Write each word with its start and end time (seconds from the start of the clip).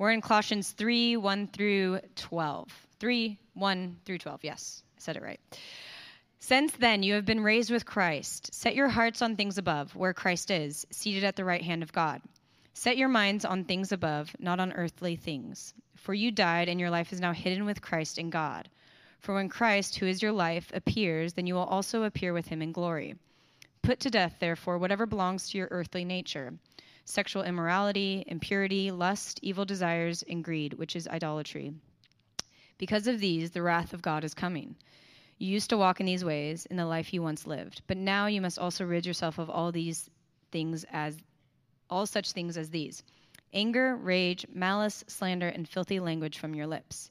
We're 0.00 0.12
in 0.12 0.22
Colossians 0.22 0.70
3 0.70 1.18
1 1.18 1.48
through 1.48 2.00
12. 2.16 2.86
3 3.00 3.38
1 3.52 3.96
through 4.06 4.16
12. 4.16 4.44
Yes, 4.44 4.82
I 4.96 5.00
said 5.02 5.16
it 5.18 5.22
right. 5.22 5.38
Since 6.38 6.72
then, 6.72 7.02
you 7.02 7.12
have 7.12 7.26
been 7.26 7.42
raised 7.42 7.70
with 7.70 7.84
Christ. 7.84 8.54
Set 8.54 8.74
your 8.74 8.88
hearts 8.88 9.20
on 9.20 9.36
things 9.36 9.58
above, 9.58 9.94
where 9.94 10.14
Christ 10.14 10.50
is, 10.50 10.86
seated 10.90 11.22
at 11.22 11.36
the 11.36 11.44
right 11.44 11.60
hand 11.60 11.82
of 11.82 11.92
God. 11.92 12.22
Set 12.72 12.96
your 12.96 13.10
minds 13.10 13.44
on 13.44 13.64
things 13.64 13.92
above, 13.92 14.34
not 14.38 14.58
on 14.58 14.72
earthly 14.72 15.16
things. 15.16 15.74
For 15.96 16.14
you 16.14 16.30
died, 16.30 16.70
and 16.70 16.80
your 16.80 16.88
life 16.88 17.12
is 17.12 17.20
now 17.20 17.34
hidden 17.34 17.66
with 17.66 17.82
Christ 17.82 18.16
in 18.16 18.30
God. 18.30 18.70
For 19.18 19.34
when 19.34 19.50
Christ, 19.50 19.98
who 19.98 20.06
is 20.06 20.22
your 20.22 20.32
life, 20.32 20.70
appears, 20.72 21.34
then 21.34 21.46
you 21.46 21.52
will 21.52 21.64
also 21.64 22.04
appear 22.04 22.32
with 22.32 22.48
him 22.48 22.62
in 22.62 22.72
glory. 22.72 23.16
Put 23.82 24.00
to 24.00 24.10
death, 24.10 24.36
therefore, 24.40 24.78
whatever 24.78 25.04
belongs 25.04 25.50
to 25.50 25.58
your 25.58 25.68
earthly 25.70 26.06
nature 26.06 26.54
sexual 27.04 27.42
immorality, 27.42 28.24
impurity, 28.26 28.90
lust, 28.90 29.40
evil 29.42 29.64
desires, 29.64 30.22
and 30.28 30.44
greed, 30.44 30.74
which 30.74 30.96
is 30.96 31.08
idolatry. 31.08 31.72
Because 32.78 33.06
of 33.06 33.20
these, 33.20 33.50
the 33.50 33.62
wrath 33.62 33.92
of 33.92 34.02
God 34.02 34.24
is 34.24 34.34
coming. 34.34 34.76
You 35.38 35.48
used 35.48 35.70
to 35.70 35.78
walk 35.78 36.00
in 36.00 36.06
these 36.06 36.24
ways 36.24 36.66
in 36.66 36.76
the 36.76 36.86
life 36.86 37.12
you 37.12 37.22
once 37.22 37.46
lived, 37.46 37.82
but 37.86 37.96
now 37.96 38.26
you 38.26 38.40
must 38.40 38.58
also 38.58 38.84
rid 38.84 39.06
yourself 39.06 39.38
of 39.38 39.48
all 39.50 39.72
these 39.72 40.08
things 40.50 40.84
as 40.92 41.16
all 41.88 42.06
such 42.06 42.32
things 42.32 42.56
as 42.56 42.70
these 42.70 43.02
anger, 43.52 43.96
rage, 43.96 44.46
malice, 44.52 45.02
slander, 45.08 45.48
and 45.48 45.68
filthy 45.68 45.98
language 45.98 46.38
from 46.38 46.54
your 46.54 46.66
lips. 46.66 47.10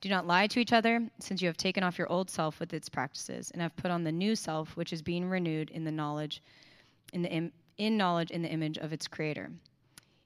Do 0.00 0.08
not 0.08 0.26
lie 0.26 0.46
to 0.46 0.60
each 0.60 0.72
other, 0.72 1.10
since 1.18 1.42
you 1.42 1.48
have 1.48 1.56
taken 1.56 1.82
off 1.82 1.98
your 1.98 2.10
old 2.10 2.30
self 2.30 2.60
with 2.60 2.72
its 2.72 2.88
practices, 2.88 3.50
and 3.50 3.60
have 3.60 3.76
put 3.76 3.90
on 3.90 4.04
the 4.04 4.12
new 4.12 4.36
self, 4.36 4.76
which 4.76 4.92
is 4.92 5.02
being 5.02 5.28
renewed 5.28 5.70
in 5.70 5.84
the 5.84 5.90
knowledge, 5.90 6.42
in 7.12 7.22
the 7.22 7.30
Im- 7.30 7.52
in 7.80 7.96
knowledge 7.96 8.30
in 8.30 8.42
the 8.42 8.50
image 8.50 8.76
of 8.76 8.92
its 8.92 9.08
creator. 9.08 9.50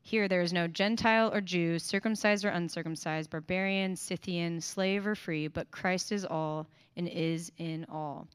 Here 0.02 0.28
there 0.28 0.42
is 0.42 0.52
no 0.52 0.66
Gentile 0.66 1.32
or 1.32 1.40
Jew, 1.40 1.78
circumcised 1.78 2.44
or 2.44 2.48
uncircumcised, 2.48 3.30
barbarian, 3.30 3.96
Scythian, 3.96 4.60
slave 4.60 5.06
or 5.06 5.14
free, 5.14 5.46
but 5.46 5.70
Christ 5.70 6.12
is 6.12 6.26
all 6.26 6.66
and 6.96 7.08
is 7.08 7.50
in 7.56 7.86
all. 7.88 8.26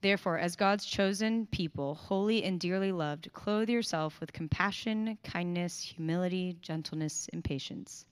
Therefore, 0.00 0.38
as 0.38 0.56
God's 0.56 0.84
chosen 0.84 1.46
people, 1.46 1.94
holy 1.94 2.42
and 2.42 2.58
dearly 2.58 2.90
loved, 2.90 3.32
clothe 3.32 3.68
yourself 3.68 4.18
with 4.18 4.32
compassion, 4.32 5.16
kindness, 5.22 5.80
humility, 5.80 6.56
gentleness, 6.60 7.28
and 7.32 7.44
patience. 7.44 8.04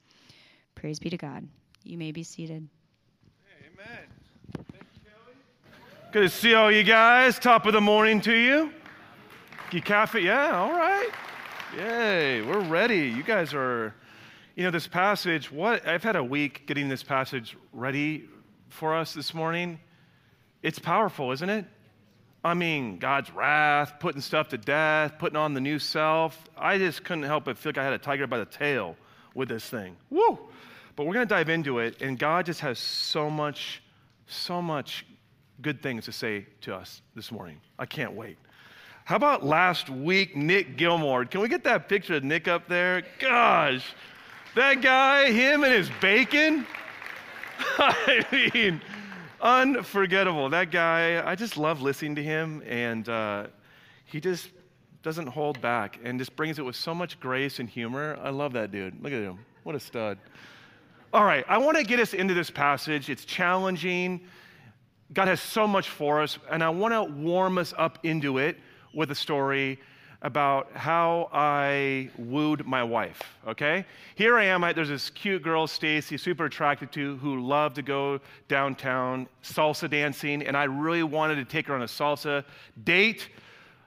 Praise 0.77 1.01
be 1.01 1.11
to 1.11 1.17
God. 1.17 1.49
You 1.83 1.99
may 1.99 2.13
be 2.13 2.23
seated. 2.23 2.69
Amen. 3.67 4.65
Good 6.13 6.23
to 6.23 6.29
see 6.29 6.55
all 6.55 6.71
you 6.71 6.85
guys. 6.85 7.39
Top 7.39 7.67
of 7.67 7.73
the 7.73 7.81
morning 7.81 8.21
to 8.21 8.35
you. 8.35 8.73
You 9.73 9.81
cafe? 9.81 10.23
Yeah, 10.23 10.59
all 10.59 10.73
right. 10.73 11.11
Yay, 11.77 12.43
we're 12.43 12.59
ready. 12.59 13.09
You 13.09 13.23
guys 13.23 13.55
are, 13.55 13.95
you 14.57 14.65
know, 14.65 14.73
this 14.73 14.89
passage, 14.89 15.53
what, 15.53 15.87
I've 15.87 16.03
had 16.03 16.17
a 16.17 16.25
week 16.25 16.67
getting 16.67 16.89
this 16.89 17.05
passage 17.05 17.57
ready 17.73 18.29
for 18.69 18.97
us 18.97 19.15
this 19.15 19.33
morning. 19.33 19.79
It's 20.61 20.81
powerful, 20.81 21.31
isn't 21.31 21.49
it? 21.49 21.67
I 22.45 22.55
mean, 22.55 22.99
God's 22.99 23.31
wrath, 23.31 24.01
putting 24.01 24.21
stuff 24.21 24.49
to 24.49 24.59
death, 24.59 25.13
putting 25.21 25.37
on 25.37 25.55
the 25.55 25.61
new 25.61 25.79
self. 25.79 26.37
I 26.57 26.77
just 26.77 27.05
couldn't 27.05 27.23
help 27.23 27.45
but 27.45 27.57
feel 27.57 27.71
like 27.71 27.79
I 27.79 27.85
had 27.85 27.93
a 27.93 27.99
tiger 27.99 28.27
by 28.27 28.39
the 28.39 28.47
tail 28.47 28.97
with 29.37 29.49
this 29.49 29.65
thing. 29.65 29.97
Woo! 30.11 30.37
But 30.97 31.07
we're 31.07 31.15
going 31.15 31.29
to 31.29 31.33
dive 31.33 31.49
into 31.49 31.79
it, 31.79 32.03
and 32.03 32.19
God 32.19 32.47
just 32.47 32.59
has 32.61 32.81
so 32.81 33.31
much, 33.31 33.85
so 34.27 34.61
much 34.61 35.07
good 35.63 35.81
things 35.81 36.07
to 36.07 36.13
say 36.13 36.47
to 36.63 36.75
us 36.75 37.03
this 37.15 37.31
morning. 37.31 37.61
I 37.79 37.87
can't 37.87 38.15
wait. 38.15 38.37
How 39.11 39.17
about 39.17 39.45
last 39.45 39.91
week, 39.91 40.37
Nick 40.37 40.77
Gilmore? 40.77 41.25
Can 41.25 41.41
we 41.41 41.49
get 41.49 41.65
that 41.65 41.89
picture 41.89 42.15
of 42.15 42.23
Nick 42.23 42.47
up 42.47 42.69
there? 42.69 43.03
Gosh, 43.19 43.85
that 44.55 44.83
guy, 44.83 45.33
him 45.33 45.65
and 45.65 45.73
his 45.73 45.91
bacon. 46.01 46.65
I 47.79 48.25
mean, 48.31 48.81
unforgettable. 49.41 50.49
That 50.49 50.71
guy, 50.71 51.29
I 51.29 51.35
just 51.35 51.57
love 51.57 51.83
listening 51.83 52.15
to 52.15 52.23
him, 52.23 52.63
and 52.65 53.09
uh, 53.09 53.47
he 54.05 54.21
just 54.21 54.51
doesn't 55.03 55.27
hold 55.27 55.61
back 55.61 55.99
and 56.05 56.17
just 56.17 56.37
brings 56.37 56.61
it 56.61 56.63
with 56.65 56.77
so 56.77 56.95
much 56.95 57.19
grace 57.19 57.59
and 57.59 57.69
humor. 57.69 58.17
I 58.23 58.31
love 58.31 58.53
that 58.53 58.71
dude. 58.71 59.03
Look 59.03 59.13
at 59.13 59.23
him. 59.23 59.41
What 59.65 59.75
a 59.75 59.81
stud. 59.81 60.19
All 61.13 61.25
right, 61.25 61.45
I 61.49 61.59
want 61.59 61.77
to 61.77 61.83
get 61.83 61.99
us 61.99 62.15
into 62.15 62.33
this 62.33 62.49
passage. 62.49 63.11
It's 63.11 63.25
challenging. 63.25 64.21
God 65.13 65.27
has 65.27 65.41
so 65.41 65.67
much 65.67 65.89
for 65.89 66.23
us, 66.23 66.39
and 66.49 66.63
I 66.63 66.69
want 66.69 66.95
to 66.95 67.03
warm 67.13 67.59
us 67.59 67.75
up 67.77 67.99
into 68.05 68.39
it 68.39 68.57
with 68.93 69.11
a 69.11 69.15
story 69.15 69.79
about 70.23 70.71
how 70.75 71.31
I 71.33 72.11
wooed 72.19 72.67
my 72.67 72.83
wife, 72.85 73.23
okay? 73.49 73.87
Here 74.17 74.37
I 74.37 74.45
am, 74.45 74.63
I, 74.63 74.73
there's 74.75 74.91
this 74.91 75.09
cute 75.09 75.43
girl, 75.43 75.67
Stacy, 75.67 76.19
super 76.19 76.45
attracted 76.45 76.93
to, 76.93 77.17
who 77.19 77.41
loved 77.41 77.77
to 77.77 77.83
go 77.83 78.21
downtown 78.47 79.29
salsa 79.43 79.89
dancing, 79.89 80.47
and 80.47 80.57
I 80.57 80.65
really 80.65 81.03
wanted 81.03 81.37
to 81.37 81.45
take 81.47 81.69
her 81.69 81.75
on 81.75 81.83
a 81.83 81.87
salsa 81.87 82.45
date. 82.85 83.31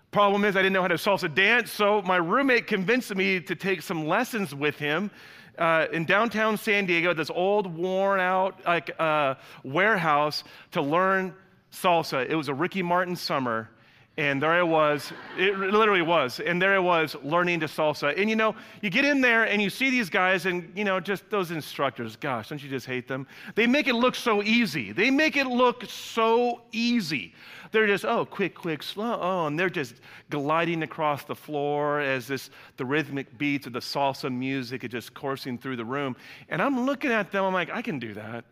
Problem 0.10 0.44
is, 0.44 0.56
I 0.56 0.64
didn't 0.64 0.74
know 0.74 0.82
how 0.82 0.88
to 0.88 0.96
salsa 0.96 1.34
dance, 1.34 1.72
so 1.72 2.02
my 2.02 2.18
roommate 2.18 2.66
convinced 2.66 3.14
me 3.16 3.40
to 3.40 3.56
take 3.56 3.84
some 3.84 4.08
lessons 4.08 4.56
with 4.56 4.76
him. 4.78 5.12
Uh, 5.58 5.86
in 5.94 6.04
downtown 6.04 6.58
San 6.58 6.88
Diego, 6.88 7.14
this 7.14 7.30
old, 7.30 7.68
worn 7.68 8.20
out 8.20 8.60
like 8.66 8.90
uh, 8.98 9.36
warehouse 9.64 10.44
to 10.72 10.82
learn 10.82 11.32
salsa. 11.72 12.28
It 12.28 12.36
was 12.36 12.48
a 12.48 12.54
Ricky 12.56 12.82
Martin 12.82 13.16
summer, 13.16 13.70
and 14.16 14.40
there 14.40 14.52
I 14.52 14.62
was, 14.62 15.12
it 15.38 15.58
literally 15.58 16.04
was. 16.04 16.40
And 16.40 16.62
there 16.62 16.76
I 16.76 16.80
was 16.80 17.16
learning 17.24 17.62
to 17.62 17.66
salsa. 17.66 18.14
And 18.16 18.30
you 18.30 18.36
know, 18.36 18.56
you 18.82 18.92
get 18.92 19.06
in 19.06 19.22
there 19.22 19.46
and 19.46 19.60
you 19.60 19.72
see 19.72 19.90
these 19.90 20.10
guys, 20.10 20.46
and 20.46 20.72
you 20.76 20.84
know, 20.84 21.00
just 21.00 21.28
those 21.32 21.50
instructors, 21.50 22.16
gosh, 22.16 22.50
don't 22.50 22.62
you 22.62 22.70
just 22.70 22.86
hate 22.86 23.08
them? 23.08 23.26
They 23.56 23.66
make 23.66 23.88
it 23.88 23.96
look 23.96 24.14
so 24.14 24.44
easy. 24.44 24.92
They 24.92 25.10
make 25.10 25.36
it 25.36 25.48
look 25.48 25.86
so 25.86 26.62
easy. 26.72 27.34
They're 27.72 27.88
just, 27.88 28.06
oh, 28.06 28.24
quick, 28.24 28.54
quick, 28.54 28.84
slow. 28.84 29.18
Oh, 29.20 29.48
and 29.48 29.58
they're 29.58 29.68
just 29.68 29.96
gliding 30.30 30.84
across 30.84 31.24
the 31.24 31.34
floor 31.34 32.00
as 32.00 32.28
this 32.28 32.52
the 32.78 32.86
rhythmic 32.86 33.36
beats 33.40 33.66
of 33.66 33.74
the 33.74 33.80
salsa 33.80 34.32
music 34.32 34.84
is 34.84 34.92
just 34.92 35.16
coursing 35.16 35.58
through 35.58 35.78
the 35.78 35.86
room. 35.86 36.16
And 36.50 36.62
I'm 36.62 36.86
looking 36.86 37.12
at 37.12 37.32
them, 37.32 37.46
I'm 37.46 37.54
like, 37.54 37.72
I 37.72 37.82
can 37.82 37.98
do 37.98 38.14
that. 38.14 38.46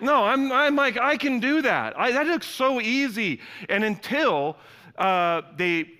No, 0.00 0.24
I'm, 0.24 0.52
I'm 0.52 0.76
like, 0.76 0.96
I 0.96 1.16
can 1.16 1.40
do 1.40 1.62
that. 1.62 1.98
I, 1.98 2.12
that 2.12 2.26
looks 2.26 2.46
so 2.46 2.80
easy. 2.80 3.40
And 3.68 3.84
until 3.84 4.56
uh, 4.98 5.42
they, 5.56 5.90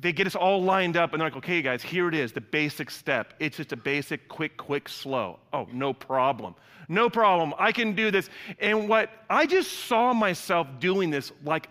they 0.00 0.12
get 0.12 0.26
us 0.26 0.34
all 0.34 0.62
lined 0.62 0.96
up 0.96 1.12
and 1.12 1.20
they're 1.20 1.28
like, 1.28 1.36
okay, 1.36 1.62
guys, 1.62 1.82
here 1.82 2.08
it 2.08 2.14
is, 2.14 2.32
the 2.32 2.40
basic 2.40 2.90
step. 2.90 3.34
It's 3.38 3.56
just 3.56 3.72
a 3.72 3.76
basic, 3.76 4.28
quick, 4.28 4.56
quick, 4.56 4.88
slow. 4.88 5.38
Oh, 5.52 5.68
no 5.72 5.92
problem. 5.92 6.54
No 6.88 7.08
problem. 7.08 7.54
I 7.58 7.72
can 7.72 7.94
do 7.94 8.10
this. 8.10 8.28
And 8.58 8.88
what 8.88 9.10
I 9.30 9.46
just 9.46 9.72
saw 9.86 10.12
myself 10.12 10.66
doing 10.80 11.10
this 11.10 11.32
like, 11.44 11.68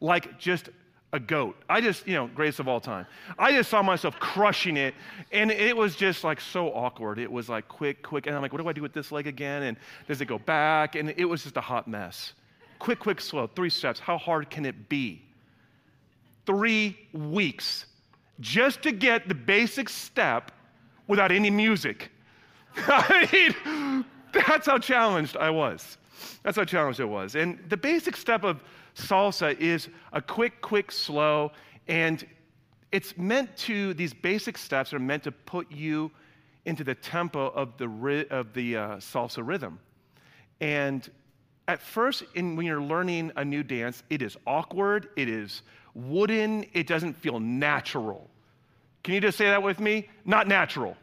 like 0.00 0.38
just 0.38 0.70
a 1.12 1.20
goat. 1.20 1.56
I 1.68 1.80
just, 1.80 2.06
you 2.06 2.14
know, 2.14 2.26
greatest 2.28 2.58
of 2.58 2.68
all 2.68 2.80
time. 2.80 3.06
I 3.38 3.52
just 3.52 3.68
saw 3.68 3.82
myself 3.82 4.18
crushing 4.18 4.78
it, 4.78 4.94
and 5.30 5.50
it 5.50 5.76
was 5.76 5.94
just 5.94 6.24
like 6.24 6.40
so 6.40 6.68
awkward. 6.72 7.18
It 7.18 7.30
was 7.30 7.48
like 7.48 7.68
quick, 7.68 8.02
quick, 8.02 8.26
and 8.26 8.34
I'm 8.34 8.40
like, 8.40 8.52
what 8.52 8.62
do 8.62 8.68
I 8.68 8.72
do 8.72 8.80
with 8.80 8.94
this 8.94 9.12
leg 9.12 9.26
again? 9.26 9.64
And 9.64 9.76
does 10.08 10.20
it 10.20 10.26
go 10.26 10.38
back? 10.38 10.94
And 10.94 11.12
it 11.16 11.26
was 11.26 11.42
just 11.42 11.56
a 11.56 11.60
hot 11.60 11.86
mess. 11.86 12.32
Quick, 12.78 12.98
quick, 12.98 13.20
slow, 13.20 13.46
three 13.46 13.70
steps. 13.70 14.00
How 14.00 14.16
hard 14.16 14.48
can 14.48 14.64
it 14.64 14.88
be? 14.88 15.22
Three 16.46 16.98
weeks 17.12 17.86
just 18.40 18.82
to 18.82 18.90
get 18.90 19.28
the 19.28 19.34
basic 19.34 19.88
step 19.88 20.50
without 21.06 21.30
any 21.30 21.50
music. 21.50 22.10
I 22.76 23.28
mean, 23.32 24.04
that's 24.32 24.66
how 24.66 24.78
challenged 24.78 25.36
I 25.36 25.50
was. 25.50 25.98
That's 26.42 26.56
how 26.56 26.64
challenged 26.64 27.00
I 27.00 27.04
was. 27.04 27.34
And 27.34 27.58
the 27.68 27.76
basic 27.76 28.16
step 28.16 28.44
of 28.44 28.62
salsa 28.94 29.58
is 29.58 29.88
a 30.12 30.20
quick, 30.20 30.60
quick, 30.60 30.92
slow, 30.92 31.52
and 31.88 32.26
it's 32.90 33.16
meant 33.16 33.56
to, 33.56 33.94
these 33.94 34.12
basic 34.12 34.58
steps 34.58 34.92
are 34.92 34.98
meant 34.98 35.22
to 35.24 35.32
put 35.32 35.70
you 35.72 36.10
into 36.64 36.84
the 36.84 36.94
tempo 36.94 37.46
of 37.48 37.76
the, 37.78 38.26
of 38.30 38.52
the 38.52 38.76
uh, 38.76 38.96
salsa 38.96 39.46
rhythm. 39.46 39.78
And 40.60 41.08
at 41.68 41.80
first, 41.80 42.24
in, 42.34 42.54
when 42.56 42.66
you're 42.66 42.82
learning 42.82 43.32
a 43.36 43.44
new 43.44 43.62
dance, 43.62 44.02
it 44.10 44.22
is 44.22 44.36
awkward, 44.46 45.08
it 45.16 45.28
is 45.28 45.62
wooden, 45.94 46.66
it 46.72 46.86
doesn't 46.86 47.14
feel 47.14 47.40
natural. 47.40 48.28
Can 49.02 49.14
you 49.14 49.20
just 49.20 49.38
say 49.38 49.46
that 49.46 49.62
with 49.62 49.80
me? 49.80 50.08
Not 50.24 50.46
natural. 50.46 50.96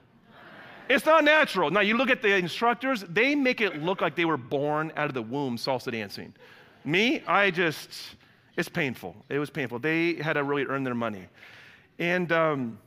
It's 0.89 1.05
not 1.05 1.23
natural. 1.23 1.69
Now, 1.69 1.81
you 1.81 1.97
look 1.97 2.09
at 2.09 2.21
the 2.21 2.35
instructors, 2.35 3.03
they 3.09 3.35
make 3.35 3.61
it 3.61 3.83
look 3.83 4.01
like 4.01 4.15
they 4.15 4.25
were 4.25 4.37
born 4.37 4.91
out 4.95 5.07
of 5.07 5.13
the 5.13 5.21
womb 5.21 5.57
salsa 5.57 5.91
dancing. 5.91 6.33
Me, 6.83 7.21
I 7.27 7.51
just, 7.51 7.89
it's 8.55 8.69
painful. 8.69 9.15
It 9.29 9.39
was 9.39 9.49
painful. 9.49 9.79
They 9.79 10.15
had 10.15 10.33
to 10.33 10.43
really 10.43 10.65
earn 10.65 10.83
their 10.83 10.95
money. 10.95 11.27
And, 11.97 12.31
um, 12.31 12.79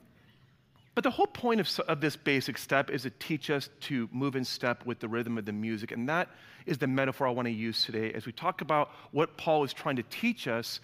but 0.95 1.05
the 1.05 1.11
whole 1.11 1.27
point 1.27 1.61
of, 1.61 1.81
of 1.89 2.01
this 2.01 2.17
basic 2.17 2.59
step 2.59 2.91
is 2.91 3.03
to 3.03 3.11
teach 3.11 3.51
us 3.51 3.71
to 3.83 4.09
move 4.13 4.37
in 4.37 4.45
step 4.45 4.85
with 4.85 5.01
the 5.01 5.09
rhythm 5.09 5.39
of 5.39 5.45
the 5.45 5.53
music. 5.53 5.93
And 5.93 6.09
that 6.09 6.29
is 6.67 6.79
the 6.79 6.87
metaphor 6.87 7.27
I 7.27 7.31
want 7.31 7.47
to 7.47 7.53
use 7.53 7.85
today 7.85 8.13
as 8.13 8.27
we 8.27 8.33
talk 8.33 8.61
about 8.61 8.91
what 9.13 9.37
Paul 9.37 9.65
is 9.65 9.73
trying 9.73 9.97
to 9.97 10.03
teach 10.05 10.49
us 10.49 10.81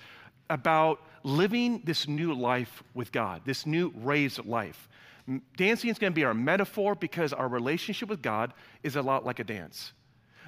about 0.51 1.01
living 1.25 1.83
this 1.85 2.09
new 2.09 2.33
life 2.33 2.83
with 2.95 3.13
God, 3.13 3.43
this 3.45 3.67
new 3.67 3.93
raised 3.97 4.45
life. 4.47 4.89
Dancing 5.57 5.91
is 5.91 5.99
going 5.99 6.13
to 6.13 6.15
be 6.15 6.25
our 6.25 6.33
metaphor 6.33 6.95
because 6.95 7.35
our 7.35 7.49
relationship 7.49 8.09
with 8.09 8.23
God 8.23 8.55
is 8.83 8.97
a 8.97 9.03
lot 9.03 9.27
like 9.27 9.41
a 9.41 9.45
dance. 9.45 9.93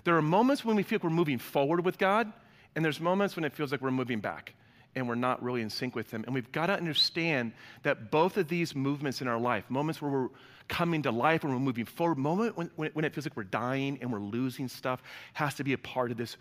There 0.05 0.17
are 0.17 0.23
moments 0.23 0.65
when 0.65 0.77
we 0.77 0.83
feel 0.83 0.97
like 0.97 1.05
we're 1.05 1.11
moving 1.11 1.39
forward 1.39 1.85
with 1.85 1.99
God, 1.99 2.33
and 2.75 2.85
there's 2.85 3.01
moments 3.01 3.37
when 3.37 3.45
it 3.45 3.55
feels 3.55 3.73
like 3.73 3.81
we're 3.81 3.91
moving 3.91 4.21
back 4.21 4.55
and 4.95 5.09
we're 5.09 5.15
not 5.15 5.43
really 5.43 5.63
in 5.63 5.71
sync 5.71 5.95
with 5.95 6.11
Him. 6.11 6.25
And 6.25 6.35
we've 6.35 6.51
got 6.53 6.67
to 6.67 6.75
understand 6.75 7.53
that 7.83 8.11
both 8.11 8.37
of 8.37 8.49
these 8.49 8.75
movements 8.75 9.21
in 9.21 9.29
our 9.29 9.39
life, 9.39 9.69
moments 9.69 10.03
where 10.03 10.11
we're 10.11 10.29
coming 10.69 11.03
to 11.03 11.11
life 11.11 11.45
and 11.45 11.53
we're 11.53 11.61
moving 11.61 11.85
forward, 11.85 12.19
moment 12.19 12.57
when, 12.57 12.71
when 12.77 13.05
it 13.05 13.15
feels 13.15 13.27
like 13.27 13.37
we're 13.37 13.45
dying 13.45 13.99
and 14.01 14.13
we're 14.13 14.21
losing 14.21 14.69
stuff, 14.69 15.03
has 15.33 15.55
to 15.55 15.65
be 15.65 15.73
a 15.73 15.79
part 15.79 16.11
of 16.11 16.17
this 16.17 16.37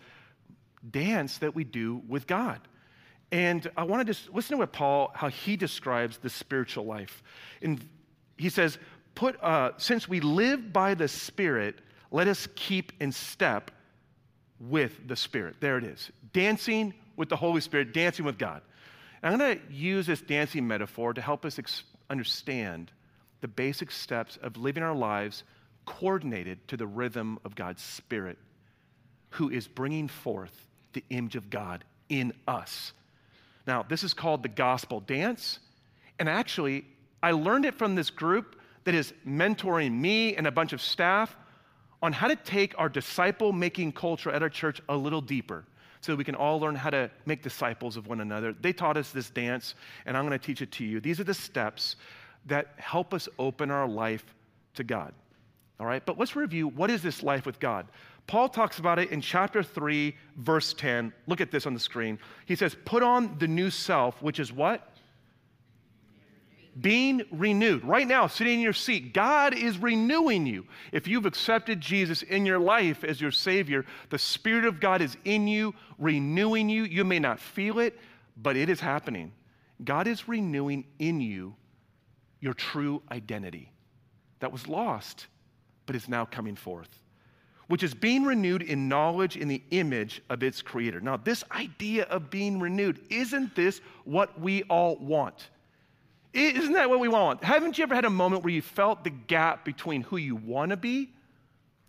dance 0.90 1.38
that 1.38 1.54
we 1.54 1.64
do 1.64 2.02
with 2.08 2.26
God. 2.26 2.60
And 3.32 3.70
I 3.76 3.84
want 3.84 4.06
to 4.06 4.12
just 4.12 4.32
listen 4.34 4.56
to 4.56 4.58
what 4.58 4.72
Paul, 4.72 5.12
how 5.14 5.28
he 5.28 5.56
describes 5.56 6.18
the 6.18 6.30
spiritual 6.30 6.84
life. 6.84 7.22
And 7.62 7.84
he 8.36 8.48
says, 8.48 8.78
Put, 9.14 9.42
uh, 9.42 9.72
since 9.76 10.08
we 10.08 10.20
live 10.20 10.72
by 10.72 10.94
the 10.94 11.08
Spirit, 11.08 11.80
let 12.10 12.28
us 12.28 12.48
keep 12.54 12.92
in 13.00 13.12
step 13.12 13.70
with 14.60 15.08
the 15.08 15.16
Spirit. 15.16 15.56
There 15.60 15.78
it 15.78 15.84
is. 15.84 16.10
Dancing 16.32 16.94
with 17.16 17.28
the 17.28 17.36
Holy 17.36 17.60
Spirit, 17.60 17.92
dancing 17.92 18.24
with 18.24 18.38
God. 18.38 18.62
And 19.22 19.32
I'm 19.32 19.38
going 19.38 19.58
to 19.58 19.72
use 19.74 20.06
this 20.06 20.20
dancing 20.20 20.66
metaphor 20.66 21.14
to 21.14 21.20
help 21.20 21.44
us 21.44 21.58
ex- 21.58 21.84
understand 22.08 22.90
the 23.40 23.48
basic 23.48 23.90
steps 23.90 24.38
of 24.42 24.56
living 24.56 24.82
our 24.82 24.94
lives 24.94 25.44
coordinated 25.86 26.66
to 26.68 26.76
the 26.76 26.86
rhythm 26.86 27.38
of 27.44 27.54
God's 27.54 27.82
Spirit, 27.82 28.38
who 29.30 29.50
is 29.50 29.66
bringing 29.66 30.08
forth 30.08 30.66
the 30.92 31.04
image 31.10 31.36
of 31.36 31.50
God 31.50 31.84
in 32.08 32.32
us. 32.46 32.92
Now, 33.66 33.82
this 33.82 34.04
is 34.04 34.14
called 34.14 34.42
the 34.42 34.48
gospel 34.48 35.00
dance. 35.00 35.58
And 36.18 36.28
actually, 36.28 36.84
I 37.22 37.32
learned 37.32 37.64
it 37.64 37.74
from 37.74 37.94
this 37.94 38.10
group 38.10 38.56
that 38.84 38.94
is 38.94 39.12
mentoring 39.26 39.92
me 39.92 40.34
and 40.34 40.46
a 40.46 40.50
bunch 40.50 40.72
of 40.72 40.80
staff 40.80 41.36
on 42.02 42.12
how 42.12 42.28
to 42.28 42.36
take 42.36 42.74
our 42.78 42.88
disciple 42.88 43.52
making 43.52 43.92
culture 43.92 44.30
at 44.30 44.42
our 44.42 44.48
church 44.48 44.80
a 44.88 44.96
little 44.96 45.20
deeper 45.20 45.64
so 46.00 46.14
we 46.14 46.24
can 46.24 46.34
all 46.34 46.58
learn 46.58 46.74
how 46.74 46.90
to 46.90 47.10
make 47.26 47.42
disciples 47.42 47.96
of 47.96 48.06
one 48.06 48.20
another. 48.20 48.54
They 48.54 48.72
taught 48.72 48.96
us 48.96 49.10
this 49.10 49.28
dance, 49.28 49.74
and 50.06 50.16
I'm 50.16 50.26
going 50.26 50.38
to 50.38 50.44
teach 50.44 50.62
it 50.62 50.72
to 50.72 50.84
you. 50.84 51.00
These 51.00 51.20
are 51.20 51.24
the 51.24 51.34
steps 51.34 51.96
that 52.46 52.68
help 52.76 53.12
us 53.12 53.28
open 53.38 53.70
our 53.70 53.86
life 53.86 54.24
to 54.74 54.84
God. 54.84 55.12
All 55.78 55.86
right, 55.86 56.04
but 56.04 56.18
let's 56.18 56.36
review 56.36 56.68
what 56.68 56.90
is 56.90 57.02
this 57.02 57.22
life 57.22 57.46
with 57.46 57.58
God? 57.60 57.86
Paul 58.26 58.48
talks 58.48 58.78
about 58.78 58.98
it 58.98 59.10
in 59.10 59.20
chapter 59.20 59.62
3, 59.62 60.14
verse 60.36 60.72
10. 60.74 61.12
Look 61.26 61.40
at 61.40 61.50
this 61.50 61.66
on 61.66 61.74
the 61.74 61.80
screen. 61.80 62.18
He 62.46 62.54
says, 62.54 62.76
Put 62.84 63.02
on 63.02 63.36
the 63.38 63.48
new 63.48 63.70
self, 63.70 64.22
which 64.22 64.38
is 64.38 64.52
what? 64.52 64.94
Being 66.80 67.22
renewed. 67.30 67.84
Right 67.84 68.06
now, 68.06 68.26
sitting 68.26 68.54
in 68.54 68.60
your 68.60 68.72
seat, 68.72 69.12
God 69.12 69.54
is 69.54 69.78
renewing 69.78 70.46
you. 70.46 70.66
If 70.92 71.08
you've 71.08 71.26
accepted 71.26 71.80
Jesus 71.80 72.22
in 72.22 72.46
your 72.46 72.58
life 72.58 73.02
as 73.02 73.20
your 73.20 73.32
Savior, 73.32 73.84
the 74.10 74.18
Spirit 74.18 74.64
of 74.64 74.80
God 74.80 75.02
is 75.02 75.16
in 75.24 75.48
you, 75.48 75.74
renewing 75.98 76.68
you. 76.68 76.84
You 76.84 77.04
may 77.04 77.18
not 77.18 77.40
feel 77.40 77.80
it, 77.80 77.98
but 78.36 78.56
it 78.56 78.68
is 78.68 78.80
happening. 78.80 79.32
God 79.84 80.06
is 80.06 80.28
renewing 80.28 80.84
in 80.98 81.20
you 81.20 81.56
your 82.40 82.54
true 82.54 83.02
identity 83.10 83.72
that 84.40 84.52
was 84.52 84.68
lost, 84.68 85.26
but 85.86 85.96
is 85.96 86.08
now 86.08 86.24
coming 86.24 86.56
forth, 86.56 87.02
which 87.68 87.82
is 87.82 87.94
being 87.94 88.24
renewed 88.24 88.62
in 88.62 88.88
knowledge 88.88 89.36
in 89.36 89.48
the 89.48 89.62
image 89.70 90.22
of 90.30 90.42
its 90.42 90.62
Creator. 90.62 91.00
Now, 91.00 91.16
this 91.16 91.44
idea 91.50 92.04
of 92.04 92.30
being 92.30 92.60
renewed, 92.60 93.00
isn't 93.10 93.54
this 93.54 93.80
what 94.04 94.40
we 94.40 94.62
all 94.64 94.96
want? 94.96 95.50
Isn't 96.32 96.74
that 96.74 96.88
what 96.88 97.00
we 97.00 97.08
want? 97.08 97.42
Haven't 97.42 97.76
you 97.76 97.82
ever 97.82 97.94
had 97.94 98.04
a 98.04 98.10
moment 98.10 98.44
where 98.44 98.52
you 98.52 98.62
felt 98.62 99.02
the 99.02 99.10
gap 99.10 99.64
between 99.64 100.02
who 100.02 100.16
you 100.16 100.36
want 100.36 100.70
to 100.70 100.76
be 100.76 101.10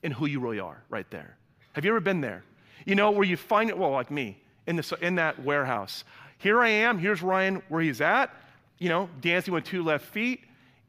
and 0.04 0.12
who 0.14 0.26
you 0.26 0.40
really 0.40 0.60
are 0.60 0.84
right 0.90 1.10
there? 1.12 1.38
Have 1.74 1.86
you 1.86 1.92
ever 1.92 2.00
been 2.00 2.22
there? 2.22 2.44
You 2.86 2.96
know, 2.96 3.12
where 3.12 3.24
you 3.24 3.38
find 3.38 3.70
it, 3.70 3.78
well, 3.78 3.92
like 3.92 4.10
me, 4.10 4.42
in, 4.66 4.76
this, 4.76 4.92
in 5.00 5.16
that 5.16 5.44
warehouse. 5.44 6.04
Here 6.40 6.60
I 6.60 6.70
am, 6.70 6.98
here's 6.98 7.22
Ryan 7.22 7.62
where 7.70 7.82
he's 7.82 8.02
at, 8.02 8.34
you 8.80 8.90
know, 8.90 9.10
dancing 9.22 9.54
with 9.54 9.64
two 9.64 9.84
left 9.84 10.06
feet, 10.06 10.42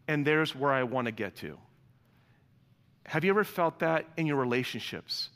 and 0.08 0.26
there's 0.26 0.55
where 0.55 0.72
I 0.72 0.84
want 0.84 1.06
to 1.06 1.12
get 1.12 1.37
to. 1.37 1.58
Have 3.05 3.25
you 3.25 3.31
ever 3.31 3.44
felt 3.44 3.81
that 3.81 4.06
in 4.16 4.26
your 4.26 4.37
relationships? 4.37 5.28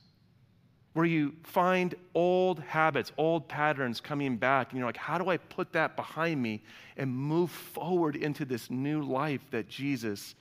Where 0.96 1.04
you 1.04 1.34
find 1.42 1.94
old 2.14 2.58
habits, 2.60 3.12
old 3.18 3.46
patterns 3.48 4.00
coming 4.00 4.38
back, 4.38 4.70
and 4.70 4.78
you're 4.78 4.88
like, 4.88 4.96
how 4.96 5.18
do 5.18 5.28
I 5.28 5.36
put 5.36 5.74
that 5.74 5.94
behind 5.94 6.40
me 6.40 6.62
and 6.96 7.14
move 7.14 7.50
forward 7.50 8.16
into 8.16 8.46
this 8.46 8.70
new 8.70 9.02
life 9.02 9.42
that 9.50 9.68
Jesus 9.68 10.34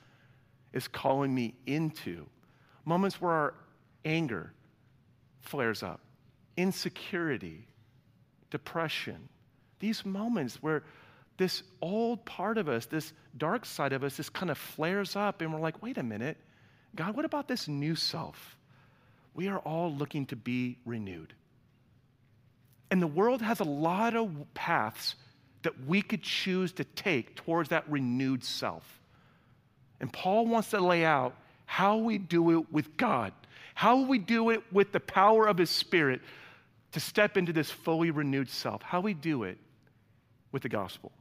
is 0.72 0.88
calling 0.88 1.34
me 1.34 1.52
into? 1.66 2.24
Moments 2.86 3.20
where 3.20 3.32
our 3.32 3.54
anger 4.06 4.54
flares 5.40 5.82
up, 5.82 6.00
insecurity, 6.56 7.68
depression. 8.48 9.28
These 9.78 10.06
moments 10.06 10.62
where 10.62 10.84
this 11.36 11.64
old 11.82 12.24
part 12.24 12.56
of 12.56 12.66
us, 12.66 12.86
this 12.86 13.12
dark 13.36 13.66
side 13.66 13.92
of 13.92 14.02
us, 14.02 14.16
this 14.16 14.30
kind 14.30 14.50
of 14.50 14.56
flares 14.56 15.16
up, 15.16 15.42
and 15.42 15.52
we're 15.52 15.60
like, 15.60 15.82
wait 15.82 15.98
a 15.98 16.02
minute, 16.02 16.38
God, 16.94 17.14
what 17.14 17.26
about 17.26 17.46
this 17.46 17.68
new 17.68 17.94
self? 17.94 18.56
We 19.36 19.48
are 19.48 19.58
all 19.58 19.92
looking 19.92 20.26
to 20.26 20.36
be 20.36 20.78
renewed. 20.84 21.34
And 22.90 23.02
the 23.02 23.06
world 23.06 23.42
has 23.42 23.60
a 23.60 23.64
lot 23.64 24.16
of 24.16 24.30
paths 24.54 25.14
that 25.62 25.84
we 25.86 26.00
could 26.00 26.22
choose 26.22 26.72
to 26.72 26.84
take 26.84 27.36
towards 27.36 27.68
that 27.68 27.88
renewed 27.90 28.42
self. 28.42 29.00
And 30.00 30.12
Paul 30.12 30.46
wants 30.46 30.70
to 30.70 30.80
lay 30.80 31.04
out 31.04 31.34
how 31.66 31.98
we 31.98 32.18
do 32.18 32.58
it 32.58 32.72
with 32.72 32.96
God, 32.96 33.32
how 33.74 34.02
we 34.02 34.18
do 34.18 34.50
it 34.50 34.62
with 34.72 34.92
the 34.92 35.00
power 35.00 35.46
of 35.46 35.58
His 35.58 35.70
Spirit 35.70 36.20
to 36.92 37.00
step 37.00 37.36
into 37.36 37.52
this 37.52 37.70
fully 37.70 38.10
renewed 38.10 38.48
self, 38.48 38.82
how 38.82 39.00
we 39.00 39.12
do 39.12 39.42
it 39.42 39.58
with 40.52 40.62
the 40.62 40.68
gospel. 40.68 41.12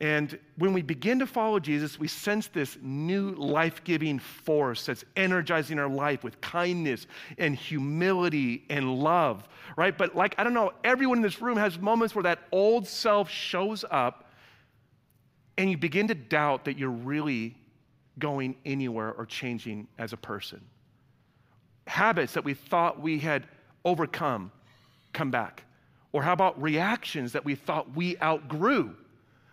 And 0.00 0.38
when 0.56 0.72
we 0.72 0.82
begin 0.82 1.18
to 1.18 1.26
follow 1.26 1.58
Jesus, 1.58 1.98
we 1.98 2.06
sense 2.06 2.46
this 2.46 2.78
new 2.80 3.30
life 3.32 3.82
giving 3.82 4.20
force 4.20 4.86
that's 4.86 5.04
energizing 5.16 5.78
our 5.80 5.88
life 5.88 6.22
with 6.22 6.40
kindness 6.40 7.08
and 7.36 7.56
humility 7.56 8.64
and 8.70 8.94
love, 8.94 9.48
right? 9.76 9.96
But, 9.96 10.14
like, 10.14 10.36
I 10.38 10.44
don't 10.44 10.54
know, 10.54 10.72
everyone 10.84 11.18
in 11.18 11.22
this 11.22 11.42
room 11.42 11.56
has 11.56 11.80
moments 11.80 12.14
where 12.14 12.22
that 12.22 12.40
old 12.52 12.86
self 12.86 13.28
shows 13.28 13.84
up 13.90 14.30
and 15.56 15.68
you 15.68 15.76
begin 15.76 16.06
to 16.06 16.14
doubt 16.14 16.64
that 16.66 16.78
you're 16.78 16.88
really 16.90 17.56
going 18.20 18.54
anywhere 18.64 19.12
or 19.12 19.26
changing 19.26 19.88
as 19.98 20.12
a 20.12 20.16
person. 20.16 20.60
Habits 21.88 22.34
that 22.34 22.44
we 22.44 22.54
thought 22.54 23.00
we 23.00 23.18
had 23.18 23.48
overcome 23.84 24.52
come 25.12 25.32
back. 25.32 25.64
Or 26.12 26.22
how 26.22 26.32
about 26.32 26.60
reactions 26.62 27.32
that 27.32 27.44
we 27.44 27.56
thought 27.56 27.96
we 27.96 28.16
outgrew? 28.18 28.94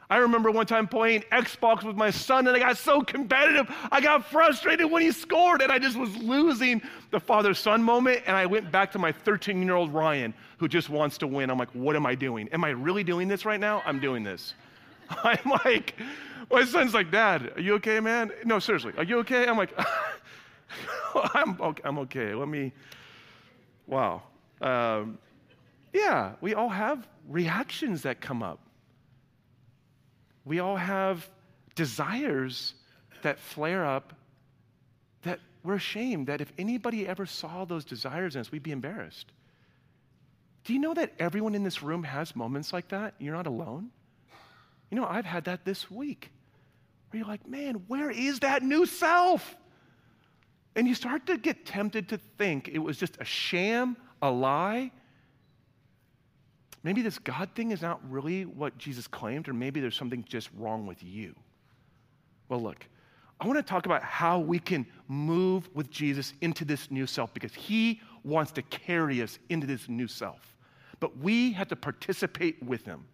I 0.09 0.17
remember 0.17 0.51
one 0.51 0.67
time 0.67 0.87
playing 0.87 1.23
Xbox 1.31 1.83
with 1.83 1.95
my 1.95 2.11
son 2.11 2.47
and 2.47 2.55
I 2.55 2.59
got 2.59 2.77
so 2.77 3.01
competitive. 3.01 3.67
I 3.91 4.01
got 4.01 4.25
frustrated 4.25 4.89
when 4.89 5.01
he 5.01 5.11
scored 5.11 5.61
and 5.61 5.71
I 5.71 5.79
just 5.79 5.97
was 5.97 6.15
losing 6.17 6.81
the 7.09 7.19
father 7.19 7.53
son 7.53 7.81
moment. 7.81 8.21
And 8.27 8.35
I 8.35 8.45
went 8.45 8.71
back 8.71 8.91
to 8.91 8.99
my 8.99 9.11
13 9.11 9.61
year 9.63 9.75
old 9.75 9.91
Ryan 9.91 10.33
who 10.57 10.67
just 10.67 10.89
wants 10.89 11.17
to 11.19 11.27
win. 11.27 11.49
I'm 11.49 11.57
like, 11.57 11.71
what 11.71 11.95
am 11.95 12.05
I 12.05 12.13
doing? 12.13 12.47
Am 12.49 12.63
I 12.63 12.69
really 12.69 13.03
doing 13.03 13.27
this 13.27 13.45
right 13.45 13.59
now? 13.59 13.81
I'm 13.85 13.99
doing 13.99 14.23
this. 14.23 14.53
I'm 15.23 15.51
like, 15.65 15.95
my 16.51 16.63
son's 16.65 16.93
like, 16.93 17.11
Dad, 17.11 17.53
are 17.55 17.61
you 17.61 17.73
okay, 17.75 17.99
man? 17.99 18.31
No, 18.43 18.59
seriously, 18.59 18.93
are 18.97 19.03
you 19.03 19.19
okay? 19.19 19.47
I'm 19.47 19.57
like, 19.57 19.73
I'm, 21.33 21.59
okay, 21.61 21.81
I'm 21.83 21.99
okay. 21.99 22.33
Let 22.33 22.47
me, 22.47 22.73
wow. 23.87 24.23
Um, 24.61 25.17
yeah, 25.93 26.33
we 26.41 26.53
all 26.53 26.69
have 26.69 27.07
reactions 27.29 28.01
that 28.03 28.21
come 28.21 28.43
up. 28.43 28.59
We 30.45 30.59
all 30.59 30.77
have 30.77 31.27
desires 31.73 32.75
that 33.23 33.39
flare 33.39 33.83
up 33.85 34.13
that 35.23 35.39
we're 35.63 35.75
ashamed 35.75 36.27
that 36.27 36.39
if 36.39 36.53
anybody 36.57 37.07
ever 37.07 37.25
saw 37.25 37.65
those 37.65 37.83
desires 37.83 38.35
in 38.35 38.41
us, 38.41 38.51
we'd 38.51 38.63
be 38.63 38.71
embarrassed. 38.71 39.31
Do 40.63 40.73
you 40.73 40.79
know 40.79 40.93
that 40.93 41.13
everyone 41.19 41.55
in 41.55 41.63
this 41.63 41.81
room 41.83 42.03
has 42.03 42.35
moments 42.35 42.71
like 42.71 42.87
that? 42.89 43.15
You're 43.19 43.35
not 43.35 43.47
alone. 43.47 43.89
You 44.89 44.97
know, 44.97 45.05
I've 45.05 45.25
had 45.25 45.45
that 45.45 45.65
this 45.65 45.89
week 45.89 46.31
where 47.09 47.19
you're 47.19 47.27
like, 47.27 47.47
man, 47.47 47.83
where 47.87 48.11
is 48.11 48.39
that 48.39 48.61
new 48.63 48.85
self? 48.85 49.55
And 50.75 50.87
you 50.87 50.93
start 50.93 51.25
to 51.27 51.37
get 51.37 51.65
tempted 51.65 52.09
to 52.09 52.17
think 52.37 52.67
it 52.67 52.79
was 52.79 52.97
just 52.97 53.17
a 53.19 53.25
sham, 53.25 53.97
a 54.21 54.29
lie, 54.29 54.91
maybe 56.85 57.01
this 57.01 57.17
God 57.17 57.49
thing 57.55 57.71
is 57.71 57.81
not 57.81 57.99
really 58.09 58.45
what 58.45 58.77
Jesus 58.77 59.07
claimed, 59.07 59.49
or 59.49 59.53
maybe 59.53 59.81
there's 59.81 59.97
something 59.97 60.23
just 60.23 60.49
wrong 60.55 60.85
with 60.85 61.03
you. 61.03 61.35
Well, 62.47 62.61
look, 62.61 62.85
I 63.41 63.47
want 63.47 63.57
to 63.57 63.63
talk 63.63 63.87
about 63.87 64.03
how 64.03 64.39
we 64.39 64.59
can 64.59 64.85
move 65.07 65.67
with 65.73 65.89
Jesus 65.89 66.33
into 66.41 66.63
this 66.63 66.91
new 66.91 67.07
self 67.07 67.33
because 67.33 67.53
he 67.53 68.01
wants 68.23 68.51
to 68.53 68.61
carry 68.61 69.21
us 69.21 69.39
into 69.49 69.67
this 69.67 69.89
new 69.89 70.07
self. 70.07 70.55
But 70.99 71.17
we 71.17 71.51
have 71.53 71.67
to 71.69 71.75
participate 71.75 72.61
with 72.63 72.85
him. 72.85 73.05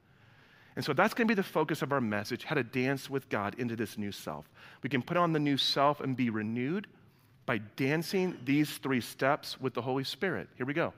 And 0.76 0.86
so 0.86 0.94
that's 0.94 1.14
going 1.14 1.28
to 1.28 1.32
be 1.32 1.36
the 1.36 1.44
focus 1.44 1.82
of 1.82 1.92
our 1.92 2.02
message 2.02 2.44
how 2.44 2.56
to 2.56 2.64
dance 2.64 3.10
with 3.10 3.28
God 3.30 3.56
into 3.58 3.76
this 3.76 3.98
new 3.98 4.12
self. 4.12 4.50
We 4.84 4.90
can 4.90 5.02
put 5.02 5.18
on 5.18 5.34
the 5.34 5.40
new 5.40 5.58
self 5.58 6.02
and 6.02 6.16
be 6.16 6.30
renewed 6.30 6.88
by 7.46 7.60
dancing 7.76 8.38
these 8.46 8.78
three 8.78 9.02
steps 9.02 9.60
with 9.60 9.74
the 9.74 9.82
Holy 9.82 10.04
Spirit. 10.04 10.50
Here 10.56 10.66
we 10.66 10.74
go. 10.74 10.94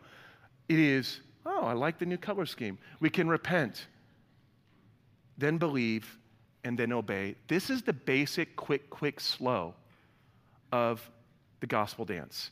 It 0.70 0.80
is, 0.80 1.22
oh, 1.46 1.66
I 1.66 1.74
like 1.74 2.00
the 2.00 2.06
new 2.06 2.18
color 2.18 2.46
scheme. 2.46 2.78
We 3.00 3.10
can 3.10 3.28
repent, 3.28 3.88
then 5.38 5.58
believe, 5.58 6.18
and 6.64 6.78
then 6.78 6.92
obey. 6.92 7.36
This 7.48 7.70
is 7.70 7.82
the 7.82 7.94
basic 7.94 8.56
quick, 8.56 8.90
quick, 8.90 9.20
slow 9.20 9.74
of 10.72 11.10
the 11.60 11.68
gospel 11.68 12.06
dance. 12.06 12.52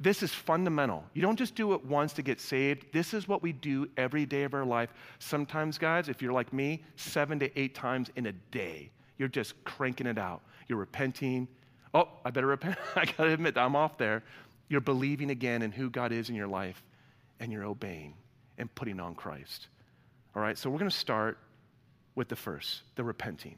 This 0.00 0.22
is 0.22 0.32
fundamental. 0.32 1.04
You 1.14 1.22
don't 1.22 1.36
just 1.36 1.54
do 1.54 1.74
it 1.74 1.84
once 1.84 2.12
to 2.14 2.22
get 2.22 2.40
saved. 2.40 2.86
This 2.92 3.14
is 3.14 3.28
what 3.28 3.42
we 3.42 3.52
do 3.52 3.88
every 3.96 4.26
day 4.26 4.42
of 4.42 4.52
our 4.52 4.64
life. 4.64 4.92
Sometimes, 5.20 5.78
guys, 5.78 6.08
if 6.08 6.20
you're 6.20 6.32
like 6.32 6.52
me, 6.52 6.82
seven 6.96 7.38
to 7.38 7.58
eight 7.58 7.74
times 7.74 8.10
in 8.16 8.26
a 8.26 8.32
day, 8.50 8.90
you're 9.18 9.28
just 9.28 9.62
cranking 9.64 10.08
it 10.08 10.18
out. 10.18 10.42
You're 10.66 10.78
repenting. 10.78 11.46
Oh, 11.94 12.08
I 12.24 12.30
better 12.30 12.48
repent. 12.48 12.78
I 12.96 13.04
got 13.04 13.16
to 13.16 13.32
admit, 13.32 13.54
that 13.54 13.60
I'm 13.60 13.76
off 13.76 13.96
there. 13.96 14.24
You're 14.68 14.80
believing 14.80 15.30
again 15.30 15.62
in 15.62 15.70
who 15.70 15.88
God 15.88 16.10
is 16.10 16.30
in 16.30 16.34
your 16.34 16.48
life, 16.48 16.82
and 17.38 17.52
you're 17.52 17.64
obeying 17.64 18.14
and 18.58 18.74
putting 18.74 19.00
on 19.00 19.14
Christ. 19.14 19.68
All 20.34 20.42
right, 20.42 20.56
so 20.56 20.70
we're 20.70 20.78
going 20.78 20.90
to 20.90 20.96
start 20.96 21.38
with 22.14 22.28
the 22.28 22.36
first, 22.36 22.82
the 22.96 23.04
repenting. 23.04 23.56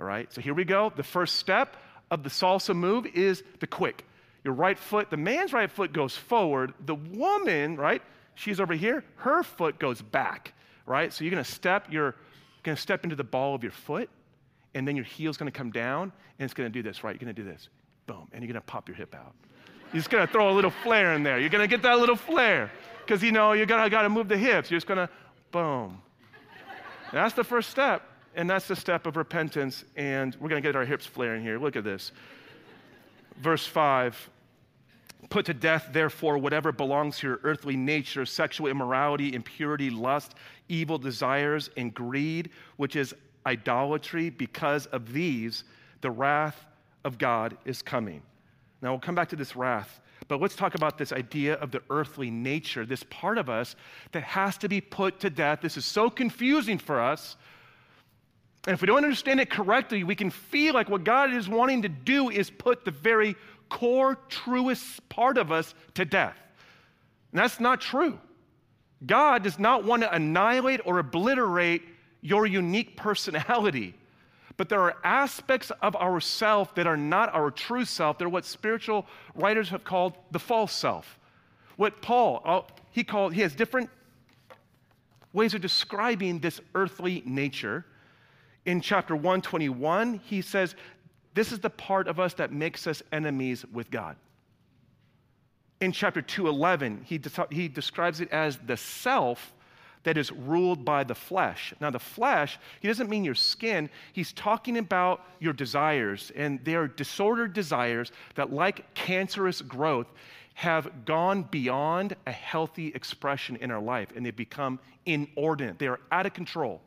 All 0.00 0.06
right, 0.06 0.32
so 0.32 0.40
here 0.40 0.54
we 0.54 0.64
go. 0.64 0.92
The 0.94 1.02
first 1.02 1.36
step 1.36 1.76
of 2.10 2.22
the 2.22 2.30
salsa 2.30 2.74
move 2.74 3.06
is 3.06 3.42
the 3.60 3.66
quick. 3.66 4.04
Your 4.44 4.54
right 4.54 4.78
foot, 4.78 5.10
the 5.10 5.16
man's 5.16 5.52
right 5.52 5.70
foot 5.70 5.92
goes 5.92 6.16
forward. 6.16 6.74
The 6.84 6.94
woman, 6.94 7.76
right, 7.76 8.02
she's 8.34 8.60
over 8.60 8.74
here, 8.74 9.04
her 9.16 9.42
foot 9.42 9.78
goes 9.78 10.02
back, 10.02 10.52
right? 10.84 11.12
So 11.12 11.24
you're 11.24 11.30
gonna 11.30 11.44
step, 11.44 11.86
you're 11.90 12.16
gonna 12.62 12.76
step 12.76 13.04
into 13.04 13.16
the 13.16 13.24
ball 13.24 13.54
of 13.54 13.62
your 13.62 13.72
foot, 13.72 14.10
and 14.74 14.86
then 14.86 14.96
your 14.96 15.04
heel's 15.04 15.36
gonna 15.36 15.50
come 15.50 15.70
down, 15.70 16.12
and 16.38 16.44
it's 16.44 16.54
gonna 16.54 16.70
do 16.70 16.82
this, 16.82 17.04
right? 17.04 17.14
You're 17.14 17.20
gonna 17.20 17.32
do 17.32 17.44
this, 17.44 17.68
boom, 18.06 18.28
and 18.32 18.42
you're 18.42 18.52
gonna 18.52 18.62
pop 18.62 18.88
your 18.88 18.96
hip 18.96 19.14
out. 19.14 19.34
You're 19.92 20.00
just 20.00 20.10
gonna 20.10 20.26
throw 20.26 20.50
a 20.50 20.54
little 20.54 20.72
flare 20.82 21.12
in 21.14 21.22
there. 21.22 21.38
You're 21.38 21.50
gonna 21.50 21.68
get 21.68 21.82
that 21.82 21.98
little 21.98 22.16
flare, 22.16 22.70
because 23.12 23.22
you 23.22 23.30
know 23.30 23.52
you 23.52 23.66
gotta, 23.66 23.90
gotta 23.90 24.08
move 24.08 24.26
the 24.26 24.38
hips. 24.38 24.70
You're 24.70 24.78
just 24.78 24.86
gonna, 24.86 25.10
boom. 25.50 26.00
And 27.10 27.12
that's 27.12 27.34
the 27.34 27.44
first 27.44 27.68
step, 27.68 28.00
and 28.34 28.48
that's 28.48 28.66
the 28.66 28.74
step 28.74 29.06
of 29.06 29.18
repentance, 29.18 29.84
and 29.96 30.34
we're 30.40 30.48
gonna 30.48 30.62
get 30.62 30.74
our 30.76 30.86
hips 30.86 31.04
flaring 31.04 31.42
here. 31.42 31.58
Look 31.58 31.76
at 31.76 31.84
this. 31.84 32.12
Verse 33.36 33.66
5 33.66 34.30
Put 35.28 35.44
to 35.44 35.52
death, 35.52 35.90
therefore, 35.92 36.38
whatever 36.38 36.72
belongs 36.72 37.18
to 37.18 37.26
your 37.26 37.40
earthly 37.42 37.76
nature 37.76 38.24
sexual 38.24 38.68
immorality, 38.68 39.34
impurity, 39.34 39.90
lust, 39.90 40.34
evil 40.70 40.96
desires, 40.96 41.68
and 41.76 41.92
greed, 41.92 42.48
which 42.78 42.96
is 42.96 43.14
idolatry. 43.44 44.30
Because 44.30 44.86
of 44.86 45.12
these, 45.12 45.64
the 46.00 46.10
wrath 46.10 46.64
of 47.04 47.18
God 47.18 47.58
is 47.66 47.82
coming. 47.82 48.22
Now, 48.80 48.92
we'll 48.92 49.00
come 49.00 49.14
back 49.14 49.28
to 49.28 49.36
this 49.36 49.54
wrath, 49.54 50.00
but 50.28 50.40
let's 50.40 50.56
talk 50.56 50.74
about 50.74 50.98
this 50.98 51.12
idea 51.12 51.54
of 51.54 51.70
the 51.70 51.82
earthly 51.90 52.30
nature, 52.30 52.86
this 52.86 53.04
part 53.10 53.38
of 53.38 53.48
us 53.48 53.76
that 54.12 54.22
has 54.22 54.56
to 54.58 54.68
be 54.68 54.80
put 54.80 55.20
to 55.20 55.30
death. 55.30 55.60
This 55.62 55.76
is 55.76 55.84
so 55.84 56.10
confusing 56.10 56.78
for 56.78 57.00
us. 57.00 57.36
And 58.66 58.74
if 58.74 58.80
we 58.80 58.86
don't 58.86 59.04
understand 59.04 59.40
it 59.40 59.50
correctly, 59.50 60.04
we 60.04 60.14
can 60.14 60.30
feel 60.30 60.74
like 60.74 60.88
what 60.88 61.04
God 61.04 61.32
is 61.32 61.48
wanting 61.48 61.82
to 61.82 61.88
do 61.88 62.30
is 62.30 62.50
put 62.50 62.84
the 62.84 62.90
very 62.92 63.34
core, 63.68 64.16
truest 64.28 65.08
part 65.08 65.38
of 65.38 65.50
us 65.50 65.74
to 65.94 66.04
death. 66.04 66.36
And 67.32 67.40
that's 67.40 67.58
not 67.58 67.80
true. 67.80 68.18
God 69.04 69.42
does 69.42 69.58
not 69.58 69.84
want 69.84 70.02
to 70.02 70.14
annihilate 70.14 70.80
or 70.84 70.98
obliterate 70.98 71.82
your 72.20 72.46
unique 72.46 72.96
personality. 72.96 73.94
But 74.56 74.68
there 74.68 74.80
are 74.80 74.96
aspects 75.04 75.70
of 75.80 75.96
ourself 75.96 76.74
that 76.74 76.86
are 76.86 76.96
not 76.96 77.34
our 77.34 77.50
true 77.50 77.84
self. 77.84 78.18
They're 78.18 78.28
what 78.28 78.44
spiritual 78.44 79.06
writers 79.34 79.70
have 79.70 79.84
called 79.84 80.14
the 80.30 80.38
false 80.38 80.72
self. 80.72 81.18
What 81.76 82.02
Paul, 82.02 82.42
uh, 82.44 82.60
he 82.90 83.02
called, 83.02 83.34
he 83.34 83.40
has 83.40 83.54
different 83.54 83.88
ways 85.32 85.54
of 85.54 85.60
describing 85.60 86.38
this 86.38 86.60
earthly 86.74 87.22
nature. 87.24 87.86
In 88.66 88.80
chapter 88.80 89.16
121, 89.16 90.20
he 90.24 90.42
says 90.42 90.76
this 91.34 91.52
is 91.52 91.60
the 91.60 91.70
part 91.70 92.08
of 92.08 92.20
us 92.20 92.34
that 92.34 92.52
makes 92.52 92.86
us 92.86 93.02
enemies 93.10 93.64
with 93.72 93.90
God. 93.90 94.16
In 95.80 95.90
chapter 95.90 96.22
2:11, 96.22 97.04
he, 97.04 97.18
de- 97.18 97.46
he 97.50 97.68
describes 97.68 98.20
it 98.20 98.30
as 98.30 98.58
the 98.58 98.76
self 98.76 99.52
that 100.04 100.16
is 100.16 100.32
ruled 100.32 100.84
by 100.84 101.04
the 101.04 101.14
flesh. 101.14 101.72
Now, 101.80 101.90
the 101.90 101.98
flesh, 101.98 102.58
he 102.80 102.88
doesn't 102.88 103.08
mean 103.08 103.24
your 103.24 103.34
skin. 103.34 103.88
He's 104.12 104.32
talking 104.32 104.78
about 104.78 105.24
your 105.38 105.52
desires, 105.52 106.32
and 106.34 106.64
they 106.64 106.74
are 106.74 106.88
disordered 106.88 107.52
desires 107.52 108.12
that, 108.34 108.52
like 108.52 108.92
cancerous 108.94 109.62
growth, 109.62 110.08
have 110.54 111.04
gone 111.04 111.44
beyond 111.44 112.14
a 112.26 112.32
healthy 112.32 112.88
expression 112.88 113.56
in 113.56 113.70
our 113.70 113.80
life, 113.80 114.08
and 114.14 114.24
they 114.26 114.30
become 114.30 114.78
inordinate. 115.06 115.78
They 115.78 115.88
are 115.88 116.00
out 116.10 116.26
of 116.26 116.34
control 116.34 116.82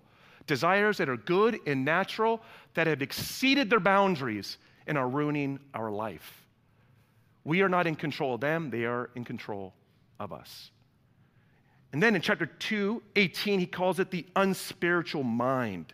desires 0.48 0.98
that 0.98 1.10
are 1.10 1.18
good 1.18 1.60
and 1.66 1.84
natural 1.84 2.42
that 2.74 2.88
have 2.88 3.02
exceeded 3.02 3.70
their 3.70 3.80
boundaries 3.80 4.58
and 4.88 4.98
are 4.98 5.10
ruining 5.10 5.60
our 5.74 5.90
life. 5.90 6.46
We 7.44 7.62
are 7.62 7.70
not 7.70 7.88
in 7.88 7.96
control 7.96 8.36
of 8.36 8.42
them, 8.42 8.70
they 8.70 8.86
are 8.86 9.10
in 9.16 9.24
control 9.24 9.74
of 10.20 10.34
us. 10.34 10.72
And 11.96 12.04
then 12.04 12.14
in 12.14 12.22
chapter 12.22 12.46
2, 12.46 13.02
18, 13.16 13.58
he 13.58 13.66
calls 13.66 14.02
it 14.02 14.12
the 14.12 14.26
unspiritual 14.36 15.24
mind. 15.24 15.94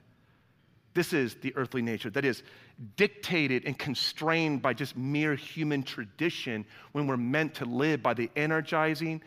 This 0.96 1.14
is 1.14 1.36
the 1.36 1.56
earthly 1.56 1.84
nature 1.84 2.10
that 2.10 2.26
is 2.26 2.42
dictated 2.98 3.66
and 3.68 3.78
constrained 3.78 4.64
by 4.64 4.74
just 4.74 4.98
mere 4.98 5.36
human 5.36 5.84
tradition 5.84 6.66
when 6.94 7.06
we're 7.06 7.18
meant 7.18 7.54
to 7.54 7.66
live 7.66 8.02
by 8.02 8.16
the 8.16 8.32
energizing 8.36 9.22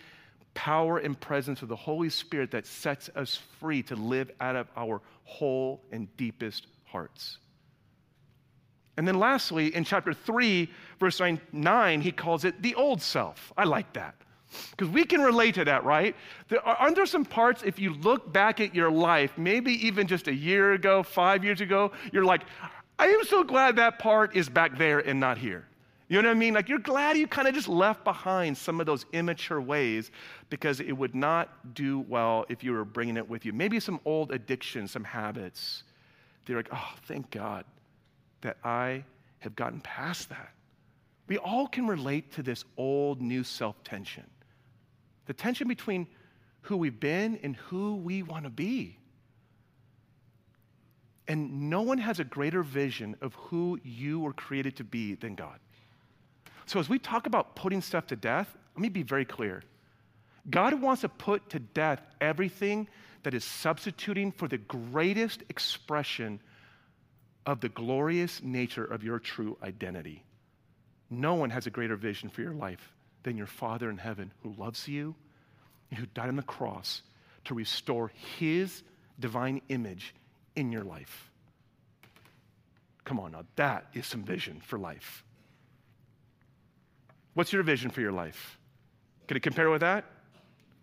power 0.54 0.98
and 0.98 1.20
presence 1.20 1.62
of 1.62 1.68
the 1.68 1.76
Holy 1.76 2.10
Spirit 2.10 2.50
that 2.50 2.66
sets 2.66 3.08
us 3.14 3.38
free 3.60 3.80
to 3.84 3.94
live 3.94 4.32
out 4.40 4.56
of 4.56 4.66
our 4.76 5.00
whole 5.22 5.80
and 5.92 6.08
deepest 6.16 6.66
hearts. 6.86 7.38
And 8.96 9.06
then 9.06 9.20
lastly, 9.20 9.72
in 9.72 9.84
chapter 9.84 10.12
3, 10.12 10.68
verse 10.98 11.22
9, 11.52 12.00
he 12.00 12.10
calls 12.10 12.44
it 12.44 12.62
the 12.62 12.74
old 12.74 13.00
self. 13.00 13.52
I 13.56 13.62
like 13.62 13.92
that. 13.92 14.16
Because 14.70 14.88
we 14.88 15.04
can 15.04 15.20
relate 15.20 15.54
to 15.56 15.64
that, 15.64 15.84
right? 15.84 16.14
There, 16.48 16.60
aren't 16.66 16.96
there 16.96 17.06
some 17.06 17.24
parts, 17.24 17.62
if 17.62 17.78
you 17.78 17.94
look 17.94 18.32
back 18.32 18.60
at 18.60 18.74
your 18.74 18.90
life, 18.90 19.32
maybe 19.36 19.72
even 19.86 20.06
just 20.06 20.28
a 20.28 20.34
year 20.34 20.72
ago, 20.72 21.02
five 21.02 21.44
years 21.44 21.60
ago, 21.60 21.92
you're 22.12 22.24
like, 22.24 22.42
I 22.98 23.06
am 23.06 23.24
so 23.24 23.42
glad 23.42 23.76
that 23.76 23.98
part 23.98 24.36
is 24.36 24.48
back 24.48 24.78
there 24.78 25.00
and 25.00 25.18
not 25.18 25.38
here. 25.38 25.66
You 26.08 26.20
know 26.20 26.28
what 26.28 26.36
I 26.36 26.38
mean? 26.38 26.54
Like 26.54 26.68
you're 26.68 26.78
glad 26.78 27.16
you 27.16 27.26
kind 27.26 27.48
of 27.48 27.54
just 27.54 27.68
left 27.68 28.04
behind 28.04 28.56
some 28.56 28.78
of 28.78 28.86
those 28.86 29.06
immature 29.12 29.60
ways 29.60 30.10
because 30.50 30.80
it 30.80 30.92
would 30.92 31.14
not 31.14 31.74
do 31.74 32.00
well 32.00 32.44
if 32.48 32.62
you 32.62 32.72
were 32.72 32.84
bringing 32.84 33.16
it 33.16 33.28
with 33.28 33.44
you. 33.44 33.52
Maybe 33.52 33.80
some 33.80 33.98
old 34.04 34.30
addictions, 34.30 34.92
some 34.92 35.04
habits. 35.04 35.82
They're 36.44 36.56
like, 36.56 36.68
oh, 36.72 36.92
thank 37.06 37.30
God 37.30 37.64
that 38.42 38.58
I 38.62 39.04
have 39.40 39.56
gotten 39.56 39.80
past 39.80 40.28
that. 40.28 40.52
We 41.26 41.38
all 41.38 41.66
can 41.66 41.86
relate 41.86 42.32
to 42.32 42.42
this 42.42 42.64
old 42.76 43.22
new 43.22 43.42
self 43.42 43.82
tension 43.82 44.24
the 45.26 45.34
tension 45.34 45.68
between 45.68 46.06
who 46.62 46.76
we've 46.76 46.98
been 46.98 47.38
and 47.42 47.56
who 47.56 47.96
we 47.96 48.22
want 48.22 48.44
to 48.44 48.50
be. 48.50 48.98
And 51.26 51.70
no 51.70 51.82
one 51.82 51.98
has 51.98 52.20
a 52.20 52.24
greater 52.24 52.62
vision 52.62 53.16
of 53.20 53.34
who 53.34 53.78
you 53.82 54.20
were 54.20 54.32
created 54.32 54.76
to 54.76 54.84
be 54.84 55.14
than 55.14 55.34
God. 55.34 55.58
So, 56.66 56.80
as 56.80 56.88
we 56.88 56.98
talk 56.98 57.26
about 57.26 57.56
putting 57.56 57.80
stuff 57.80 58.06
to 58.08 58.16
death, 58.16 58.54
let 58.74 58.82
me 58.82 58.88
be 58.88 59.02
very 59.02 59.24
clear. 59.24 59.62
God 60.48 60.80
wants 60.80 61.02
to 61.02 61.08
put 61.08 61.50
to 61.50 61.58
death 61.58 62.02
everything 62.20 62.88
that 63.22 63.34
is 63.34 63.44
substituting 63.44 64.32
for 64.32 64.48
the 64.48 64.58
greatest 64.58 65.42
expression 65.48 66.40
of 67.46 67.60
the 67.60 67.70
glorious 67.70 68.42
nature 68.42 68.84
of 68.84 69.02
your 69.02 69.18
true 69.18 69.56
identity. 69.62 70.22
No 71.10 71.34
one 71.34 71.50
has 71.50 71.66
a 71.66 71.70
greater 71.70 71.96
vision 71.96 72.28
for 72.28 72.42
your 72.42 72.54
life 72.54 72.93
than 73.24 73.36
your 73.36 73.46
Father 73.46 73.90
in 73.90 73.98
heaven 73.98 74.30
who 74.42 74.54
loves 74.56 74.86
you 74.86 75.14
and 75.90 75.98
who 75.98 76.06
died 76.06 76.28
on 76.28 76.36
the 76.36 76.42
cross 76.42 77.02
to 77.44 77.54
restore 77.54 78.12
his 78.38 78.82
divine 79.18 79.60
image 79.68 80.14
in 80.56 80.70
your 80.70 80.84
life. 80.84 81.30
Come 83.04 83.20
on 83.20 83.32
now, 83.32 83.44
that 83.56 83.86
is 83.92 84.06
some 84.06 84.22
vision 84.22 84.62
for 84.64 84.78
life. 84.78 85.24
What's 87.34 87.52
your 87.52 87.62
vision 87.62 87.90
for 87.90 88.00
your 88.00 88.12
life? 88.12 88.58
Can 89.26 89.36
it 89.36 89.42
compare 89.42 89.68
with 89.68 89.80
that? 89.80 90.04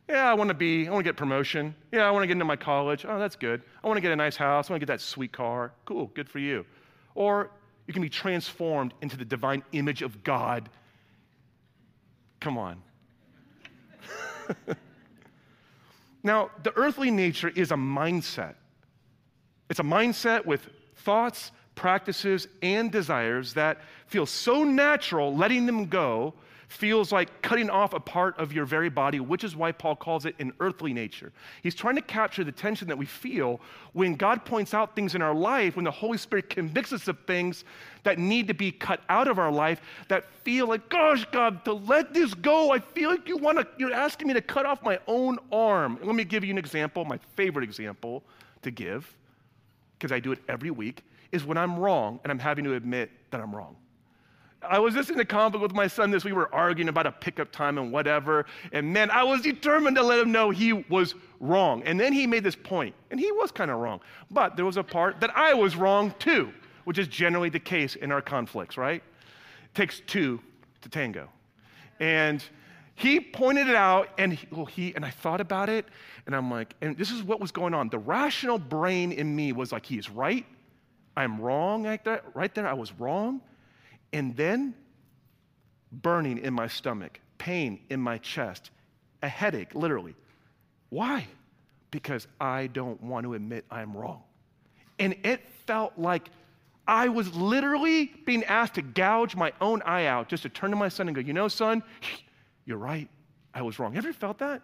Yeah, 0.10 0.30
I 0.30 0.34
want 0.34 0.50
to 0.50 0.54
be, 0.54 0.88
I 0.88 0.92
want 0.92 1.06
to 1.06 1.08
get 1.08 1.16
promotion. 1.16 1.74
Yeah, 1.92 2.06
I 2.06 2.12
want 2.12 2.24
to 2.24 2.28
get 2.28 2.34
into 2.34 2.46
my 2.46 2.58
college. 2.58 3.06
Oh, 3.08 3.18
that's 3.18 3.38
good. 3.38 3.62
I 3.84 3.88
want 3.88 3.98
to 3.98 4.02
get 4.02 4.12
a 4.12 4.16
nice 4.16 4.36
house. 4.36 4.70
I 4.70 4.74
want 4.74 4.82
to 4.82 4.86
get 4.86 4.92
that 4.92 5.02
sweet 5.02 5.32
car. 5.32 5.72
Cool, 5.86 6.08
good 6.14 6.28
for 6.28 6.40
you. 6.40 6.66
Or 7.16 7.50
you 7.88 7.94
can 7.94 8.02
be 8.02 8.10
transformed 8.10 8.94
into 9.02 9.16
the 9.16 9.26
divine 9.26 9.64
image 9.72 10.02
of 10.02 10.24
God. 10.24 10.70
Come 12.42 12.58
on. 12.58 12.82
now, 16.24 16.50
the 16.64 16.76
earthly 16.76 17.12
nature 17.12 17.50
is 17.50 17.72
a 17.72 17.76
mindset. 17.76 18.56
It's 19.70 19.80
a 19.80 19.84
mindset 19.84 20.46
with 20.46 20.68
thoughts, 20.98 21.52
practices, 21.76 22.48
and 22.62 22.92
desires 22.92 23.54
that 23.54 23.80
feel 24.08 24.26
so 24.26 24.64
natural, 24.66 25.34
letting 25.34 25.66
them 25.66 25.86
go 25.86 26.34
feels 26.72 27.12
like 27.12 27.42
cutting 27.42 27.70
off 27.70 27.94
a 27.94 28.00
part 28.00 28.38
of 28.40 28.54
your 28.54 28.66
very 28.66 28.90
body, 28.90 29.20
which 29.20 29.44
is 29.44 29.56
why 29.56 29.72
Paul 29.72 29.96
calls 29.96 30.26
it 30.26 30.36
an 30.40 30.54
earthly 30.60 30.94
nature. 30.94 31.34
He's 31.62 31.76
trying 31.76 31.96
to 31.96 32.02
capture 32.02 32.44
the 32.44 32.52
tension 32.52 32.88
that 32.88 32.98
we 32.98 33.06
feel 33.06 33.60
when 33.94 34.16
God 34.16 34.46
points 34.46 34.74
out 34.74 34.96
things 34.96 35.14
in 35.14 35.22
our 35.22 35.34
life, 35.34 35.76
when 35.76 35.84
the 35.86 35.92
Holy 35.92 36.18
Spirit 36.18 36.50
convicts 36.50 36.94
us 36.94 37.08
of 37.08 37.20
things 37.28 37.66
that 38.04 38.18
need 38.18 38.48
to 38.48 38.54
be 38.54 38.72
cut 38.72 39.02
out 39.10 39.28
of 39.28 39.38
our 39.38 39.52
life 39.52 39.82
that 40.08 40.26
feel 40.44 40.68
like, 40.68 40.88
gosh, 40.90 41.26
God, 41.32 41.64
to 41.66 41.74
let 41.74 42.14
this 42.14 42.34
go, 42.34 42.72
I 42.72 42.80
feel 42.80 43.10
like 43.10 43.28
you 43.28 43.38
want 43.38 43.58
to, 43.58 43.68
you're 43.78 43.94
asking 43.94 44.30
me 44.30 44.34
to 44.34 44.42
cut 44.42 44.66
off 44.66 44.82
my 44.82 44.98
own 45.08 45.38
arm. 45.52 46.00
let 46.02 46.16
me 46.16 46.24
give 46.24 46.44
you 46.44 46.52
an 46.52 46.58
example, 46.58 47.04
my 47.04 47.20
favorite 47.36 47.64
example 47.64 48.24
to 48.62 48.72
give, 48.72 49.14
because 49.98 50.12
I 50.12 50.20
do 50.20 50.32
it 50.32 50.40
every 50.48 50.72
week, 50.72 51.04
is 51.32 51.44
when 51.44 51.58
I'm 51.58 51.78
wrong 51.78 52.20
and 52.24 52.32
I'm 52.32 52.40
having 52.40 52.64
to 52.64 52.76
admit 52.76 53.12
that 53.32 53.42
I'm 53.42 53.54
wrong. 53.56 53.76
I 54.68 54.78
was 54.80 54.94
just 54.94 55.10
in 55.10 55.20
a 55.20 55.26
conflict 55.26 55.62
with 55.62 55.74
my 55.74 55.88
son 55.88 56.12
this. 56.12 56.24
We 56.24 56.34
were 56.34 56.54
arguing 56.54 56.90
about 56.90 57.08
a 57.08 57.12
pickup 57.12 57.52
time 57.52 57.78
and 57.78 57.92
whatever. 57.92 58.46
And 58.72 58.94
man, 58.94 59.10
I 59.10 59.24
was 59.24 59.42
determined 59.42 59.96
to 59.98 60.04
let 60.04 60.20
him 60.20 60.32
know 60.32 60.52
he 60.52 60.74
was 60.74 61.16
wrong. 61.40 61.82
And 61.84 62.00
then 62.00 62.14
he 62.14 62.28
made 62.28 62.44
this 62.44 62.56
point, 62.56 62.94
and 63.10 63.20
he 63.20 63.32
was 63.32 63.52
kind 63.52 63.72
of 63.72 63.80
wrong. 63.80 64.02
But 64.30 64.56
there 64.56 64.66
was 64.66 64.78
a 64.78 64.84
part 64.84 65.20
that 65.20 65.36
I 65.36 65.54
was 65.54 65.76
wrong 65.76 66.14
too, 66.20 66.54
which 66.84 67.00
is 67.00 67.08
generally 67.08 67.50
the 67.50 67.60
case 67.60 67.96
in 67.96 68.12
our 68.12 68.22
conflicts, 68.22 68.78
right? 68.78 69.02
It 69.64 69.76
takes 69.76 70.02
two 70.02 70.40
to 70.82 70.90
tango. 70.90 71.28
And 72.00 72.44
he 72.96 73.20
pointed 73.20 73.68
it 73.68 73.76
out, 73.76 74.10
and 74.20 74.34
he, 74.34 74.48
well, 74.52 74.66
he 74.66 74.94
and 74.96 75.04
I 75.04 75.10
thought 75.10 75.42
about 75.42 75.70
it, 75.70 75.86
and 76.28 76.36
I'm 76.36 76.52
like, 76.52 76.76
and 76.82 76.96
this 76.96 77.10
is 77.10 77.24
what 77.24 77.40
was 77.40 77.52
going 77.52 77.74
on. 77.74 77.90
The 77.90 77.98
rational 77.98 78.60
brain 78.60 79.12
in 79.12 79.36
me 79.36 79.54
was 79.54 79.72
like, 79.72 79.88
he 79.88 79.98
is 79.98 80.10
right. 80.10 80.46
I'm 81.18 81.42
wrong 81.42 81.84
right 81.84 82.04
there. 82.04 82.22
Right 82.36 82.54
there, 82.54 82.68
I 82.68 82.74
was 82.74 82.92
wrong. 82.94 83.42
And 84.14 84.36
then 84.36 84.74
burning 85.92 86.38
in 86.38 86.54
my 86.54 86.68
stomach, 86.68 87.20
pain 87.38 87.80
in 87.90 88.00
my 88.00 88.18
chest, 88.18 88.72
a 89.22 89.28
headache, 89.28 89.76
literally. 89.76 90.16
Why? 90.90 91.28
Because 91.92 92.28
I 92.40 92.68
don't 92.68 93.02
want 93.02 93.26
to 93.26 93.34
admit 93.34 93.66
I'm 93.70 93.96
wrong. 93.96 94.24
And 95.00 95.16
it 95.24 95.42
felt 95.66 95.94
like 95.98 96.30
I 96.88 97.08
was 97.08 97.34
literally 97.36 98.12
being 98.26 98.44
asked 98.46 98.76
to 98.76 98.82
gouge 98.82 99.36
my 99.36 99.54
own 99.62 99.82
eye 99.84 100.06
out 100.06 100.28
just 100.28 100.44
to 100.44 100.50
turn 100.50 100.72
to 100.72 100.76
my 100.76 100.90
son 100.90 101.08
and 101.08 101.16
go, 101.16 101.22
You 101.22 101.34
know, 101.34 101.48
son, 101.48 101.84
you're 102.66 102.78
right. 102.78 103.08
I 103.54 103.62
was 103.62 103.80
wrong. 103.80 103.94
Have 103.94 104.04
you 104.04 104.10
ever 104.10 104.18
felt 104.18 104.40
that? 104.40 104.62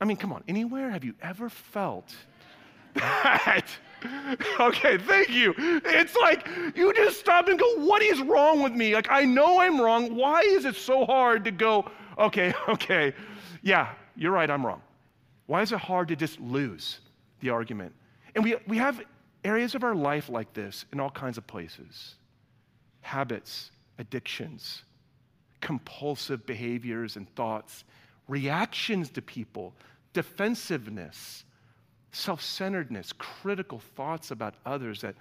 I 0.00 0.04
mean, 0.04 0.16
come 0.16 0.32
on, 0.32 0.42
anywhere 0.48 0.90
have 0.90 1.04
you 1.04 1.14
ever 1.22 1.48
felt 1.48 2.14
that? 2.94 3.66
okay, 4.60 4.98
thank 4.98 5.30
you. 5.30 5.54
It's 5.58 6.16
like 6.16 6.48
you 6.74 6.92
just 6.94 7.20
stop 7.20 7.48
and 7.48 7.58
go, 7.58 7.76
what 7.80 8.02
is 8.02 8.20
wrong 8.20 8.62
with 8.62 8.72
me? 8.72 8.94
Like, 8.94 9.10
I 9.10 9.24
know 9.24 9.60
I'm 9.60 9.80
wrong. 9.80 10.14
Why 10.16 10.40
is 10.40 10.64
it 10.64 10.76
so 10.76 11.04
hard 11.04 11.44
to 11.44 11.50
go, 11.50 11.90
okay, 12.18 12.52
okay, 12.68 13.14
yeah, 13.62 13.94
you're 14.16 14.32
right, 14.32 14.50
I'm 14.50 14.64
wrong? 14.64 14.82
Why 15.46 15.62
is 15.62 15.72
it 15.72 15.78
hard 15.78 16.08
to 16.08 16.16
just 16.16 16.40
lose 16.40 17.00
the 17.40 17.50
argument? 17.50 17.92
And 18.34 18.44
we, 18.44 18.56
we 18.66 18.78
have 18.78 19.02
areas 19.44 19.74
of 19.74 19.84
our 19.84 19.94
life 19.94 20.28
like 20.28 20.52
this 20.52 20.84
in 20.92 21.00
all 21.00 21.10
kinds 21.10 21.38
of 21.38 21.46
places 21.46 22.14
habits, 23.02 23.72
addictions, 23.98 24.84
compulsive 25.60 26.46
behaviors 26.46 27.16
and 27.16 27.28
thoughts, 27.34 27.82
reactions 28.28 29.10
to 29.10 29.20
people, 29.20 29.74
defensiveness 30.12 31.44
self 32.12 32.42
centeredness, 32.42 33.12
critical 33.12 33.80
thoughts 33.96 34.30
about 34.30 34.54
others 34.64 35.00
that 35.00 35.16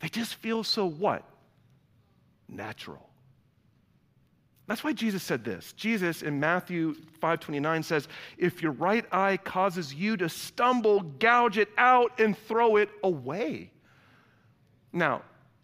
they 0.00 0.08
just 0.08 0.34
feel 0.34 0.64
so 0.64 0.86
what? 0.86 1.24
Natural. 2.48 3.06
That's 4.66 4.84
why 4.84 4.92
Jesus 4.92 5.22
said 5.22 5.44
this. 5.44 5.72
Jesus 5.72 6.22
in 6.22 6.38
Matthew 6.38 6.94
5:29 7.20 7.82
says, 7.82 8.06
"If 8.36 8.62
your 8.62 8.72
right 8.72 9.04
eye 9.12 9.36
causes 9.36 9.92
you 9.92 10.16
to 10.18 10.28
stumble, 10.28 11.00
gouge 11.00 11.58
it 11.58 11.70
out 11.76 12.20
and 12.20 12.38
throw 12.38 12.76
it 12.76 12.90
away." 13.02 13.72
Now, 14.92 15.22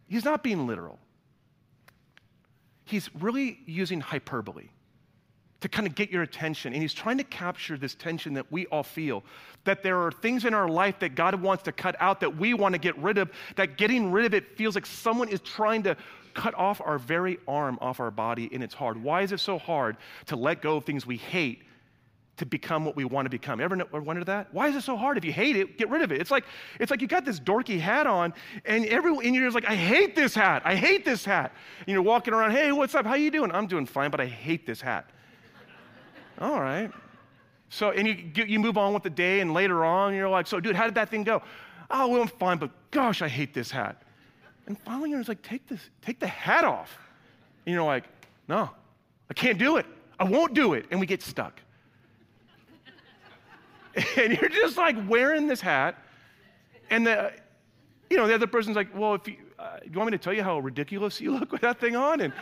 he's 0.08 0.24
not 0.24 0.42
being 0.42 0.66
literal. 0.66 0.98
He's 2.84 3.12
really 3.14 3.60
using 3.66 4.00
hyperbole 4.00 4.70
to 5.60 5.68
kind 5.68 5.86
of 5.86 5.94
get 5.94 6.10
your 6.10 6.22
attention. 6.22 6.72
And 6.72 6.82
he's 6.82 6.94
trying 6.94 7.18
to 7.18 7.24
capture 7.24 7.78
this 7.78 7.94
tension 7.94 8.34
that 8.34 8.50
we 8.52 8.66
all 8.66 8.82
feel 8.82 9.24
that 9.64 9.82
there 9.82 9.98
are 10.00 10.12
things 10.12 10.44
in 10.44 10.54
our 10.54 10.68
life 10.68 10.98
that 11.00 11.14
God 11.14 11.40
wants 11.40 11.64
to 11.64 11.72
cut 11.72 11.96
out 11.98 12.20
that 12.20 12.36
we 12.36 12.54
want 12.54 12.74
to 12.74 12.78
get 12.78 12.96
rid 12.98 13.18
of, 13.18 13.30
that 13.56 13.76
getting 13.76 14.12
rid 14.12 14.26
of 14.26 14.34
it 14.34 14.56
feels 14.56 14.74
like 14.74 14.86
someone 14.86 15.28
is 15.28 15.40
trying 15.40 15.82
to 15.84 15.96
cut 16.34 16.54
off 16.54 16.80
our 16.84 16.98
very 16.98 17.38
arm 17.48 17.78
off 17.80 17.98
our 17.98 18.10
body, 18.10 18.50
and 18.52 18.62
it's 18.62 18.74
hard. 18.74 19.02
Why 19.02 19.22
is 19.22 19.32
it 19.32 19.40
so 19.40 19.58
hard 19.58 19.96
to 20.26 20.36
let 20.36 20.60
go 20.60 20.76
of 20.76 20.84
things 20.84 21.06
we 21.06 21.16
hate? 21.16 21.62
To 22.40 22.44
become 22.44 22.84
what 22.84 22.96
we 22.96 23.06
want 23.06 23.24
to 23.24 23.30
become. 23.30 23.62
Ever 23.62 23.82
wonder 23.90 24.22
that? 24.24 24.52
Why 24.52 24.68
is 24.68 24.76
it 24.76 24.82
so 24.82 24.94
hard? 24.94 25.16
If 25.16 25.24
you 25.24 25.32
hate 25.32 25.56
it, 25.56 25.78
get 25.78 25.88
rid 25.88 26.02
of 26.02 26.12
it. 26.12 26.20
It's 26.20 26.30
like 26.30 26.44
it's 26.78 26.90
like 26.90 27.00
you 27.00 27.08
got 27.08 27.24
this 27.24 27.40
dorky 27.40 27.80
hat 27.80 28.06
on, 28.06 28.34
and 28.66 28.84
everyone 28.84 29.24
and 29.24 29.34
you're 29.34 29.50
like, 29.50 29.64
I 29.64 29.74
hate 29.74 30.14
this 30.14 30.34
hat. 30.34 30.60
I 30.62 30.74
hate 30.74 31.06
this 31.06 31.24
hat. 31.24 31.54
And 31.78 31.88
you're 31.88 32.02
walking 32.02 32.34
around, 32.34 32.50
hey, 32.50 32.72
what's 32.72 32.94
up? 32.94 33.06
How 33.06 33.14
you 33.14 33.30
doing? 33.30 33.50
I'm 33.52 33.66
doing 33.66 33.86
fine, 33.86 34.10
but 34.10 34.20
I 34.20 34.26
hate 34.26 34.66
this 34.66 34.82
hat. 34.82 35.08
All 36.40 36.60
right. 36.60 36.90
So, 37.68 37.90
and 37.90 38.06
you, 38.06 38.44
you 38.44 38.58
move 38.60 38.78
on 38.78 38.94
with 38.94 39.02
the 39.02 39.10
day, 39.10 39.40
and 39.40 39.52
later 39.52 39.84
on, 39.84 40.14
you're 40.14 40.28
like, 40.28 40.46
so, 40.46 40.60
dude, 40.60 40.76
how 40.76 40.84
did 40.84 40.94
that 40.94 41.08
thing 41.08 41.24
go? 41.24 41.42
Oh, 41.90 42.08
well, 42.08 42.22
I'm 42.22 42.28
fine, 42.28 42.58
but 42.58 42.70
gosh, 42.90 43.22
I 43.22 43.28
hate 43.28 43.54
this 43.54 43.70
hat. 43.70 44.02
And 44.66 44.78
finally, 44.80 45.10
you're 45.10 45.22
like, 45.24 45.42
take, 45.42 45.66
this, 45.66 45.80
take 46.02 46.18
the 46.18 46.26
hat 46.26 46.64
off. 46.64 46.96
And 47.64 47.74
you're 47.74 47.84
like, 47.84 48.04
no, 48.48 48.70
I 49.30 49.34
can't 49.34 49.58
do 49.58 49.76
it. 49.76 49.86
I 50.18 50.24
won't 50.24 50.54
do 50.54 50.74
it. 50.74 50.86
And 50.90 51.00
we 51.00 51.06
get 51.06 51.22
stuck. 51.22 51.60
and 54.16 54.32
you're 54.38 54.48
just 54.48 54.76
like 54.76 54.96
wearing 55.08 55.46
this 55.46 55.60
hat, 55.60 55.96
and 56.90 57.06
the, 57.06 57.32
you 58.10 58.16
know, 58.16 58.26
the 58.26 58.34
other 58.34 58.46
person's 58.46 58.76
like, 58.76 58.94
well, 58.96 59.14
if 59.14 59.26
you, 59.26 59.36
uh, 59.58 59.78
do 59.80 59.90
you 59.90 59.98
want 59.98 60.10
me 60.10 60.18
to 60.18 60.22
tell 60.22 60.32
you 60.32 60.42
how 60.42 60.58
ridiculous 60.58 61.20
you 61.20 61.32
look 61.32 61.50
with 61.50 61.62
that 61.62 61.80
thing 61.80 61.96
on? 61.96 62.20
And 62.20 62.32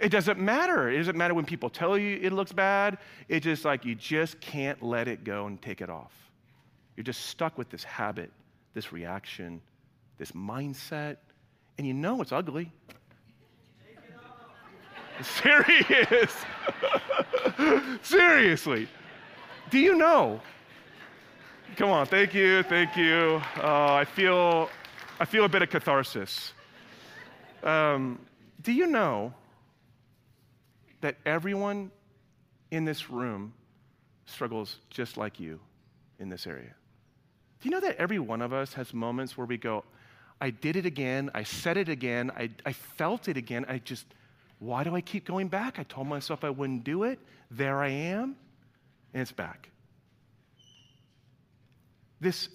it 0.00 0.10
doesn't 0.10 0.38
matter. 0.38 0.90
It 0.90 0.98
doesn't 0.98 1.16
matter 1.16 1.34
when 1.34 1.44
people 1.44 1.70
tell 1.70 1.96
you 1.96 2.18
it 2.20 2.32
looks 2.32 2.52
bad. 2.52 2.98
It's 3.28 3.44
just 3.44 3.64
like 3.64 3.84
you 3.84 3.94
just 3.94 4.40
can't 4.40 4.82
let 4.82 5.08
it 5.08 5.24
go 5.24 5.46
and 5.46 5.60
take 5.60 5.80
it 5.80 5.90
off. 5.90 6.12
You're 6.96 7.04
just 7.04 7.26
stuck 7.26 7.58
with 7.58 7.68
this 7.70 7.84
habit, 7.84 8.30
this 8.74 8.92
reaction, 8.92 9.60
this 10.18 10.32
mindset, 10.32 11.16
and 11.78 11.86
you 11.86 11.94
know 11.94 12.20
it's 12.22 12.32
ugly. 12.32 12.72
Serious. 15.22 16.32
Seriously. 18.02 18.88
Do 19.70 19.78
you 19.78 19.94
know? 19.94 20.40
Come 21.76 21.90
on, 21.90 22.06
thank 22.06 22.32
you, 22.32 22.62
thank 22.62 22.96
you. 22.96 23.42
Uh, 23.58 23.94
I 23.94 24.04
feel, 24.04 24.70
I 25.20 25.24
feel 25.26 25.44
a 25.44 25.48
bit 25.48 25.62
of 25.62 25.68
catharsis. 25.68 26.52
Um, 27.62 28.18
do 28.62 28.72
you 28.72 28.86
know 28.86 29.34
that 31.06 31.14
everyone 31.24 31.92
in 32.72 32.84
this 32.84 33.10
room 33.10 33.54
struggles 34.24 34.80
just 34.90 35.16
like 35.16 35.38
you 35.38 35.60
in 36.18 36.28
this 36.28 36.48
area. 36.48 36.74
Do 37.60 37.68
you 37.68 37.70
know 37.70 37.78
that 37.78 37.94
every 37.94 38.18
one 38.18 38.42
of 38.42 38.52
us 38.52 38.72
has 38.72 38.92
moments 38.92 39.38
where 39.38 39.46
we 39.46 39.56
go, 39.56 39.84
I 40.40 40.50
did 40.50 40.74
it 40.74 40.84
again, 40.84 41.30
I 41.32 41.44
said 41.44 41.76
it 41.76 41.88
again, 41.88 42.32
I, 42.36 42.50
I 42.64 42.72
felt 42.72 43.28
it 43.28 43.36
again, 43.36 43.64
I 43.68 43.78
just, 43.78 44.04
why 44.58 44.82
do 44.82 44.96
I 44.96 45.00
keep 45.00 45.24
going 45.24 45.46
back? 45.46 45.78
I 45.78 45.84
told 45.84 46.08
myself 46.08 46.42
I 46.42 46.50
wouldn't 46.50 46.82
do 46.82 47.04
it, 47.04 47.20
there 47.52 47.80
I 47.80 47.90
am, 47.90 48.34
and 49.14 49.22
it's 49.22 49.30
back. 49.30 49.70
This 52.20 52.48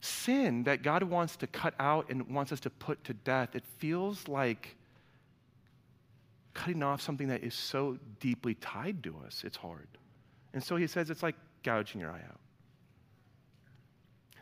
sin 0.00 0.62
that 0.62 0.84
God 0.84 1.02
wants 1.02 1.34
to 1.38 1.48
cut 1.48 1.74
out 1.80 2.10
and 2.10 2.28
wants 2.28 2.52
us 2.52 2.60
to 2.60 2.70
put 2.70 3.02
to 3.02 3.12
death, 3.12 3.56
it 3.56 3.64
feels 3.78 4.28
like 4.28 4.76
cutting 6.60 6.82
off 6.82 7.00
something 7.00 7.28
that 7.28 7.42
is 7.42 7.54
so 7.54 7.98
deeply 8.20 8.54
tied 8.54 9.02
to 9.02 9.16
us, 9.26 9.44
it's 9.46 9.56
hard. 9.56 9.88
And 10.52 10.62
so 10.62 10.76
he 10.76 10.86
says 10.86 11.08
it's 11.08 11.22
like 11.22 11.36
gouging 11.62 12.02
your 12.02 12.10
eye 12.10 12.20
out. 12.28 12.38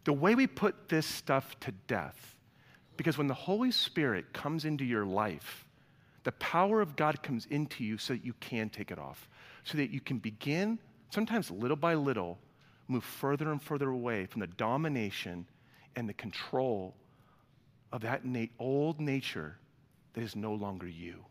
The 0.02 0.12
way 0.12 0.34
we 0.34 0.48
put 0.48 0.88
this 0.88 1.06
stuff 1.06 1.58
to 1.60 1.70
death, 1.86 2.34
because 2.96 3.16
when 3.16 3.28
the 3.28 3.34
Holy 3.34 3.70
Spirit 3.70 4.32
comes 4.32 4.64
into 4.64 4.84
your 4.84 5.06
life, 5.06 5.64
the 6.24 6.32
power 6.32 6.80
of 6.80 6.96
God 6.96 7.22
comes 7.22 7.46
into 7.50 7.84
you 7.84 7.98
so 7.98 8.14
that 8.14 8.24
you 8.24 8.32
can 8.40 8.68
take 8.68 8.90
it 8.90 8.98
off, 8.98 9.28
so 9.62 9.78
that 9.78 9.90
you 9.90 10.00
can 10.00 10.18
begin, 10.18 10.80
sometimes 11.10 11.52
little 11.52 11.76
by 11.76 11.94
little, 11.94 12.36
move 12.88 13.04
further 13.04 13.52
and 13.52 13.62
further 13.62 13.90
away 13.90 14.26
from 14.26 14.40
the 14.40 14.48
domination 14.48 15.46
and 15.94 16.08
the 16.08 16.14
control 16.14 16.96
of 17.92 18.00
that 18.00 18.24
na- 18.24 18.46
old 18.58 19.00
nature 19.00 19.56
that 20.14 20.24
is 20.24 20.34
no 20.34 20.52
longer 20.52 20.88
you 20.88 21.24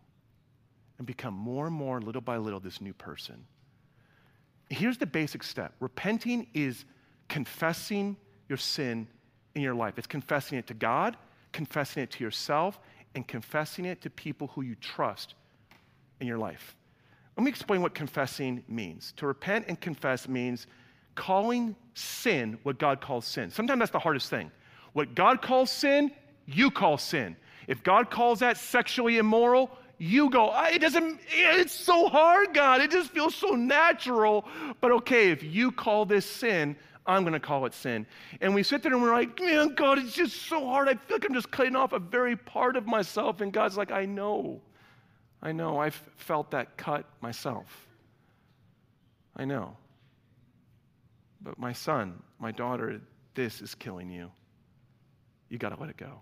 and 0.97 1.05
become 1.07 1.33
more 1.33 1.67
and 1.67 1.75
more, 1.75 2.01
little 2.01 2.21
by 2.21 2.37
little, 2.37 2.59
this 2.59 2.81
new 2.81 2.93
person. 2.93 3.45
Here's 4.69 4.97
the 4.97 5.05
basic 5.05 5.43
step 5.43 5.73
repenting 5.79 6.47
is 6.53 6.85
confessing 7.29 8.17
your 8.49 8.57
sin 8.57 9.07
in 9.55 9.61
your 9.61 9.75
life. 9.75 9.97
It's 9.97 10.07
confessing 10.07 10.57
it 10.57 10.67
to 10.67 10.73
God, 10.73 11.17
confessing 11.51 12.03
it 12.03 12.11
to 12.11 12.23
yourself, 12.23 12.79
and 13.15 13.27
confessing 13.27 13.85
it 13.85 14.01
to 14.01 14.09
people 14.09 14.47
who 14.47 14.61
you 14.61 14.75
trust 14.75 15.35
in 16.19 16.27
your 16.27 16.37
life. 16.37 16.75
Let 17.37 17.43
me 17.43 17.49
explain 17.49 17.81
what 17.81 17.93
confessing 17.93 18.63
means. 18.67 19.13
To 19.17 19.27
repent 19.27 19.65
and 19.67 19.79
confess 19.79 20.27
means 20.27 20.67
calling 21.15 21.75
sin 21.93 22.57
what 22.63 22.79
God 22.79 23.01
calls 23.01 23.25
sin. 23.25 23.51
Sometimes 23.51 23.79
that's 23.79 23.91
the 23.91 23.99
hardest 23.99 24.29
thing. 24.29 24.51
What 24.93 25.13
God 25.15 25.41
calls 25.41 25.69
sin, 25.69 26.11
you 26.45 26.71
call 26.71 26.97
sin. 26.97 27.35
If 27.67 27.83
God 27.83 28.09
calls 28.09 28.39
that 28.39 28.57
sexually 28.57 29.17
immoral, 29.17 29.69
you 29.97 30.29
go, 30.29 30.49
ah, 30.51 30.69
it 30.69 30.79
doesn't, 30.79 31.19
it's 31.29 31.73
so 31.73 32.07
hard, 32.07 32.53
God. 32.53 32.81
It 32.81 32.91
just 32.91 33.09
feels 33.11 33.33
so 33.35 33.49
natural. 33.55 34.45
But 34.79 34.91
okay, 34.91 35.31
if 35.31 35.43
you 35.43 35.71
call 35.71 36.05
this 36.05 36.25
sin, 36.25 36.75
I'm 37.05 37.23
going 37.23 37.33
to 37.33 37.39
call 37.39 37.65
it 37.65 37.73
sin. 37.73 38.05
And 38.41 38.53
we 38.53 38.63
sit 38.63 38.83
there 38.83 38.93
and 38.93 39.01
we're 39.01 39.13
like, 39.13 39.39
man, 39.39 39.73
God, 39.75 39.97
it's 39.97 40.13
just 40.13 40.43
so 40.43 40.65
hard. 40.65 40.89
I 40.89 40.95
feel 40.95 41.17
like 41.17 41.25
I'm 41.25 41.33
just 41.33 41.49
cutting 41.49 41.75
off 41.75 41.93
a 41.93 41.99
very 41.99 42.35
part 42.35 42.75
of 42.75 42.85
myself. 42.85 43.41
And 43.41 43.51
God's 43.51 43.77
like, 43.77 43.91
I 43.91 44.05
know. 44.05 44.61
I 45.41 45.51
know. 45.51 45.79
I've 45.79 45.99
felt 46.17 46.51
that 46.51 46.77
cut 46.77 47.05
myself. 47.21 47.87
I 49.35 49.45
know. 49.45 49.77
But 51.41 51.57
my 51.57 51.71
son, 51.71 52.21
my 52.39 52.51
daughter, 52.51 52.99
this 53.35 53.61
is 53.61 53.73
killing 53.73 54.09
you. 54.09 54.31
You 55.49 55.57
got 55.57 55.69
to 55.69 55.79
let 55.79 55.89
it 55.89 55.97
go. 55.97 56.21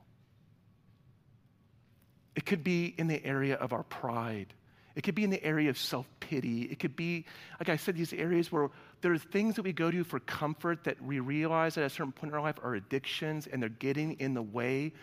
It 2.35 2.45
could 2.45 2.63
be 2.63 2.93
in 2.97 3.07
the 3.07 3.23
area 3.25 3.55
of 3.55 3.73
our 3.73 3.83
pride. 3.83 4.53
It 4.95 5.03
could 5.03 5.15
be 5.15 5.23
in 5.23 5.29
the 5.29 5.43
area 5.43 5.69
of 5.69 5.77
self 5.77 6.07
pity. 6.19 6.63
It 6.63 6.79
could 6.79 6.95
be, 6.95 7.25
like 7.59 7.69
I 7.69 7.75
said, 7.75 7.95
these 7.95 8.13
areas 8.13 8.51
where 8.51 8.69
there 9.01 9.11
are 9.11 9.17
things 9.17 9.55
that 9.55 9.63
we 9.63 9.73
go 9.73 9.91
to 9.91 10.03
for 10.03 10.19
comfort 10.21 10.83
that 10.85 11.01
we 11.01 11.19
realize 11.19 11.77
at 11.77 11.83
a 11.83 11.89
certain 11.89 12.13
point 12.13 12.31
in 12.31 12.37
our 12.37 12.41
life 12.41 12.59
are 12.63 12.75
addictions 12.75 13.47
and 13.47 13.61
they're 13.61 13.69
getting 13.69 14.13
in 14.19 14.33
the 14.33 14.41
way 14.41 14.93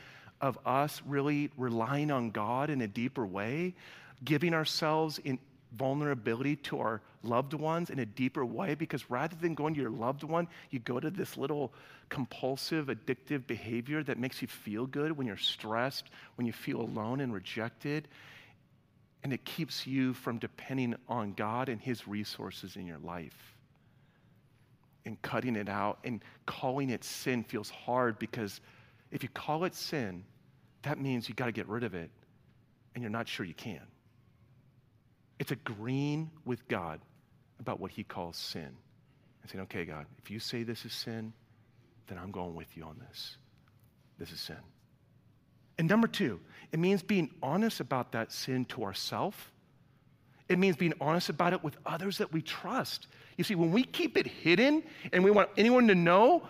of 0.41 0.59
us 0.67 1.03
really 1.07 1.51
relying 1.57 2.11
on 2.11 2.31
God 2.31 2.69
in 2.71 2.81
a 2.81 2.89
deeper 2.89 3.25
way, 3.27 3.75
giving 4.25 4.55
ourselves 4.55 5.19
in 5.19 5.39
vulnerability 5.77 6.57
to 6.57 6.79
our 6.81 7.01
loved 7.23 7.55
ones 7.55 7.91
in 7.91 7.99
a 7.99 8.07
deeper 8.07 8.45
way 8.45 8.75
because 8.75 9.09
rather 9.11 9.37
than 9.37 9.55
going 9.55 9.75
to 9.75 9.81
your 9.81 9.91
loved 9.91 10.23
one, 10.23 10.49
you 10.71 10.79
go 10.81 11.01
to 11.01 11.11
this 11.11 11.37
little 11.37 11.73
compulsive, 12.13 12.89
addictive 12.89 13.47
behavior 13.47 14.03
that 14.03 14.19
makes 14.19 14.43
you 14.43 14.47
feel 14.47 14.87
good 14.87 15.17
when 15.17 15.27
you're 15.27 15.39
stressed, 15.39 16.11
when 16.35 16.47
you 16.47 16.53
feel 16.53 16.83
alone 16.83 17.21
and 17.21 17.33
rejected. 17.33 18.07
And 19.25 19.33
it 19.33 19.47
keeps 19.47 19.87
you 19.87 20.13
from 20.13 20.39
depending 20.39 20.95
on 21.09 21.33
God 21.33 21.71
and 21.71 21.81
His 21.81 22.07
resources 22.07 22.77
in 22.77 22.87
your 22.87 22.99
life. 22.99 23.57
And 25.07 25.21
cutting 25.23 25.57
it 25.57 25.71
out 25.71 26.01
and 26.05 26.23
calling 26.45 26.91
it 26.91 27.03
sin 27.03 27.45
feels 27.45 27.71
hard 27.71 28.19
because 28.19 28.61
if 29.11 29.23
you 29.23 29.31
call 29.31 29.65
it 29.65 29.75
sin, 29.75 30.25
that 30.83 31.01
means 31.01 31.31
you 31.31 31.35
got 31.35 31.47
to 31.47 31.53
get 31.53 31.67
rid 31.67 31.83
of 31.83 31.95
it, 31.95 32.11
and 32.95 33.03
you're 33.03 33.11
not 33.11 33.27
sure 33.27 33.47
you 33.47 33.55
can. 33.55 33.81
It's 35.39 35.51
agreeing 35.51 36.31
with 36.45 36.69
God 36.69 37.01
about 37.59 37.81
what 37.81 37.91
he 37.91 38.05
calls 38.05 38.37
sin 38.37 38.69
and 39.43 39.51
saying, 39.51 39.63
okay, 39.63 39.87
God, 39.87 40.05
if 40.23 40.31
you 40.31 40.39
say 40.41 40.63
this 40.63 40.85
is 40.85 40.93
sin, 40.93 41.33
then 42.07 42.19
I'm 42.19 42.31
going 42.31 42.55
with 42.55 42.77
you 42.77 42.85
on 42.85 42.97
this. 43.09 43.37
This 44.19 44.33
is 44.33 44.41
sin. 44.41 44.57
And 45.79 45.89
number 45.89 46.07
two, 46.07 46.41
it 46.71 46.79
means 46.79 47.03
being 47.03 47.31
honest 47.43 47.81
about 47.81 48.13
that 48.13 48.31
sin 48.33 48.65
to 48.67 48.85
ourselves. 48.85 49.37
It 50.49 50.59
means 50.59 50.77
being 50.77 50.93
honest 51.01 51.29
about 51.29 51.53
it 51.53 51.65
with 51.65 51.77
others 51.87 52.19
that 52.19 52.33
we 52.33 52.43
trust. 52.43 53.07
You 53.37 53.45
see, 53.45 53.55
when 53.55 53.73
we 53.73 53.85
keep 53.85 54.17
it 54.17 54.27
hidden 54.27 54.83
and 55.13 55.25
we 55.25 55.31
want 55.31 55.49
anyone 55.57 55.89
to 55.89 55.95
know, 55.95 56.43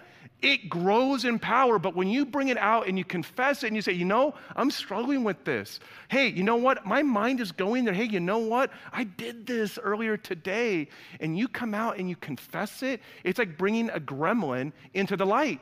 it 0.42 0.68
grows 0.68 1.24
in 1.24 1.38
power. 1.38 1.78
But 1.78 1.94
when 1.94 2.08
you 2.08 2.26
bring 2.26 2.48
it 2.48 2.58
out 2.58 2.88
and 2.88 2.98
you 2.98 3.04
confess 3.04 3.62
it 3.62 3.68
and 3.68 3.76
you 3.76 3.82
say, 3.82 3.92
you 3.92 4.04
know, 4.04 4.34
I'm 4.56 4.70
struggling 4.70 5.22
with 5.22 5.44
this. 5.44 5.78
Hey, 6.08 6.28
you 6.28 6.42
know 6.42 6.56
what? 6.56 6.84
My 6.84 7.02
mind 7.02 7.40
is 7.40 7.52
going 7.52 7.84
there. 7.84 7.94
Hey, 7.94 8.04
you 8.04 8.18
know 8.18 8.38
what? 8.38 8.70
I 8.92 9.04
did 9.04 9.46
this 9.46 9.78
earlier 9.78 10.16
today. 10.16 10.88
And 11.20 11.38
you 11.38 11.46
come 11.46 11.74
out 11.74 11.98
and 11.98 12.08
you 12.08 12.16
confess 12.16 12.82
it. 12.82 13.00
It's 13.22 13.38
like 13.38 13.56
bringing 13.56 13.88
a 13.90 14.00
gremlin 14.00 14.72
into 14.94 15.16
the 15.16 15.24
light. 15.24 15.60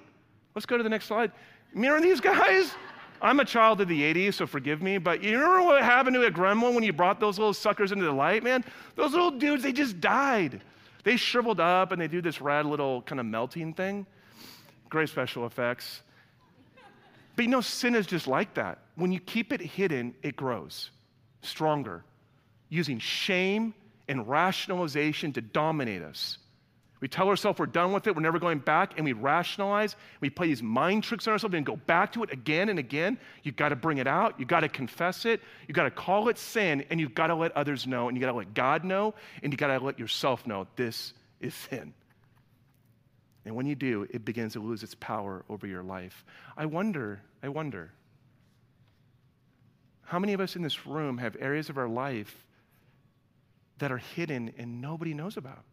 Let's 0.54 0.66
go 0.66 0.78
to 0.78 0.82
the 0.82 0.88
next 0.88 1.06
slide. 1.06 1.30
Mirror 1.74 2.00
these 2.00 2.20
guys. 2.20 2.72
I'm 3.22 3.38
a 3.40 3.44
child 3.44 3.82
of 3.82 3.88
the 3.88 4.00
80s, 4.00 4.34
so 4.34 4.46
forgive 4.46 4.80
me, 4.80 4.96
but 4.96 5.22
you 5.22 5.38
remember 5.38 5.62
what 5.62 5.82
happened 5.82 6.14
to 6.14 6.22
a 6.24 6.30
gremlin 6.30 6.74
when 6.74 6.82
you 6.82 6.94
brought 6.94 7.20
those 7.20 7.38
little 7.38 7.52
suckers 7.52 7.92
into 7.92 8.06
the 8.06 8.12
light, 8.12 8.42
man? 8.42 8.64
Those 8.96 9.12
little 9.12 9.30
dudes, 9.30 9.62
they 9.62 9.72
just 9.72 10.00
died. 10.00 10.62
They 11.04 11.16
shriveled 11.16 11.60
up 11.60 11.92
and 11.92 12.00
they 12.00 12.08
do 12.08 12.20
this 12.20 12.40
rad 12.40 12.66
little 12.66 13.02
kind 13.02 13.20
of 13.20 13.26
melting 13.26 13.74
thing. 13.74 14.06
Great 14.88 15.08
special 15.08 15.46
effects. 15.46 16.02
But 17.36 17.44
you 17.44 17.50
know, 17.50 17.60
sin 17.60 17.94
is 17.94 18.06
just 18.06 18.26
like 18.26 18.54
that. 18.54 18.78
When 18.96 19.12
you 19.12 19.20
keep 19.20 19.52
it 19.52 19.60
hidden, 19.60 20.14
it 20.22 20.36
grows 20.36 20.90
stronger, 21.42 22.04
using 22.68 22.98
shame 22.98 23.72
and 24.08 24.28
rationalization 24.28 25.32
to 25.32 25.40
dominate 25.40 26.02
us. 26.02 26.36
We 27.00 27.08
tell 27.08 27.28
ourselves 27.28 27.58
we're 27.58 27.66
done 27.66 27.92
with 27.92 28.06
it, 28.06 28.14
we're 28.14 28.20
never 28.20 28.38
going 28.38 28.58
back, 28.58 28.92
and 28.96 29.04
we 29.06 29.14
rationalize. 29.14 29.96
We 30.20 30.28
play 30.28 30.48
these 30.48 30.62
mind 30.62 31.02
tricks 31.02 31.26
on 31.26 31.32
ourselves 31.32 31.54
and 31.54 31.64
go 31.64 31.76
back 31.76 32.12
to 32.12 32.22
it 32.22 32.30
again 32.30 32.68
and 32.68 32.78
again. 32.78 33.18
You've 33.42 33.56
got 33.56 33.70
to 33.70 33.76
bring 33.76 33.98
it 33.98 34.06
out. 34.06 34.38
You've 34.38 34.48
got 34.48 34.60
to 34.60 34.68
confess 34.68 35.24
it. 35.24 35.40
You've 35.66 35.76
got 35.76 35.84
to 35.84 35.90
call 35.90 36.28
it 36.28 36.36
sin, 36.36 36.84
and 36.90 37.00
you've 37.00 37.14
got 37.14 37.28
to 37.28 37.34
let 37.34 37.56
others 37.56 37.86
know, 37.86 38.08
and 38.08 38.16
you've 38.16 38.22
got 38.22 38.32
to 38.32 38.36
let 38.36 38.52
God 38.52 38.84
know, 38.84 39.14
and 39.42 39.50
you've 39.50 39.58
got 39.58 39.68
to 39.68 39.82
let 39.82 39.98
yourself 39.98 40.46
know 40.46 40.66
this 40.76 41.14
is 41.40 41.54
sin. 41.54 41.94
And 43.46 43.56
when 43.56 43.64
you 43.64 43.74
do, 43.74 44.06
it 44.10 44.26
begins 44.26 44.52
to 44.52 44.60
lose 44.60 44.82
its 44.82 44.94
power 44.94 45.44
over 45.48 45.66
your 45.66 45.82
life. 45.82 46.24
I 46.56 46.66
wonder, 46.66 47.22
I 47.42 47.48
wonder, 47.48 47.92
how 50.02 50.18
many 50.18 50.34
of 50.34 50.40
us 50.40 50.56
in 50.56 50.62
this 50.62 50.86
room 50.86 51.16
have 51.16 51.36
areas 51.40 51.70
of 51.70 51.78
our 51.78 51.88
life 51.88 52.44
that 53.78 53.90
are 53.90 53.98
hidden 53.98 54.52
and 54.58 54.82
nobody 54.82 55.14
knows 55.14 55.38
about? 55.38 55.64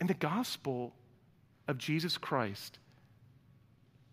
And 0.00 0.08
the 0.08 0.14
gospel 0.14 0.92
of 1.66 1.78
Jesus 1.78 2.16
Christ 2.16 2.78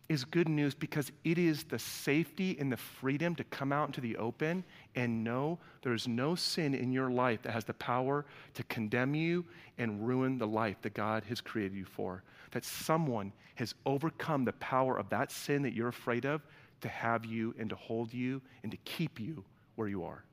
is 0.08 0.24
good 0.24 0.48
news 0.48 0.76
because 0.76 1.12
it 1.24 1.38
is 1.38 1.64
the 1.64 1.80
safety 1.80 2.56
and 2.60 2.72
the 2.72 2.78
freedom 2.78 3.34
to 3.36 3.44
come 3.46 3.72
out 3.72 3.88
into 3.90 4.02
the 4.02 4.16
open 4.18 4.64
and 4.96 5.24
know 5.24 5.58
there's 5.82 6.08
no 6.08 6.36
sin 6.36 6.76
in 6.76 6.92
your 6.92 7.10
life 7.10 7.42
that 7.42 7.52
has 7.52 7.66
the 7.66 7.74
power 7.74 8.24
to 8.54 8.64
condemn 8.64 9.16
you 9.16 9.44
and 9.78 10.08
ruin 10.08 10.38
the 10.38 10.46
life 10.46 10.78
that 10.84 10.94
God 10.94 11.24
has 11.26 11.42
created 11.42 11.76
you 11.76 11.86
for. 11.86 12.24
That 12.52 12.64
someone 12.64 13.34
has 13.56 13.74
overcome 13.86 14.46
the 14.46 14.54
power 14.54 14.98
of 14.98 15.10
that 15.10 15.32
sin 15.32 15.64
that 15.64 15.74
you're 15.74 15.88
afraid 15.88 16.26
of 16.26 16.42
to 16.82 16.88
have 16.88 17.26
you 17.26 17.56
and 17.58 17.70
to 17.70 17.76
hold 17.76 18.14
you 18.14 18.42
and 18.62 18.72
to 18.72 18.78
keep 18.86 19.20
you 19.20 19.44
where 19.76 19.88
you 19.88 20.04
are. 20.04 20.24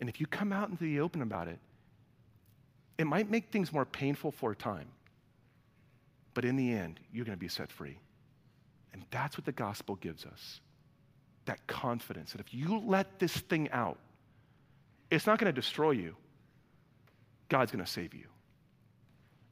And 0.00 0.08
if 0.08 0.20
you 0.20 0.26
come 0.26 0.52
out 0.52 0.68
into 0.68 0.82
the 0.82 1.00
open 1.00 1.22
about 1.22 1.46
it, 1.46 1.58
it 3.00 3.06
might 3.06 3.30
make 3.30 3.50
things 3.50 3.72
more 3.72 3.84
painful 3.84 4.30
for 4.30 4.52
a 4.52 4.56
time, 4.56 4.88
but 6.34 6.44
in 6.44 6.56
the 6.56 6.72
end, 6.72 7.00
you're 7.12 7.24
going 7.24 7.36
to 7.36 7.40
be 7.40 7.48
set 7.48 7.72
free. 7.72 7.98
And 8.92 9.04
that's 9.10 9.38
what 9.38 9.44
the 9.44 9.52
gospel 9.52 9.96
gives 9.96 10.24
us 10.24 10.60
that 11.46 11.66
confidence 11.66 12.32
that 12.32 12.40
if 12.40 12.52
you 12.52 12.78
let 12.86 13.18
this 13.18 13.32
thing 13.32 13.68
out, 13.70 13.98
it's 15.10 15.26
not 15.26 15.38
going 15.38 15.52
to 15.52 15.58
destroy 15.58 15.90
you, 15.90 16.14
God's 17.48 17.72
going 17.72 17.84
to 17.84 17.90
save 17.90 18.14
you. 18.14 18.26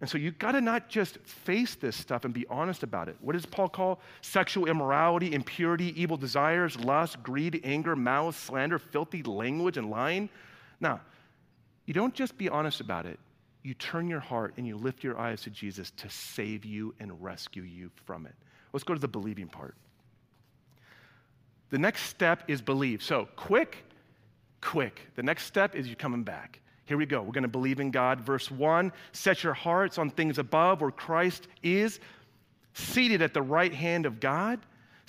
And 0.01 0.09
so 0.09 0.17
you've 0.17 0.39
got 0.39 0.53
to 0.53 0.61
not 0.61 0.89
just 0.89 1.19
face 1.25 1.75
this 1.75 1.97
stuff 1.97 2.25
and 2.25 2.33
be 2.33 2.47
honest 2.49 2.85
about 2.85 3.09
it. 3.09 3.17
What 3.21 3.33
does 3.33 3.47
Paul 3.47 3.69
call 3.69 4.01
sexual 4.21 4.67
immorality, 4.67 5.33
impurity, 5.35 6.01
evil 6.01 6.17
desires, 6.17 6.79
lust, 6.79 7.21
greed, 7.25 7.61
anger, 7.65 7.97
malice, 7.97 8.37
slander, 8.37 8.79
filthy 8.79 9.25
language, 9.25 9.77
and 9.77 9.91
lying? 9.91 10.29
Now, 10.79 11.01
you 11.87 11.95
don't 11.95 12.15
just 12.15 12.39
be 12.39 12.49
honest 12.49 12.81
about 12.81 13.07
it. 13.07 13.19
You 13.69 13.75
turn 13.75 14.09
your 14.09 14.21
heart 14.21 14.55
and 14.57 14.67
you 14.67 14.79
lift 14.79 15.05
your 15.05 15.19
eyes 15.19 15.43
to 15.43 15.51
Jesus 15.51 15.91
to 15.99 16.09
save 16.09 16.65
you 16.65 16.95
and 17.01 17.23
rescue 17.23 17.65
you 17.65 17.91
from 18.07 18.25
it. 18.25 18.35
Let's 18.73 18.83
go 18.83 18.95
to 18.95 19.01
the 19.01 19.07
believing 19.07 19.47
part. 19.47 19.75
The 21.69 21.77
next 21.77 22.05
step 22.05 22.45
is 22.49 22.63
believe. 22.63 23.03
So, 23.03 23.29
quick, 23.37 23.85
quick. 24.63 25.03
The 25.17 25.23
next 25.23 25.45
step 25.45 25.77
is 25.77 25.87
you 25.87 25.97
coming 25.97 26.23
back. 26.23 26.61
Here 26.87 26.97
we 26.97 27.05
go. 27.05 27.21
We're 27.21 27.33
going 27.33 27.43
to 27.43 27.49
believe 27.49 27.79
in 27.79 27.91
God. 27.91 28.23
Verse 28.23 28.51
1 28.51 28.91
Set 29.13 29.45
your 29.45 29.53
hearts 29.53 29.99
on 29.99 30.09
things 30.09 30.39
above 30.39 30.81
where 30.81 30.91
Christ 30.91 31.47
is 31.63 32.01
seated 32.73 33.21
at 33.21 33.35
the 33.35 33.43
right 33.43 33.75
hand 33.75 34.07
of 34.07 34.19
God. 34.19 34.61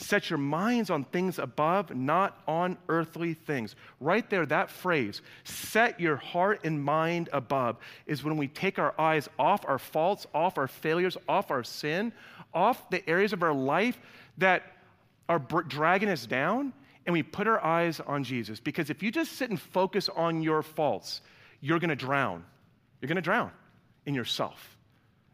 Set 0.02 0.30
your 0.30 0.40
minds 0.40 0.90
on 0.90 1.04
things 1.04 1.40
above, 1.40 1.94
not 1.94 2.42
on 2.48 2.78
earthly 2.88 3.34
things. 3.34 3.76
Right 4.00 4.28
there, 4.30 4.46
that 4.46 4.72
phrase, 4.72 5.22
set 5.44 6.00
your 6.00 6.16
heart 6.16 6.62
and 6.64 6.82
mind 6.82 7.28
above, 7.34 7.76
is 8.06 8.24
when 8.24 8.38
we 8.38 8.48
take 8.48 8.80
our 8.80 8.96
eyes 8.98 9.28
off 9.38 9.66
our 9.68 9.78
faults, 9.78 10.26
off 10.34 10.58
our 10.58 10.70
failures, 10.70 11.18
off 11.28 11.52
our 11.52 11.66
sin, 11.66 12.14
off 12.54 12.90
the 12.90 13.08
areas 13.10 13.34
of 13.34 13.44
our 13.44 13.54
life 13.54 14.00
that 14.38 14.64
are 15.28 15.38
dragging 15.38 16.08
us 16.08 16.26
down, 16.26 16.72
and 17.06 17.12
we 17.12 17.22
put 17.22 17.46
our 17.46 17.62
eyes 17.62 18.00
on 18.00 18.24
Jesus. 18.24 18.62
Because 18.62 18.90
if 18.90 19.04
you 19.04 19.12
just 19.12 19.34
sit 19.34 19.50
and 19.50 19.60
focus 19.60 20.08
on 20.08 20.42
your 20.42 20.64
faults, 20.64 21.20
you're 21.60 21.80
going 21.80 21.90
to 21.90 21.96
drown. 21.98 22.46
You're 23.02 23.10
going 23.10 23.18
to 23.18 23.22
drown 23.22 23.52
in 24.06 24.16
yourself. 24.16 24.78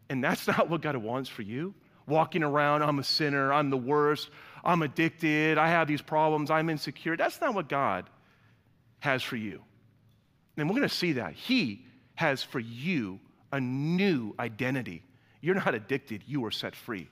And 0.10 0.24
that's 0.24 0.48
not 0.48 0.72
what 0.72 0.82
God 0.82 0.98
wants 0.98 1.30
for 1.30 1.44
you. 1.44 1.76
Walking 2.08 2.44
around, 2.44 2.84
I'm 2.84 3.00
a 3.00 3.04
sinner, 3.04 3.52
I'm 3.52 3.70
the 3.70 3.78
worst, 3.78 4.30
I'm 4.66 4.82
addicted, 4.82 5.58
I 5.58 5.70
have 5.70 5.88
these 5.88 6.02
problems, 6.02 6.50
I'm 6.50 6.70
insecure. 6.70 7.16
That's 7.16 7.40
not 7.40 7.54
what 7.54 7.70
God 7.70 8.10
has 9.00 9.22
for 9.22 9.36
you. 9.36 9.62
And 10.58 10.68
we're 10.68 10.76
going 10.76 10.90
to 10.90 10.96
see 10.96 11.14
that. 11.14 11.34
He 11.34 11.86
has 12.16 12.42
for 12.42 12.60
you 12.60 13.20
a 13.52 13.60
new 13.60 14.34
identity. 14.40 15.04
You're 15.42 15.56
not 15.56 15.76
addicted, 15.76 16.24
you 16.26 16.44
are 16.46 16.52
set 16.52 16.76
free. 16.76 17.10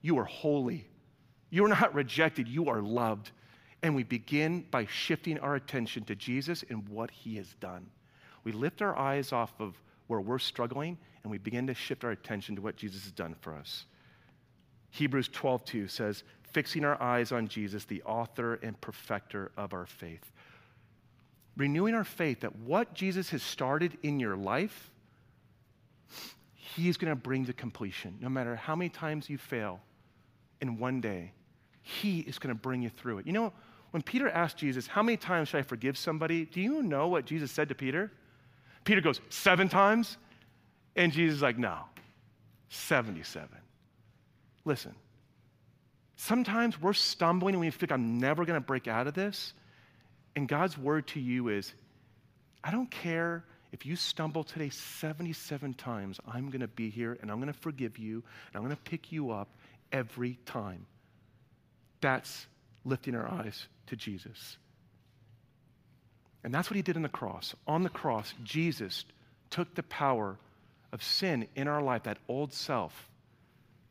You 0.00 0.18
are 0.18 0.24
holy. 0.24 0.86
You're 1.50 1.68
not 1.68 1.94
rejected, 1.94 2.48
you 2.48 2.68
are 2.68 2.80
loved. 2.80 3.30
And 3.82 3.94
we 3.94 4.04
begin 4.04 4.64
by 4.70 4.86
shifting 4.86 5.38
our 5.40 5.54
attention 5.54 6.04
to 6.04 6.14
Jesus 6.14 6.64
and 6.70 6.88
what 6.88 7.10
he 7.10 7.36
has 7.36 7.54
done. 7.60 7.86
We 8.44 8.52
lift 8.52 8.80
our 8.80 8.96
eyes 8.96 9.32
off 9.32 9.52
of 9.58 9.74
where 10.06 10.20
we're 10.20 10.38
struggling 10.38 10.96
and 11.22 11.30
we 11.30 11.38
begin 11.38 11.66
to 11.66 11.74
shift 11.74 12.04
our 12.04 12.12
attention 12.12 12.56
to 12.56 12.62
what 12.62 12.76
Jesus 12.76 13.02
has 13.02 13.12
done 13.12 13.34
for 13.40 13.54
us. 13.54 13.84
Hebrews 14.90 15.28
12:2 15.28 15.90
says, 15.90 16.24
"Fixing 16.56 16.86
our 16.86 16.98
eyes 17.02 17.32
on 17.32 17.48
Jesus, 17.48 17.84
the 17.84 18.02
author 18.04 18.54
and 18.54 18.80
perfecter 18.80 19.52
of 19.58 19.74
our 19.74 19.84
faith." 19.84 20.32
Renewing 21.54 21.94
our 21.94 22.02
faith 22.02 22.40
that 22.40 22.56
what 22.56 22.94
Jesus 22.94 23.28
has 23.28 23.42
started 23.42 23.98
in 24.02 24.18
your 24.18 24.38
life, 24.38 24.90
He's 26.54 26.96
going 26.96 27.10
to 27.10 27.14
bring 27.14 27.44
to 27.44 27.52
completion. 27.52 28.16
No 28.22 28.30
matter 28.30 28.56
how 28.56 28.74
many 28.74 28.88
times 28.88 29.28
you 29.28 29.36
fail 29.36 29.80
in 30.62 30.78
one 30.78 31.02
day, 31.02 31.32
He 31.82 32.20
is 32.20 32.38
going 32.38 32.54
to 32.54 32.58
bring 32.58 32.80
you 32.80 32.88
through 32.88 33.18
it. 33.18 33.26
You 33.26 33.34
know, 33.34 33.52
when 33.90 34.02
Peter 34.02 34.30
asked 34.30 34.56
Jesus, 34.56 34.86
How 34.86 35.02
many 35.02 35.18
times 35.18 35.48
should 35.48 35.58
I 35.58 35.62
forgive 35.62 35.98
somebody? 35.98 36.46
Do 36.46 36.62
you 36.62 36.82
know 36.82 37.08
what 37.08 37.26
Jesus 37.26 37.52
said 37.52 37.68
to 37.68 37.74
Peter? 37.74 38.10
Peter 38.84 39.02
goes, 39.02 39.20
Seven 39.28 39.68
times? 39.68 40.16
And 40.96 41.12
Jesus 41.12 41.36
is 41.36 41.42
like, 41.42 41.58
No, 41.58 41.80
77. 42.70 43.46
Listen, 44.64 44.94
sometimes 46.16 46.80
we're 46.80 46.92
stumbling 46.92 47.54
and 47.54 47.60
we 47.60 47.70
think, 47.70 47.92
I'm 47.92 48.18
never 48.18 48.44
going 48.44 48.60
to 48.60 48.66
break 48.66 48.88
out 48.88 49.06
of 49.06 49.14
this. 49.14 49.52
And 50.34 50.48
God's 50.48 50.76
word 50.76 51.06
to 51.08 51.20
you 51.20 51.48
is, 51.48 51.72
I 52.62 52.70
don't 52.70 52.90
care 52.90 53.44
if 53.72 53.84
you 53.84 53.96
stumble 53.96 54.44
today 54.44 54.70
77 54.70 55.74
times, 55.74 56.18
I'm 56.26 56.50
going 56.50 56.60
to 56.60 56.68
be 56.68 56.90
here 56.90 57.18
and 57.20 57.30
I'm 57.30 57.38
going 57.38 57.52
to 57.52 57.58
forgive 57.58 57.98
you 57.98 58.22
and 58.48 58.56
I'm 58.56 58.62
going 58.62 58.76
to 58.76 58.82
pick 58.82 59.12
you 59.12 59.30
up 59.30 59.48
every 59.92 60.38
time. 60.46 60.86
That's 62.00 62.46
lifting 62.84 63.14
our 63.14 63.30
eyes 63.30 63.66
to 63.88 63.96
Jesus. 63.96 64.56
And 66.44 66.54
that's 66.54 66.70
what 66.70 66.76
he 66.76 66.82
did 66.82 66.96
on 66.96 67.02
the 67.02 67.08
cross. 67.08 67.54
On 67.66 67.82
the 67.82 67.88
cross, 67.88 68.32
Jesus 68.44 69.04
took 69.50 69.74
the 69.74 69.82
power 69.82 70.38
of 70.92 71.02
sin 71.02 71.48
in 71.56 71.66
our 71.66 71.82
life, 71.82 72.04
that 72.04 72.18
old 72.28 72.52
self, 72.52 73.08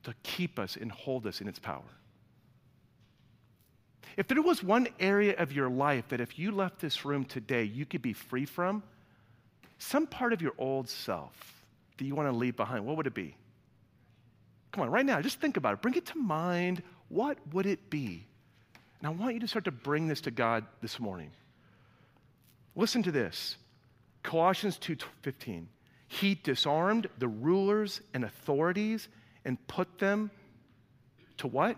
to 0.03 0.13
keep 0.23 0.57
us 0.57 0.77
and 0.77 0.91
hold 0.91 1.27
us 1.27 1.41
in 1.41 1.47
its 1.47 1.59
power. 1.59 1.83
If 4.17 4.27
there 4.27 4.41
was 4.41 4.63
one 4.63 4.87
area 4.99 5.35
of 5.37 5.51
your 5.51 5.69
life 5.69 6.09
that 6.09 6.21
if 6.21 6.39
you 6.39 6.51
left 6.51 6.79
this 6.79 7.05
room 7.05 7.25
today, 7.25 7.63
you 7.63 7.85
could 7.85 8.01
be 8.01 8.13
free 8.13 8.45
from, 8.45 8.83
some 9.77 10.07
part 10.07 10.33
of 10.33 10.41
your 10.41 10.53
old 10.57 10.89
self 10.89 11.63
that 11.97 12.05
you 12.05 12.15
want 12.15 12.29
to 12.29 12.35
leave 12.35 12.55
behind, 12.55 12.85
what 12.85 12.97
would 12.97 13.07
it 13.07 13.13
be? 13.13 13.35
Come 14.71 14.83
on, 14.83 14.89
right 14.89 15.05
now, 15.05 15.21
just 15.21 15.39
think 15.39 15.57
about 15.57 15.73
it. 15.73 15.81
Bring 15.81 15.95
it 15.95 16.05
to 16.07 16.17
mind. 16.17 16.83
What 17.09 17.37
would 17.53 17.65
it 17.65 17.89
be? 17.89 18.25
And 18.99 19.07
I 19.07 19.09
want 19.11 19.33
you 19.33 19.39
to 19.41 19.47
start 19.47 19.65
to 19.65 19.71
bring 19.71 20.07
this 20.07 20.21
to 20.21 20.31
God 20.31 20.65
this 20.81 20.99
morning. 20.99 21.31
Listen 22.75 23.03
to 23.03 23.11
this. 23.11 23.57
Colossians 24.23 24.77
2:15. 24.79 25.67
He 26.07 26.35
disarmed 26.35 27.07
the 27.17 27.27
rulers 27.27 28.01
and 28.13 28.23
authorities 28.25 29.07
and 29.43 29.65
put 29.67 29.99
them 29.99 30.31
to 31.37 31.47
what? 31.47 31.77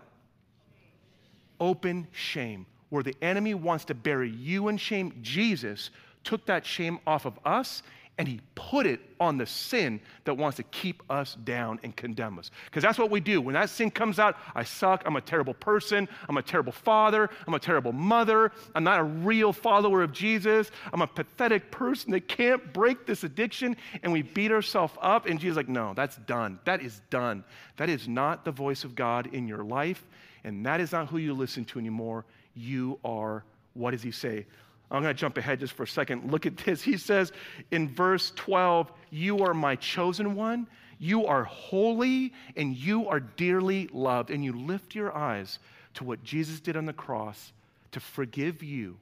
Open 1.60 2.06
shame. 2.12 2.66
Where 2.90 3.02
the 3.02 3.14
enemy 3.20 3.54
wants 3.54 3.84
to 3.86 3.94
bury 3.94 4.30
you 4.30 4.68
in 4.68 4.78
shame, 4.78 5.18
Jesus 5.20 5.90
took 6.24 6.46
that 6.46 6.64
shame 6.64 6.98
off 7.06 7.26
of 7.26 7.38
us 7.44 7.82
and 8.18 8.26
he 8.26 8.40
put 8.56 8.84
it 8.84 9.00
on 9.20 9.38
the 9.38 9.46
sin 9.46 10.00
that 10.24 10.34
wants 10.34 10.56
to 10.56 10.64
keep 10.64 11.04
us 11.08 11.36
down 11.44 11.78
and 11.84 11.94
condemn 11.94 12.36
us. 12.38 12.50
Because 12.64 12.82
that's 12.82 12.98
what 12.98 13.12
we 13.12 13.20
do. 13.20 13.40
When 13.40 13.54
that 13.54 13.70
sin 13.70 13.92
comes 13.92 14.18
out, 14.18 14.36
I 14.56 14.64
suck, 14.64 15.04
I'm 15.06 15.14
a 15.14 15.20
terrible 15.20 15.54
person, 15.54 16.08
I'm 16.28 16.36
a 16.36 16.42
terrible 16.42 16.72
father, 16.72 17.30
I'm 17.46 17.54
a 17.54 17.60
terrible 17.60 17.92
mother, 17.92 18.50
I'm 18.74 18.82
not 18.82 18.98
a 18.98 19.04
real 19.04 19.52
follower 19.52 20.02
of 20.02 20.12
Jesus, 20.12 20.72
I'm 20.92 21.00
a 21.00 21.06
pathetic 21.06 21.70
person 21.70 22.10
that 22.10 22.26
can't 22.26 22.72
break 22.72 23.06
this 23.06 23.22
addiction, 23.22 23.76
and 24.02 24.12
we 24.12 24.22
beat 24.22 24.50
ourselves 24.50 24.94
up. 25.00 25.26
And 25.26 25.38
Jesus 25.38 25.52
is 25.52 25.56
like, 25.56 25.68
no, 25.68 25.94
that's 25.94 26.16
done. 26.16 26.58
That 26.64 26.82
is 26.82 27.00
done. 27.10 27.44
That 27.76 27.88
is 27.88 28.08
not 28.08 28.44
the 28.44 28.50
voice 28.50 28.82
of 28.82 28.96
God 28.96 29.32
in 29.32 29.46
your 29.46 29.62
life, 29.62 30.04
and 30.44 30.64
that 30.66 30.80
is 30.80 30.92
not 30.92 31.08
who 31.08 31.18
you 31.18 31.34
listen 31.34 31.64
to 31.66 31.78
anymore. 31.78 32.24
You 32.54 32.98
are, 33.04 33.44
what 33.74 33.92
does 33.92 34.02
he 34.02 34.10
say? 34.10 34.46
I'm 34.90 35.02
going 35.02 35.14
to 35.14 35.20
jump 35.20 35.36
ahead 35.36 35.60
just 35.60 35.74
for 35.74 35.82
a 35.82 35.88
second. 35.88 36.30
Look 36.30 36.46
at 36.46 36.56
this. 36.56 36.82
He 36.82 36.96
says 36.96 37.32
in 37.70 37.88
verse 37.88 38.32
12, 38.36 38.90
You 39.10 39.40
are 39.40 39.52
my 39.52 39.76
chosen 39.76 40.34
one. 40.34 40.66
You 40.98 41.26
are 41.26 41.44
holy 41.44 42.32
and 42.56 42.76
you 42.76 43.08
are 43.08 43.20
dearly 43.20 43.88
loved. 43.92 44.30
And 44.30 44.44
you 44.44 44.52
lift 44.52 44.94
your 44.94 45.16
eyes 45.16 45.58
to 45.94 46.04
what 46.04 46.22
Jesus 46.24 46.60
did 46.60 46.76
on 46.76 46.86
the 46.86 46.92
cross 46.92 47.52
to 47.92 48.00
forgive 48.00 48.62
you 48.62 48.96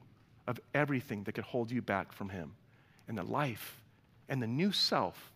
of 0.47 0.59
everything 0.73 1.23
that 1.23 1.33
could 1.33 1.43
hold 1.43 1.71
you 1.71 1.81
back 1.81 2.11
from 2.11 2.29
Him 2.29 2.53
and 3.07 3.17
the 3.17 3.23
life 3.23 3.81
and 4.29 4.41
the 4.41 4.47
new 4.47 4.71
self 4.71 5.31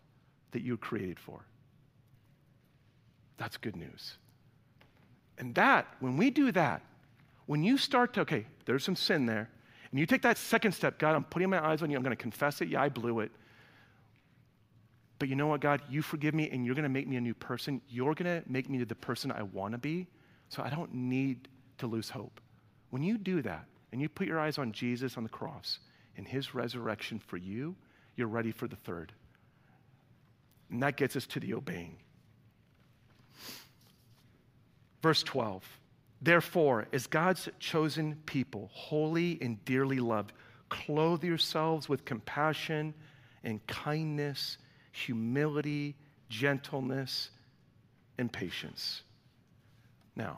that 0.51 0.61
you 0.61 0.73
were 0.73 0.77
created 0.77 1.19
for. 1.19 1.39
That's 3.37 3.57
good 3.57 3.75
news. 3.75 4.17
And 5.41 5.55
that, 5.55 5.87
when 5.99 6.15
we 6.15 6.29
do 6.29 6.51
that, 6.53 6.83
when 7.47 7.63
you 7.63 7.77
start 7.77 8.13
to, 8.13 8.21
okay, 8.21 8.45
there's 8.65 8.83
some 8.83 8.95
sin 8.95 9.25
there. 9.25 9.49
And 9.89 9.99
you 9.99 10.05
take 10.05 10.21
that 10.21 10.37
second 10.37 10.71
step, 10.71 10.99
God, 10.99 11.15
I'm 11.15 11.25
putting 11.25 11.49
my 11.49 11.61
eyes 11.65 11.81
on 11.81 11.89
you. 11.89 11.97
I'm 11.97 12.03
going 12.03 12.15
to 12.15 12.21
confess 12.21 12.61
it. 12.61 12.69
Yeah, 12.69 12.81
I 12.81 12.87
blew 12.87 13.19
it. 13.19 13.31
But 15.19 15.27
you 15.29 15.35
know 15.35 15.47
what, 15.47 15.59
God? 15.59 15.81
You 15.89 16.01
forgive 16.01 16.33
me 16.33 16.49
and 16.49 16.65
you're 16.65 16.75
going 16.75 16.83
to 16.83 16.89
make 16.89 17.07
me 17.07 17.17
a 17.17 17.21
new 17.21 17.33
person. 17.33 17.81
You're 17.89 18.13
going 18.13 18.41
to 18.41 18.49
make 18.49 18.69
me 18.69 18.83
the 18.83 18.95
person 18.95 19.31
I 19.31 19.41
want 19.43 19.73
to 19.73 19.77
be. 19.77 20.07
So 20.49 20.63
I 20.63 20.69
don't 20.69 20.93
need 20.93 21.47
to 21.79 21.87
lose 21.87 22.09
hope. 22.09 22.39
When 22.91 23.03
you 23.03 23.17
do 23.17 23.41
that 23.41 23.65
and 23.91 23.99
you 23.99 24.09
put 24.09 24.27
your 24.27 24.39
eyes 24.39 24.57
on 24.57 24.71
Jesus 24.71 25.17
on 25.17 25.23
the 25.23 25.29
cross 25.29 25.79
and 26.17 26.27
his 26.27 26.53
resurrection 26.53 27.19
for 27.19 27.37
you, 27.37 27.75
you're 28.15 28.27
ready 28.27 28.51
for 28.51 28.67
the 28.67 28.75
third. 28.75 29.11
And 30.69 30.81
that 30.83 30.97
gets 30.97 31.15
us 31.15 31.25
to 31.27 31.39
the 31.39 31.55
obeying. 31.55 31.97
Verse 35.01 35.23
12. 35.23 35.63
Therefore, 36.21 36.87
as 36.93 37.07
God's 37.07 37.49
chosen 37.59 38.15
people, 38.25 38.69
holy 38.73 39.39
and 39.41 39.63
dearly 39.65 39.99
loved, 39.99 40.33
clothe 40.69 41.23
yourselves 41.23 41.89
with 41.89 42.05
compassion 42.05 42.93
and 43.43 43.65
kindness, 43.65 44.57
humility, 44.91 45.95
gentleness, 46.29 47.31
and 48.19 48.31
patience. 48.31 49.01
Now, 50.15 50.37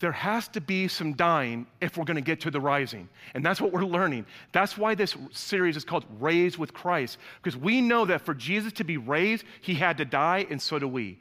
there 0.00 0.12
has 0.12 0.48
to 0.48 0.60
be 0.60 0.88
some 0.88 1.14
dying 1.14 1.66
if 1.80 1.96
we're 1.96 2.04
going 2.04 2.16
to 2.16 2.20
get 2.20 2.40
to 2.42 2.50
the 2.50 2.60
rising. 2.60 3.08
And 3.34 3.44
that's 3.44 3.60
what 3.60 3.72
we're 3.72 3.84
learning. 3.84 4.26
That's 4.52 4.78
why 4.78 4.94
this 4.94 5.16
series 5.32 5.76
is 5.76 5.84
called 5.84 6.04
Raised 6.20 6.56
with 6.56 6.72
Christ, 6.72 7.18
because 7.42 7.56
we 7.56 7.80
know 7.80 8.04
that 8.04 8.22
for 8.22 8.34
Jesus 8.34 8.72
to 8.74 8.84
be 8.84 8.96
raised, 8.96 9.44
he 9.60 9.74
had 9.74 9.98
to 9.98 10.04
die, 10.04 10.46
and 10.50 10.60
so 10.60 10.78
do 10.78 10.86
we. 10.86 11.18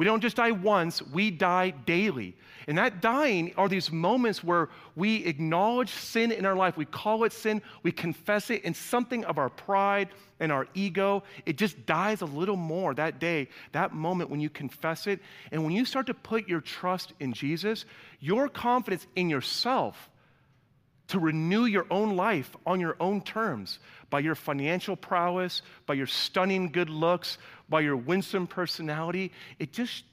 We 0.00 0.06
don't 0.06 0.22
just 0.22 0.36
die 0.36 0.52
once, 0.52 1.02
we 1.02 1.30
die 1.30 1.72
daily. 1.84 2.34
And 2.66 2.78
that 2.78 3.02
dying 3.02 3.52
are 3.58 3.68
these 3.68 3.92
moments 3.92 4.42
where 4.42 4.70
we 4.96 5.26
acknowledge 5.26 5.90
sin 5.90 6.32
in 6.32 6.46
our 6.46 6.56
life. 6.56 6.78
We 6.78 6.86
call 6.86 7.24
it 7.24 7.34
sin, 7.34 7.60
we 7.82 7.92
confess 7.92 8.48
it, 8.48 8.62
and 8.64 8.74
something 8.74 9.26
of 9.26 9.36
our 9.36 9.50
pride 9.50 10.08
and 10.40 10.50
our 10.50 10.66
ego, 10.72 11.22
it 11.44 11.58
just 11.58 11.84
dies 11.84 12.22
a 12.22 12.24
little 12.24 12.56
more 12.56 12.94
that 12.94 13.18
day, 13.18 13.48
that 13.72 13.92
moment 13.92 14.30
when 14.30 14.40
you 14.40 14.48
confess 14.48 15.06
it. 15.06 15.20
And 15.52 15.64
when 15.64 15.74
you 15.74 15.84
start 15.84 16.06
to 16.06 16.14
put 16.14 16.48
your 16.48 16.62
trust 16.62 17.12
in 17.20 17.34
Jesus, 17.34 17.84
your 18.20 18.48
confidence 18.48 19.06
in 19.16 19.28
yourself 19.28 20.08
to 21.10 21.18
renew 21.18 21.64
your 21.64 21.86
own 21.90 22.16
life 22.16 22.56
on 22.64 22.80
your 22.80 22.96
own 23.00 23.20
terms 23.20 23.80
by 24.10 24.20
your 24.20 24.34
financial 24.36 24.96
prowess, 24.96 25.62
by 25.86 25.94
your 25.94 26.06
stunning 26.06 26.70
good 26.70 26.88
looks, 26.88 27.36
by 27.68 27.80
your 27.80 27.96
winsome 27.96 28.46
personality, 28.46 29.32
it 29.58 29.72
just 29.72 30.04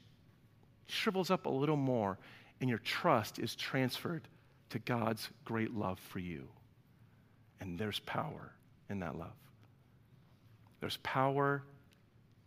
shrivels 0.86 1.30
up 1.30 1.46
a 1.46 1.50
little 1.50 1.76
more, 1.76 2.18
and 2.60 2.68
your 2.68 2.78
trust 2.78 3.38
is 3.38 3.54
transferred 3.54 4.22
to 4.70 4.78
God's 4.80 5.28
great 5.44 5.72
love 5.72 5.98
for 5.98 6.18
you. 6.18 6.48
And 7.60 7.78
there's 7.78 8.00
power 8.00 8.52
in 8.90 9.00
that 9.00 9.16
love. 9.16 9.28
There's 10.80 10.98
power 10.98 11.62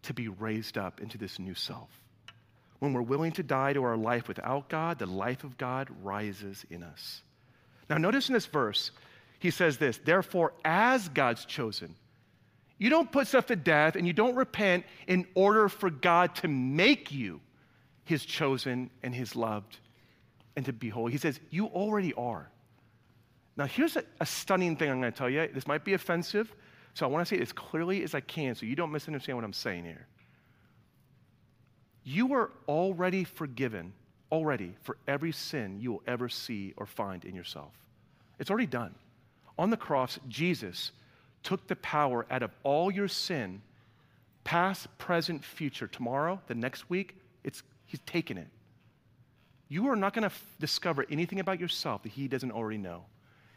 to 0.03 0.13
be 0.13 0.27
raised 0.27 0.77
up 0.77 0.99
into 0.99 1.17
this 1.17 1.39
new 1.39 1.55
self. 1.55 1.89
When 2.79 2.93
we're 2.93 3.01
willing 3.01 3.33
to 3.33 3.43
die 3.43 3.73
to 3.73 3.83
our 3.83 3.97
life 3.97 4.27
without 4.27 4.67
God, 4.67 4.99
the 4.99 5.05
life 5.05 5.43
of 5.43 5.57
God 5.57 5.89
rises 6.01 6.65
in 6.69 6.83
us. 6.83 7.21
Now, 7.91 7.97
notice 7.97 8.29
in 8.29 8.33
this 8.33 8.45
verse, 8.45 8.91
he 9.39 9.51
says 9.51 9.77
this 9.77 9.97
Therefore, 9.97 10.53
as 10.63 11.09
God's 11.09 11.43
chosen, 11.43 11.93
You 12.77 12.89
don't 12.89 13.11
put 13.11 13.27
stuff 13.27 13.47
to 13.47 13.57
death 13.57 13.97
and 13.97 14.07
you 14.07 14.13
don't 14.13 14.35
repent 14.35 14.85
in 15.07 15.27
order 15.35 15.67
for 15.67 15.89
God 15.89 16.33
to 16.35 16.47
make 16.47 17.11
you 17.11 17.41
his 18.05 18.23
chosen 18.23 18.89
and 19.03 19.13
his 19.13 19.35
loved 19.35 19.77
and 20.55 20.65
to 20.67 20.71
be 20.71 20.87
holy. 20.87 21.11
He 21.11 21.17
says, 21.17 21.37
You 21.49 21.65
already 21.65 22.13
are. 22.13 22.49
Now, 23.57 23.65
here's 23.65 23.97
a, 23.97 24.05
a 24.21 24.25
stunning 24.25 24.77
thing 24.77 24.89
I'm 24.89 25.01
going 25.01 25.11
to 25.11 25.17
tell 25.17 25.29
you. 25.29 25.49
This 25.53 25.67
might 25.67 25.83
be 25.83 25.93
offensive, 25.93 26.49
so 26.93 27.05
I 27.05 27.09
want 27.09 27.27
to 27.27 27.35
say 27.35 27.39
it 27.39 27.41
as 27.41 27.51
clearly 27.51 28.03
as 28.03 28.15
I 28.15 28.21
can 28.21 28.55
so 28.55 28.65
you 28.65 28.77
don't 28.77 28.93
misunderstand 28.93 29.37
what 29.37 29.43
I'm 29.43 29.51
saying 29.51 29.83
here. 29.83 30.07
You 32.05 32.35
are 32.35 32.51
already 32.69 33.25
forgiven, 33.25 33.91
already, 34.31 34.75
for 34.81 34.97
every 35.07 35.31
sin 35.31 35.79
you 35.79 35.91
will 35.91 36.03
ever 36.07 36.29
see 36.29 36.73
or 36.77 36.85
find 36.85 37.25
in 37.25 37.35
yourself. 37.35 37.71
It's 38.39 38.49
already 38.49 38.67
done. 38.67 38.95
On 39.57 39.69
the 39.69 39.77
cross, 39.77 40.19
Jesus 40.27 40.91
took 41.43 41.67
the 41.67 41.75
power 41.77 42.25
out 42.31 42.43
of 42.43 42.51
all 42.63 42.91
your 42.91 43.07
sin, 43.07 43.61
past, 44.43 44.87
present, 44.97 45.43
future. 45.43 45.87
Tomorrow, 45.87 46.39
the 46.47 46.55
next 46.55 46.89
week, 46.89 47.15
it's, 47.43 47.63
he's 47.85 47.99
taken 48.01 48.37
it. 48.37 48.47
You 49.67 49.87
are 49.89 49.95
not 49.95 50.13
going 50.13 50.23
to 50.23 50.33
f- 50.33 50.55
discover 50.59 51.05
anything 51.09 51.39
about 51.39 51.59
yourself 51.59 52.03
that 52.03 52.11
he 52.11 52.27
doesn't 52.27 52.51
already 52.51 52.77
know. 52.77 53.05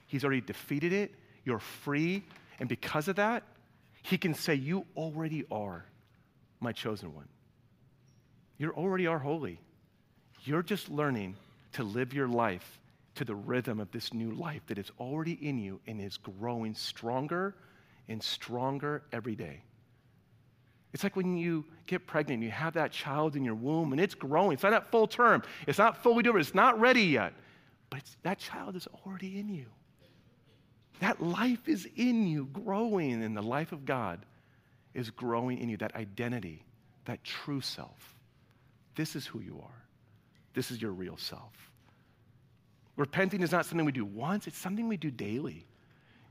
He's 0.06 0.24
already 0.24 0.42
defeated 0.42 0.92
it. 0.92 1.14
You're 1.44 1.58
free. 1.58 2.24
And 2.60 2.68
because 2.68 3.08
of 3.08 3.16
that, 3.16 3.42
he 4.02 4.18
can 4.18 4.34
say, 4.34 4.54
You 4.54 4.86
already 4.96 5.44
are 5.50 5.84
my 6.60 6.72
chosen 6.72 7.14
one. 7.14 7.28
You 8.58 8.70
already 8.70 9.06
are 9.06 9.18
holy. 9.18 9.58
You're 10.44 10.62
just 10.62 10.90
learning 10.90 11.36
to 11.72 11.82
live 11.82 12.12
your 12.12 12.28
life 12.28 12.78
to 13.14 13.24
the 13.24 13.34
rhythm 13.34 13.80
of 13.80 13.90
this 13.90 14.12
new 14.12 14.32
life 14.32 14.60
that 14.66 14.78
is 14.78 14.90
already 15.00 15.32
in 15.40 15.58
you 15.58 15.80
and 15.86 16.00
is 16.00 16.18
growing 16.18 16.74
stronger 16.74 17.54
and 18.08 18.22
stronger 18.22 19.02
every 19.12 19.34
day. 19.34 19.62
It's 20.92 21.02
like 21.02 21.16
when 21.16 21.36
you 21.36 21.64
get 21.86 22.06
pregnant, 22.06 22.42
you 22.42 22.50
have 22.50 22.74
that 22.74 22.92
child 22.92 23.36
in 23.36 23.44
your 23.44 23.54
womb 23.54 23.92
and 23.92 24.00
it's 24.00 24.14
growing. 24.14 24.52
It's 24.52 24.62
not 24.62 24.74
at 24.74 24.90
full 24.90 25.06
term, 25.06 25.42
it's 25.66 25.78
not 25.78 26.02
fully 26.02 26.22
developed, 26.22 26.46
it's 26.46 26.54
not 26.54 26.78
ready 26.78 27.02
yet, 27.02 27.32
but 27.90 28.02
that 28.22 28.38
child 28.38 28.76
is 28.76 28.86
already 29.04 29.38
in 29.38 29.48
you. 29.48 29.66
That 31.00 31.20
life 31.22 31.68
is 31.68 31.88
in 31.96 32.26
you, 32.26 32.46
growing, 32.52 33.24
and 33.24 33.36
the 33.36 33.42
life 33.42 33.72
of 33.72 33.84
God 33.84 34.24
is 34.92 35.10
growing 35.10 35.58
in 35.58 35.68
you, 35.68 35.76
that 35.78 35.96
identity, 35.96 36.64
that 37.06 37.24
true 37.24 37.60
self. 37.60 38.14
This 38.94 39.16
is 39.16 39.26
who 39.26 39.40
you 39.40 39.60
are. 39.62 39.83
This 40.54 40.70
is 40.70 40.80
your 40.80 40.92
real 40.92 41.16
self. 41.16 41.52
Repenting 42.96 43.42
is 43.42 43.52
not 43.52 43.66
something 43.66 43.84
we 43.84 43.92
do 43.92 44.04
once, 44.04 44.46
it's 44.46 44.58
something 44.58 44.88
we 44.88 44.96
do 44.96 45.10
daily. 45.10 45.66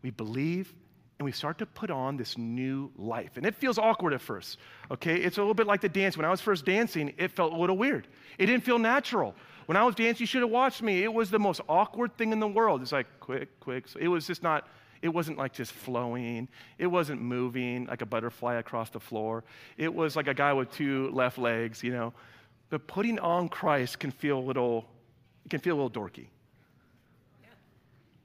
We 0.01 0.11
believe 0.11 0.73
and 1.19 1.25
we 1.25 1.31
start 1.31 1.59
to 1.59 1.65
put 1.65 1.91
on 1.91 2.17
this 2.17 2.37
new 2.37 2.91
life. 2.97 3.37
And 3.37 3.45
it 3.45 3.55
feels 3.55 3.77
awkward 3.77 4.13
at 4.13 4.21
first, 4.21 4.57
okay? 4.91 5.15
It's 5.15 5.37
a 5.37 5.41
little 5.41 5.53
bit 5.53 5.67
like 5.67 5.81
the 5.81 5.89
dance. 5.89 6.17
When 6.17 6.25
I 6.25 6.29
was 6.29 6.41
first 6.41 6.65
dancing, 6.65 7.13
it 7.17 7.31
felt 7.31 7.53
a 7.53 7.55
little 7.55 7.77
weird. 7.77 8.07
It 8.37 8.47
didn't 8.47 8.63
feel 8.63 8.79
natural. 8.79 9.35
When 9.67 9.77
I 9.77 9.83
was 9.83 9.95
dancing, 9.95 10.23
you 10.23 10.27
should 10.27 10.41
have 10.41 10.49
watched 10.49 10.81
me. 10.81 11.03
It 11.03 11.13
was 11.13 11.29
the 11.29 11.39
most 11.39 11.61
awkward 11.69 12.17
thing 12.17 12.31
in 12.31 12.39
the 12.39 12.47
world. 12.47 12.81
It's 12.81 12.91
like 12.91 13.07
quick, 13.19 13.59
quick. 13.59 13.87
So 13.87 13.99
it 13.99 14.07
was 14.07 14.25
just 14.25 14.43
not, 14.43 14.67
it 15.01 15.09
wasn't 15.09 15.37
like 15.37 15.53
just 15.53 15.71
flowing. 15.71 16.49
It 16.77 16.87
wasn't 16.87 17.21
moving 17.21 17.85
like 17.85 18.01
a 18.01 18.05
butterfly 18.05 18.55
across 18.55 18.89
the 18.89 18.99
floor. 18.99 19.43
It 19.77 19.93
was 19.93 20.15
like 20.15 20.27
a 20.27 20.33
guy 20.33 20.51
with 20.51 20.71
two 20.71 21.09
left 21.11 21.37
legs, 21.37 21.83
you 21.83 21.93
know. 21.93 22.13
But 22.73 22.87
putting 22.87 23.19
on 23.19 23.49
Christ 23.49 23.99
can 23.99 24.09
feel 24.09 24.39
a 24.39 24.41
little, 24.41 24.85
it 25.45 25.49
can 25.49 25.59
feel 25.59 25.75
a 25.75 25.79
little 25.83 26.03
dorky 26.03 26.27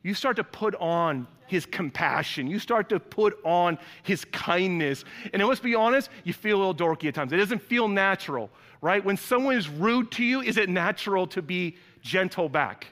you 0.03 0.15
start 0.15 0.37
to 0.37 0.45
put 0.45 0.75
on 0.77 1.27
his 1.47 1.67
compassion. 1.67 2.47
You 2.47 2.59
start 2.59 2.89
to 2.91 3.01
put 3.01 3.39
on 3.45 3.79
his 4.03 4.25
kindness. 4.27 5.05
And 5.33 5.43
let's 5.45 5.61
be 5.61 5.75
honest, 5.75 6.11
you 6.25 6.33
feel 6.33 6.57
a 6.57 6.61
little 6.65 6.75
dorky 6.75 7.09
at 7.09 7.15
times. 7.15 7.33
It 7.33 7.37
doesn't 7.37 7.63
feel 7.63 7.89
natural, 7.89 8.51
right? 8.81 9.05
When 9.05 9.17
someone 9.17 9.57
is 9.57 9.69
rude 9.69 10.11
to 10.13 10.25
you, 10.25 10.41
is 10.41 10.57
it 10.57 10.69
natural 10.69 11.27
to 11.29 11.43
be 11.43 11.77
gentle 12.01 12.49
back? 12.49 12.87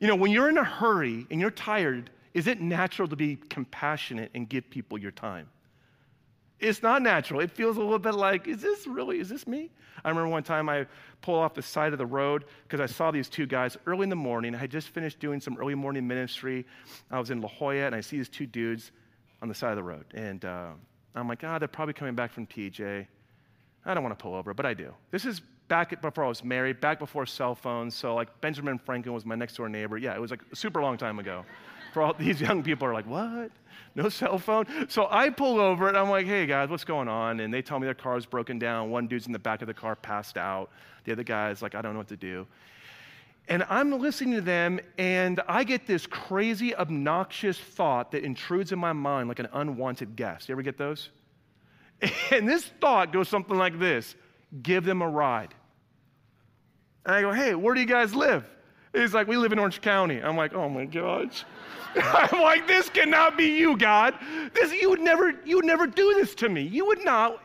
You 0.00 0.06
know, 0.06 0.16
when 0.16 0.30
you're 0.30 0.48
in 0.48 0.58
a 0.58 0.64
hurry 0.64 1.26
and 1.30 1.40
you're 1.40 1.50
tired, 1.50 2.10
is 2.34 2.46
it 2.46 2.60
natural 2.60 3.08
to 3.08 3.16
be 3.16 3.36
compassionate 3.50 4.30
and 4.34 4.48
give 4.48 4.68
people 4.70 4.98
your 4.98 5.10
time? 5.10 5.48
It's 6.58 6.82
not 6.82 7.02
natural. 7.02 7.40
It 7.40 7.50
feels 7.50 7.76
a 7.76 7.80
little 7.80 7.98
bit 7.98 8.14
like, 8.14 8.48
is 8.48 8.62
this 8.62 8.86
really, 8.86 9.20
is 9.20 9.28
this 9.28 9.46
me? 9.46 9.70
I 10.04 10.08
remember 10.08 10.28
one 10.28 10.42
time 10.42 10.68
I 10.68 10.86
pulled 11.20 11.38
off 11.38 11.54
the 11.54 11.62
side 11.62 11.92
of 11.92 11.98
the 11.98 12.06
road 12.06 12.44
because 12.62 12.80
I 12.80 12.86
saw 12.86 13.10
these 13.10 13.28
two 13.28 13.46
guys 13.46 13.76
early 13.86 14.04
in 14.04 14.08
the 14.08 14.16
morning. 14.16 14.54
I 14.54 14.58
had 14.58 14.70
just 14.70 14.88
finished 14.88 15.18
doing 15.18 15.40
some 15.40 15.58
early 15.58 15.74
morning 15.74 16.06
ministry. 16.06 16.64
I 17.10 17.18
was 17.18 17.30
in 17.30 17.40
La 17.40 17.48
Jolla 17.48 17.86
and 17.86 17.94
I 17.94 18.00
see 18.00 18.16
these 18.16 18.28
two 18.28 18.46
dudes 18.46 18.92
on 19.42 19.48
the 19.48 19.54
side 19.54 19.70
of 19.70 19.76
the 19.76 19.82
road. 19.82 20.06
And 20.14 20.44
uh, 20.44 20.70
I'm 21.14 21.28
like, 21.28 21.42
ah, 21.44 21.56
oh, 21.56 21.58
they're 21.58 21.68
probably 21.68 21.94
coming 21.94 22.14
back 22.14 22.32
from 22.32 22.46
TJ. 22.46 23.06
I 23.84 23.94
don't 23.94 24.02
want 24.02 24.18
to 24.18 24.22
pull 24.22 24.34
over, 24.34 24.54
but 24.54 24.64
I 24.66 24.74
do. 24.74 24.94
This 25.10 25.24
is 25.24 25.42
back 25.68 26.00
before 26.00 26.24
I 26.24 26.28
was 26.28 26.44
married, 26.44 26.80
back 26.80 26.98
before 26.98 27.26
cell 27.26 27.54
phones. 27.54 27.94
So, 27.94 28.14
like, 28.14 28.40
Benjamin 28.40 28.78
Franklin 28.78 29.14
was 29.14 29.24
my 29.24 29.34
next 29.34 29.56
door 29.56 29.68
neighbor. 29.68 29.98
Yeah, 29.98 30.14
it 30.14 30.20
was 30.20 30.30
like 30.30 30.42
a 30.52 30.56
super 30.56 30.80
long 30.80 30.96
time 30.96 31.18
ago 31.18 31.44
for 31.96 32.02
all 32.02 32.12
these 32.18 32.40
young 32.40 32.62
people 32.62 32.86
are 32.86 32.92
like, 32.92 33.06
what? 33.06 33.50
No 33.94 34.10
cell 34.10 34.38
phone? 34.38 34.66
So 34.88 35.08
I 35.10 35.30
pull 35.30 35.58
over 35.58 35.88
and 35.88 35.96
I'm 35.96 36.10
like, 36.10 36.26
hey 36.26 36.44
guys, 36.44 36.68
what's 36.68 36.84
going 36.84 37.08
on? 37.08 37.40
And 37.40 37.52
they 37.52 37.62
tell 37.62 37.78
me 37.80 37.86
their 37.86 37.94
car's 37.94 38.26
broken 38.26 38.58
down. 38.58 38.90
One 38.90 39.06
dude's 39.06 39.26
in 39.26 39.32
the 39.32 39.38
back 39.38 39.62
of 39.62 39.66
the 39.66 39.74
car 39.74 39.96
passed 39.96 40.36
out. 40.36 40.70
The 41.04 41.12
other 41.12 41.22
guy's 41.22 41.62
like, 41.62 41.74
I 41.74 41.80
don't 41.80 41.94
know 41.94 42.00
what 42.00 42.08
to 42.08 42.16
do. 42.16 42.46
And 43.48 43.64
I'm 43.70 43.98
listening 43.98 44.34
to 44.34 44.40
them, 44.40 44.80
and 44.98 45.40
I 45.48 45.64
get 45.64 45.86
this 45.86 46.06
crazy, 46.06 46.74
obnoxious 46.74 47.58
thought 47.58 48.10
that 48.10 48.24
intrudes 48.24 48.72
in 48.72 48.78
my 48.78 48.92
mind 48.92 49.28
like 49.28 49.38
an 49.38 49.48
unwanted 49.52 50.16
guest. 50.16 50.48
You 50.48 50.54
ever 50.54 50.62
get 50.62 50.76
those? 50.76 51.10
And 52.30 52.46
this 52.46 52.66
thought 52.80 53.10
goes 53.10 53.26
something 53.28 53.56
like 53.56 53.78
this 53.78 54.16
give 54.62 54.84
them 54.84 55.02
a 55.02 55.08
ride. 55.08 55.54
And 57.04 57.14
I 57.14 57.20
go, 57.20 57.32
hey, 57.32 57.54
where 57.54 57.74
do 57.74 57.80
you 57.80 57.86
guys 57.86 58.14
live? 58.14 58.44
He's 58.92 59.14
like, 59.14 59.28
we 59.28 59.36
live 59.36 59.52
in 59.52 59.58
Orange 59.58 59.80
County. 59.80 60.22
I'm 60.22 60.36
like, 60.36 60.54
oh 60.54 60.68
my 60.68 60.86
gosh. 60.86 61.44
I'm 61.96 62.40
like, 62.40 62.66
this 62.66 62.88
cannot 62.88 63.36
be 63.36 63.58
you, 63.58 63.76
God. 63.76 64.14
This 64.54 64.72
you 64.72 64.90
would 64.90 65.00
never, 65.00 65.34
you 65.44 65.56
would 65.56 65.64
never 65.64 65.86
do 65.86 66.14
this 66.14 66.34
to 66.36 66.48
me. 66.48 66.62
You 66.62 66.86
would 66.86 67.04
not, 67.04 67.42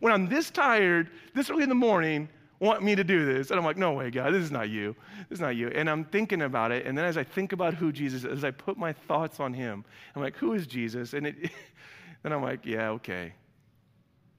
when 0.00 0.12
I'm 0.12 0.28
this 0.28 0.50
tired, 0.50 1.10
this 1.34 1.50
early 1.50 1.64
in 1.64 1.68
the 1.68 1.74
morning, 1.74 2.28
want 2.62 2.82
me 2.82 2.94
to 2.94 3.02
do 3.02 3.26
this. 3.26 3.50
And 3.50 3.58
I'm 3.58 3.66
like, 3.66 3.76
no 3.76 3.92
way, 3.92 4.10
God, 4.10 4.32
this 4.32 4.42
is 4.42 4.52
not 4.52 4.70
you. 4.70 4.94
This 5.28 5.36
is 5.36 5.40
not 5.40 5.56
you. 5.56 5.68
And 5.68 5.90
I'm 5.90 6.04
thinking 6.04 6.42
about 6.42 6.70
it. 6.70 6.86
And 6.86 6.96
then 6.96 7.04
as 7.04 7.18
I 7.18 7.24
think 7.24 7.52
about 7.52 7.74
who 7.74 7.90
Jesus 7.90 8.24
is, 8.24 8.38
as 8.38 8.44
I 8.44 8.52
put 8.52 8.78
my 8.78 8.92
thoughts 8.92 9.40
on 9.40 9.52
him, 9.52 9.84
I'm 10.14 10.22
like, 10.22 10.36
who 10.36 10.52
is 10.52 10.66
Jesus? 10.66 11.12
And 11.12 11.26
it, 11.26 11.36
then 12.22 12.32
I'm 12.32 12.42
like, 12.42 12.64
yeah, 12.64 12.90
okay. 12.90 13.32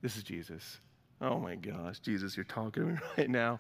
This 0.02 0.16
is 0.16 0.24
Jesus. 0.24 0.80
Oh 1.22 1.40
my 1.40 1.56
gosh, 1.56 2.00
Jesus, 2.00 2.36
you're 2.36 2.44
talking 2.44 2.84
to 2.84 2.90
me 2.94 2.98
right 3.18 3.30
now. 3.30 3.60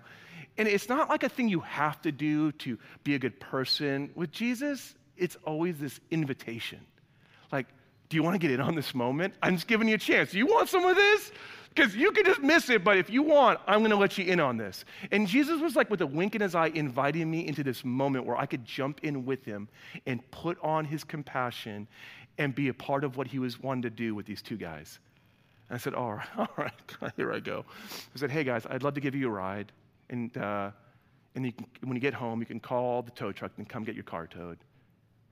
And 0.57 0.67
it's 0.67 0.89
not 0.89 1.09
like 1.09 1.23
a 1.23 1.29
thing 1.29 1.47
you 1.47 1.61
have 1.61 2.01
to 2.01 2.11
do 2.11 2.51
to 2.53 2.77
be 3.03 3.15
a 3.15 3.19
good 3.19 3.39
person. 3.39 4.11
With 4.15 4.31
Jesus, 4.31 4.95
it's 5.17 5.37
always 5.45 5.79
this 5.79 5.99
invitation. 6.11 6.79
Like, 7.51 7.67
do 8.09 8.17
you 8.17 8.23
want 8.23 8.35
to 8.35 8.39
get 8.39 8.51
in 8.51 8.59
on 8.59 8.75
this 8.75 8.93
moment? 8.93 9.33
I'm 9.41 9.55
just 9.55 9.67
giving 9.67 9.87
you 9.87 9.95
a 9.95 9.99
chance. 9.99 10.31
Do 10.31 10.37
you 10.37 10.45
want 10.45 10.69
some 10.69 10.85
of 10.85 10.95
this? 10.95 11.31
Because 11.73 11.95
you 11.95 12.11
could 12.11 12.25
just 12.25 12.41
miss 12.41 12.69
it, 12.69 12.83
but 12.83 12.97
if 12.97 13.09
you 13.09 13.23
want, 13.23 13.59
I'm 13.65 13.79
going 13.79 13.89
to 13.89 13.97
let 13.97 14.17
you 14.19 14.25
in 14.25 14.39
on 14.39 14.57
this. 14.57 14.85
And 15.11 15.27
Jesus 15.27 15.59
was 15.59 15.75
like 15.75 15.89
with 15.89 16.01
a 16.01 16.05
wink 16.05 16.35
in 16.35 16.41
his 16.41 16.53
eye, 16.53 16.67
inviting 16.67 17.31
me 17.31 17.47
into 17.47 17.63
this 17.63 17.83
moment 17.83 18.27
where 18.27 18.37
I 18.37 18.45
could 18.45 18.63
jump 18.63 18.99
in 19.01 19.25
with 19.25 19.43
him 19.43 19.67
and 20.05 20.29
put 20.29 20.59
on 20.61 20.85
his 20.85 21.03
compassion 21.03 21.87
and 22.37 22.53
be 22.53 22.67
a 22.67 22.73
part 22.73 23.03
of 23.03 23.17
what 23.17 23.25
he 23.25 23.39
was 23.39 23.59
wanting 23.59 23.83
to 23.83 23.89
do 23.89 24.13
with 24.13 24.27
these 24.27 24.43
two 24.43 24.57
guys. 24.57 24.99
And 25.69 25.76
I 25.76 25.78
said, 25.78 25.93
all 25.93 26.13
right, 26.13 26.28
all 26.38 26.49
right, 26.58 26.71
here 27.15 27.32
I 27.32 27.39
go. 27.39 27.65
I 28.15 28.19
said, 28.19 28.32
hey 28.32 28.43
guys, 28.43 28.65
I'd 28.69 28.84
love 28.84 28.93
to 28.95 29.02
give 29.02 29.15
you 29.15 29.28
a 29.28 29.32
ride. 29.32 29.71
And, 30.10 30.36
uh, 30.38 30.71
and 31.36 31.45
you 31.45 31.52
can, 31.52 31.65
when 31.82 31.95
you 31.95 32.02
get 32.02 32.13
home, 32.13 32.39
you 32.39 32.45
can 32.45 32.60
call 32.60 33.02
the 33.02 33.12
tow 33.12 33.32
truck 33.32 33.52
and 33.58 33.67
come 33.67 33.84
get 33.84 33.95
your 33.95 34.04
car 34.04 34.28
towed. 34.28 34.58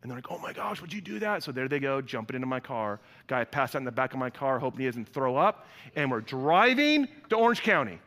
And 0.01 0.09
they're 0.09 0.17
like, 0.17 0.31
oh 0.31 0.39
my 0.39 0.51
gosh, 0.51 0.81
would 0.81 0.91
you 0.91 1.01
do 1.01 1.19
that? 1.19 1.43
So 1.43 1.51
there 1.51 1.67
they 1.67 1.79
go, 1.79 2.01
jumping 2.01 2.35
into 2.35 2.47
my 2.47 2.59
car. 2.59 2.99
Guy 3.27 3.43
passed 3.43 3.75
out 3.75 3.79
in 3.79 3.85
the 3.85 3.91
back 3.91 4.13
of 4.13 4.19
my 4.19 4.31
car, 4.31 4.57
hoping 4.57 4.79
he 4.79 4.85
doesn't 4.87 5.07
throw 5.09 5.37
up. 5.37 5.67
And 5.95 6.09
we're 6.09 6.21
driving 6.21 7.07
to 7.29 7.35
Orange 7.35 7.61
County. 7.61 7.99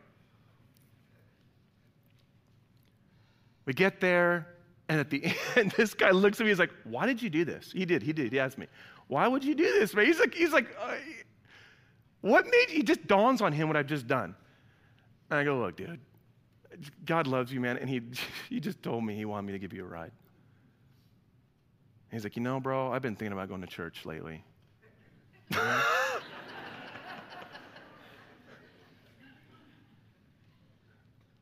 We 3.65 3.73
get 3.73 3.99
there, 3.99 4.47
and 4.89 4.99
at 4.99 5.09
the 5.09 5.23
end, 5.55 5.71
this 5.71 5.93
guy 5.93 6.11
looks 6.11 6.39
at 6.39 6.43
me. 6.43 6.49
He's 6.49 6.59
like, 6.59 6.73
"Why 6.83 7.05
did 7.05 7.21
you 7.21 7.29
do 7.29 7.45
this?" 7.45 7.71
He 7.71 7.85
did. 7.85 8.03
He 8.03 8.13
did. 8.13 8.31
He 8.31 8.39
asked 8.39 8.57
me, 8.57 8.67
"Why 9.07 9.27
would 9.27 9.43
you 9.43 9.55
do 9.55 9.79
this?" 9.79 9.93
Man? 9.95 10.05
He's 10.05 10.19
like, 10.19 10.35
"He's 10.35 10.53
like, 10.53 10.67
uh, 10.79 10.93
what 12.25 12.45
made?" 12.45 12.69
He 12.69 12.83
just 12.83 13.05
dawns 13.07 13.41
on 13.41 13.53
him 13.53 13.67
what 13.67 13.77
I've 13.77 13.87
just 13.87 14.07
done. 14.07 14.35
And 15.29 15.39
I 15.39 15.43
go, 15.43 15.57
"Look, 15.59 15.77
dude, 15.77 15.99
God 17.05 17.27
loves 17.27 17.51
you, 17.51 17.59
man, 17.59 17.77
and 17.77 17.89
he 17.89 18.01
he 18.49 18.59
just 18.59 18.81
told 18.81 19.03
me 19.03 19.15
he 19.15 19.25
wanted 19.25 19.47
me 19.47 19.53
to 19.53 19.59
give 19.59 19.73
you 19.73 19.83
a 19.83 19.87
ride." 19.87 20.11
He's 22.11 22.23
like, 22.23 22.35
you 22.35 22.41
know, 22.41 22.59
bro, 22.59 22.91
I've 22.93 23.01
been 23.01 23.15
thinking 23.15 23.33
about 23.33 23.49
going 23.49 23.61
to 23.61 23.67
church 23.67 24.05
lately. 24.05 24.43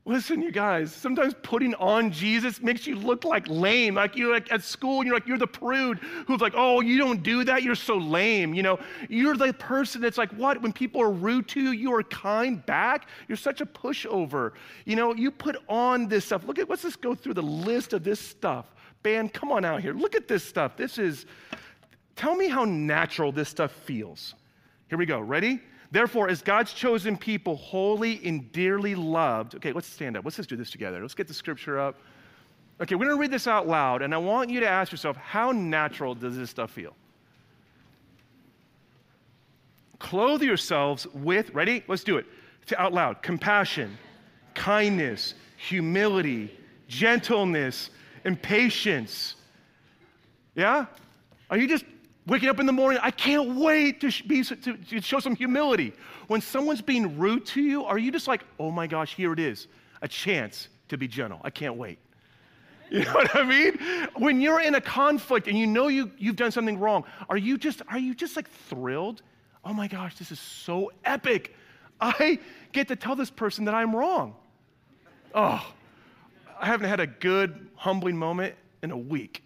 Listen, 0.06 0.42
you 0.42 0.52
guys, 0.52 0.92
sometimes 0.92 1.32
putting 1.42 1.74
on 1.76 2.10
Jesus 2.10 2.60
makes 2.60 2.86
you 2.86 2.94
look 2.94 3.24
like 3.24 3.48
lame. 3.48 3.94
Like 3.94 4.16
you're 4.16 4.34
like 4.34 4.52
at 4.52 4.62
school 4.62 4.98
and 4.98 5.06
you're 5.06 5.16
like, 5.16 5.26
you're 5.26 5.38
the 5.38 5.46
prude 5.46 5.98
who's 6.26 6.42
like, 6.42 6.52
oh, 6.54 6.82
you 6.82 6.98
don't 6.98 7.22
do 7.22 7.42
that. 7.44 7.62
You're 7.62 7.74
so 7.74 7.96
lame. 7.96 8.52
You 8.52 8.62
know, 8.62 8.78
you're 9.08 9.34
the 9.34 9.54
person 9.54 10.02
that's 10.02 10.18
like, 10.18 10.30
what? 10.32 10.60
When 10.60 10.74
people 10.74 11.00
are 11.00 11.10
rude 11.10 11.48
to 11.48 11.60
you, 11.60 11.70
you 11.70 11.94
are 11.94 12.02
kind 12.02 12.64
back. 12.66 13.08
You're 13.28 13.38
such 13.38 13.62
a 13.62 13.66
pushover. 13.66 14.52
You 14.84 14.96
know, 14.96 15.14
you 15.14 15.30
put 15.30 15.56
on 15.70 16.06
this 16.06 16.26
stuff. 16.26 16.44
Look 16.44 16.58
at, 16.58 16.68
let's 16.68 16.82
just 16.82 17.00
go 17.00 17.14
through 17.14 17.34
the 17.34 17.42
list 17.42 17.94
of 17.94 18.04
this 18.04 18.20
stuff. 18.20 18.66
Band, 19.02 19.32
come 19.32 19.50
on 19.52 19.64
out 19.64 19.80
here. 19.80 19.94
Look 19.94 20.14
at 20.14 20.28
this 20.28 20.44
stuff. 20.44 20.76
This 20.76 20.98
is, 20.98 21.24
tell 22.14 22.34
me 22.34 22.48
how 22.48 22.66
natural 22.66 23.32
this 23.32 23.48
stuff 23.48 23.72
feels. 23.72 24.34
Here 24.90 24.98
we 24.98 25.06
go. 25.06 25.18
Ready? 25.18 25.62
Therefore, 25.94 26.28
as 26.28 26.42
God's 26.42 26.72
chosen 26.72 27.16
people, 27.16 27.54
holy 27.54 28.20
and 28.24 28.50
dearly 28.50 28.96
loved. 28.96 29.54
Okay, 29.54 29.70
let's 29.70 29.86
stand 29.86 30.16
up. 30.16 30.24
Let's 30.24 30.38
just 30.38 30.48
do 30.48 30.56
this 30.56 30.72
together. 30.72 31.00
Let's 31.00 31.14
get 31.14 31.28
the 31.28 31.34
scripture 31.34 31.78
up. 31.78 32.00
Okay, 32.80 32.96
we're 32.96 33.04
going 33.04 33.16
to 33.16 33.20
read 33.20 33.30
this 33.30 33.46
out 33.46 33.68
loud, 33.68 34.02
and 34.02 34.12
I 34.12 34.18
want 34.18 34.50
you 34.50 34.58
to 34.58 34.66
ask 34.66 34.90
yourself 34.90 35.16
how 35.16 35.52
natural 35.52 36.16
does 36.16 36.36
this 36.36 36.50
stuff 36.50 36.72
feel? 36.72 36.96
Clothe 40.00 40.42
yourselves 40.42 41.06
with, 41.14 41.54
ready? 41.54 41.84
Let's 41.86 42.02
do 42.02 42.16
it. 42.16 42.26
Out 42.76 42.92
loud 42.92 43.22
compassion, 43.22 43.96
kindness, 44.54 45.34
humility, 45.58 46.58
gentleness, 46.88 47.90
and 48.24 48.42
patience. 48.42 49.36
Yeah? 50.56 50.86
Are 51.50 51.56
you 51.56 51.68
just 51.68 51.84
Waking 52.26 52.48
up 52.48 52.58
in 52.58 52.64
the 52.64 52.72
morning, 52.72 53.00
I 53.02 53.10
can't 53.10 53.56
wait 53.56 54.00
to, 54.00 54.10
be, 54.26 54.42
to, 54.42 54.54
to 54.54 55.00
show 55.02 55.20
some 55.20 55.36
humility. 55.36 55.92
When 56.28 56.40
someone's 56.40 56.80
being 56.80 57.18
rude 57.18 57.44
to 57.46 57.60
you, 57.60 57.84
are 57.84 57.98
you 57.98 58.10
just 58.10 58.26
like, 58.26 58.44
oh 58.58 58.70
my 58.70 58.86
gosh, 58.86 59.14
here 59.14 59.32
it 59.34 59.38
is, 59.38 59.66
a 60.00 60.08
chance 60.08 60.68
to 60.88 60.96
be 60.96 61.06
gentle. 61.06 61.40
I 61.44 61.50
can't 61.50 61.76
wait. 61.76 61.98
You 62.90 63.02
know 63.02 63.14
what 63.14 63.34
I 63.34 63.42
mean? 63.42 63.78
When 64.18 64.40
you're 64.42 64.60
in 64.60 64.74
a 64.74 64.80
conflict 64.80 65.48
and 65.48 65.58
you 65.58 65.66
know 65.66 65.88
you, 65.88 66.12
you've 66.18 66.36
done 66.36 66.52
something 66.52 66.78
wrong, 66.78 67.04
are 67.30 67.36
you 67.36 67.56
just 67.56 67.80
are 67.88 67.98
you 67.98 68.14
just 68.14 68.36
like 68.36 68.48
thrilled? 68.48 69.22
Oh 69.64 69.72
my 69.72 69.88
gosh, 69.88 70.16
this 70.16 70.30
is 70.30 70.38
so 70.38 70.92
epic. 71.04 71.56
I 71.98 72.38
get 72.72 72.86
to 72.88 72.96
tell 72.96 73.16
this 73.16 73.30
person 73.30 73.64
that 73.64 73.74
I'm 73.74 73.96
wrong. 73.96 74.36
Oh, 75.34 75.66
I 76.60 76.66
haven't 76.66 76.88
had 76.88 77.00
a 77.00 77.06
good, 77.06 77.68
humbling 77.74 78.16
moment 78.16 78.54
in 78.82 78.90
a 78.90 78.98
week. 78.98 79.42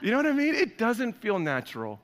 You 0.00 0.10
know 0.10 0.18
what 0.18 0.26
I 0.26 0.32
mean? 0.32 0.54
It 0.54 0.78
doesn't 0.78 1.14
feel 1.14 1.38
natural. 1.38 2.00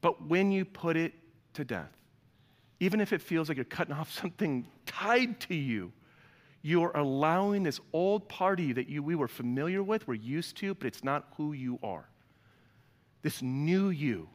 But 0.00 0.26
when 0.26 0.52
you 0.52 0.64
put 0.64 0.96
it 0.96 1.12
to 1.54 1.64
death, 1.64 1.92
even 2.80 3.00
if 3.00 3.12
it 3.12 3.20
feels 3.20 3.48
like 3.48 3.56
you're 3.56 3.64
cutting 3.64 3.94
off 3.98 4.12
something 4.12 4.66
tied 4.86 5.40
to 5.40 5.54
you, 5.54 5.92
you're 6.62 6.90
allowing 6.96 7.62
this 7.62 7.80
old 7.92 8.28
party 8.28 8.72
that 8.72 8.88
you, 8.88 9.02
we 9.02 9.14
were 9.14 9.28
familiar 9.28 9.82
with, 9.82 10.06
we're 10.08 10.14
used 10.14 10.56
to, 10.58 10.74
but 10.74 10.86
it's 10.86 11.04
not 11.04 11.28
who 11.36 11.52
you 11.52 11.78
are. 11.82 12.08
This 13.22 13.42
new 13.42 13.90
you. 13.90 14.28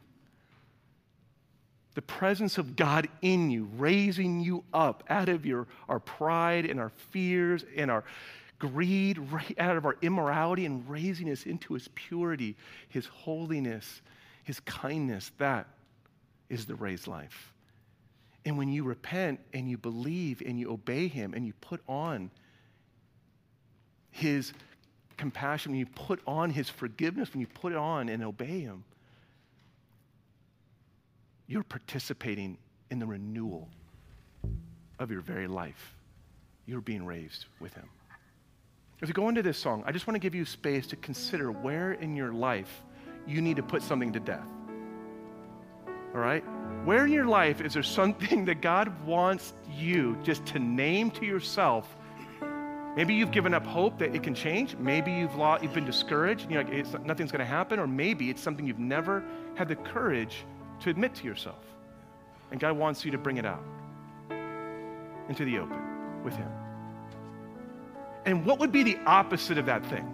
The 1.95 2.01
presence 2.01 2.57
of 2.57 2.75
God 2.75 3.07
in 3.21 3.51
you, 3.51 3.69
raising 3.77 4.39
you 4.39 4.63
up 4.73 5.03
out 5.09 5.29
of 5.29 5.45
your, 5.45 5.67
our 5.87 5.99
pride 5.99 6.65
and 6.65 6.79
our 6.79 6.89
fears 7.11 7.65
and 7.77 7.91
our 7.91 8.03
greed, 8.71 9.19
out 9.59 9.75
of 9.75 9.85
our 9.85 9.97
immorality, 10.01 10.65
and 10.65 10.89
raising 10.89 11.29
us 11.29 11.45
into 11.45 11.73
his 11.73 11.89
purity, 11.95 12.55
his 12.87 13.05
holiness, 13.07 14.01
his 14.45 14.61
kindness. 14.61 15.31
That 15.37 15.67
is 16.49 16.65
the 16.65 16.75
raised 16.75 17.05
life. 17.05 17.51
And 18.45 18.57
when 18.57 18.69
you 18.69 18.83
repent 18.83 19.41
and 19.53 19.69
you 19.69 19.77
believe 19.77 20.41
and 20.45 20.57
you 20.57 20.71
obey 20.71 21.09
him 21.09 21.33
and 21.33 21.45
you 21.45 21.51
put 21.59 21.81
on 21.89 22.31
his 24.11 24.53
compassion, 25.17 25.73
when 25.73 25.79
you 25.79 25.85
put 25.85 26.21
on 26.25 26.49
his 26.49 26.69
forgiveness, 26.69 27.33
when 27.33 27.41
you 27.41 27.47
put 27.47 27.73
it 27.73 27.77
on 27.77 28.07
and 28.07 28.23
obey 28.23 28.61
him, 28.61 28.85
you're 31.47 31.63
participating 31.63 32.57
in 32.91 32.99
the 32.99 33.05
renewal 33.05 33.67
of 34.99 35.11
your 35.11 35.21
very 35.21 35.47
life. 35.47 35.95
You're 36.65 36.81
being 36.81 37.05
raised 37.05 37.45
with 37.59 37.73
him. 37.73 37.89
As 39.03 39.09
we 39.09 39.13
go 39.13 39.27
into 39.27 39.43
this 39.43 39.57
song, 39.57 39.83
I 39.85 39.91
just 39.91 40.07
want 40.07 40.15
to 40.15 40.19
give 40.19 40.33
you 40.33 40.45
space 40.45 40.87
to 40.87 40.95
consider 40.95 41.51
where 41.51 41.91
in 41.91 42.15
your 42.15 42.31
life 42.31 42.83
you 43.27 43.41
need 43.41 43.57
to 43.57 43.61
put 43.61 43.81
something 43.83 44.13
to 44.13 44.19
death. 44.21 44.47
All 46.15 46.21
right? 46.21 46.41
Where 46.85 47.05
in 47.05 47.11
your 47.11 47.25
life 47.25 47.59
is 47.59 47.73
there 47.73 47.83
something 47.83 48.45
that 48.49 48.61
God 48.61 49.05
wants 49.05 49.51
you 49.77 50.17
just 50.23 50.45
to 50.45 50.59
name 50.59 51.11
to 51.11 51.25
yourself? 51.25 51.93
Maybe 52.95 53.13
you've 53.13 53.31
given 53.31 53.53
up 53.53 53.65
hope 53.65 53.99
that 53.99 54.15
it 54.15 54.23
can 54.23 54.35
change. 54.35 54.77
Maybe 54.77 55.11
you've, 55.11 55.35
lost, 55.35 55.63
you've 55.63 55.73
been 55.73 55.85
discouraged. 55.85 56.49
You 56.49 56.63
know, 56.63 56.83
nothing's 57.03 57.31
going 57.33 57.39
to 57.39 57.45
happen. 57.45 57.79
Or 57.79 57.87
maybe 57.87 58.29
it's 58.29 58.41
something 58.41 58.65
you've 58.65 58.79
never 58.79 59.21
had 59.55 59.67
the 59.67 59.75
courage 59.75 60.45
to 60.79 60.89
admit 60.89 61.13
to 61.15 61.25
yourself. 61.25 61.65
And 62.51 62.59
God 62.59 62.77
wants 62.77 63.03
you 63.03 63.11
to 63.11 63.17
bring 63.17 63.35
it 63.35 63.45
out 63.45 63.65
into 65.27 65.43
the 65.43 65.57
open 65.57 66.23
with 66.23 66.37
Him. 66.37 66.62
And 68.25 68.45
what 68.45 68.59
would 68.59 68.71
be 68.71 68.83
the 68.83 68.97
opposite 69.05 69.57
of 69.57 69.65
that 69.65 69.85
thing? 69.85 70.09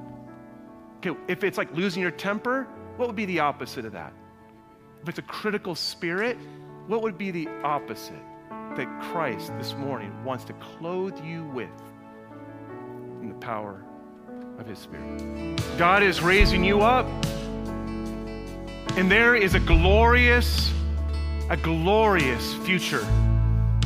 Okay, 0.97 1.18
if 1.28 1.43
it's 1.43 1.57
like 1.57 1.74
losing 1.74 2.01
your 2.01 2.12
temper, 2.12 2.68
what 2.97 3.07
would 3.07 3.16
be 3.16 3.26
the 3.26 3.39
opposite 3.39 3.86
of 3.86 3.93
that? 3.93 4.14
If 5.01 5.10
it's 5.10 5.20
a 5.20 5.24
critical 5.24 5.76
spirit, 5.76 6.38
what 6.88 7.01
would 7.03 7.18
be 7.18 7.32
the 7.32 7.47
opposite 7.64 8.22
that 8.76 9.01
Christ 9.01 9.51
this 9.57 9.74
morning 9.76 10.12
wants 10.24 10.43
to 10.45 10.53
clothe 10.53 11.24
you 11.24 11.45
with 11.45 11.70
in 13.22 13.30
the 13.30 13.36
power 13.36 13.84
of 14.57 14.66
His 14.66 14.80
Spirit? 14.80 15.62
God 15.78 16.03
is 16.03 16.22
raising 16.22 16.64
you 16.64 16.82
up, 16.82 17.05
and 18.97 19.10
there 19.10 19.36
is 19.36 19.53
a 19.53 19.60
glorious, 19.60 20.74
a 21.49 21.55
glorious 21.55 22.55
future, 22.66 23.07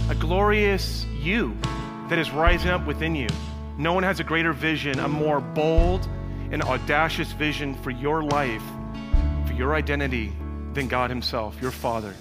a 0.10 0.16
glorious 0.16 1.06
you 1.22 1.56
that 2.10 2.18
is 2.18 2.32
rising 2.32 2.72
up 2.72 2.88
within 2.88 3.14
you. 3.14 3.28
No 3.78 3.94
one 3.94 4.04
has 4.04 4.20
a 4.20 4.24
greater 4.24 4.54
vision, 4.54 5.00
a 5.00 5.08
more 5.08 5.42
bold 5.42 6.08
and 6.52 6.62
audacious 6.62 7.32
vision 7.32 7.74
for 7.76 7.90
your 7.90 8.24
life, 8.24 8.64
for 9.48 9.54
your 9.54 9.74
identity, 9.74 10.32
than 10.74 10.88
God 10.88 11.10
Himself, 11.10 11.60
your 11.62 11.72
Father. 11.72 12.14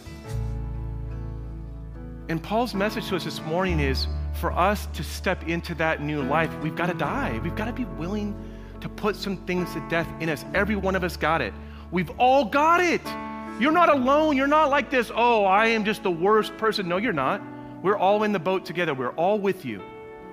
And 2.28 2.42
Paul's 2.42 2.74
message 2.74 3.08
to 3.08 3.16
us 3.16 3.24
this 3.24 3.40
morning 3.42 3.80
is 3.80 4.06
for 4.34 4.52
us 4.52 4.86
to 4.94 5.04
step 5.04 5.46
into 5.46 5.74
that 5.74 6.02
new 6.02 6.22
life, 6.22 6.50
we've 6.62 6.76
got 6.76 6.86
to 6.86 6.94
die. 6.94 7.38
We've 7.42 7.54
got 7.54 7.66
to 7.66 7.72
be 7.72 7.84
willing 7.84 8.34
to 8.80 8.88
put 8.88 9.16
some 9.16 9.36
things 9.38 9.72
to 9.74 9.88
death 9.88 10.08
in 10.20 10.28
us. 10.28 10.44
Every 10.54 10.76
one 10.76 10.96
of 10.96 11.04
us 11.04 11.16
got 11.16 11.42
it. 11.42 11.52
We've 11.90 12.10
all 12.18 12.46
got 12.46 12.80
it. 12.80 13.02
You're 13.60 13.72
not 13.72 13.90
alone. 13.90 14.36
You're 14.36 14.46
not 14.46 14.70
like 14.70 14.90
this, 14.90 15.10
oh, 15.14 15.44
I 15.44 15.66
am 15.66 15.84
just 15.84 16.02
the 16.02 16.10
worst 16.10 16.56
person. 16.56 16.88
No, 16.88 16.96
you're 16.96 17.12
not. 17.12 17.42
We're 17.82 17.98
all 17.98 18.22
in 18.22 18.32
the 18.32 18.38
boat 18.38 18.64
together. 18.64 18.94
We're 18.94 19.10
all 19.10 19.38
with 19.38 19.64
you. 19.64 19.82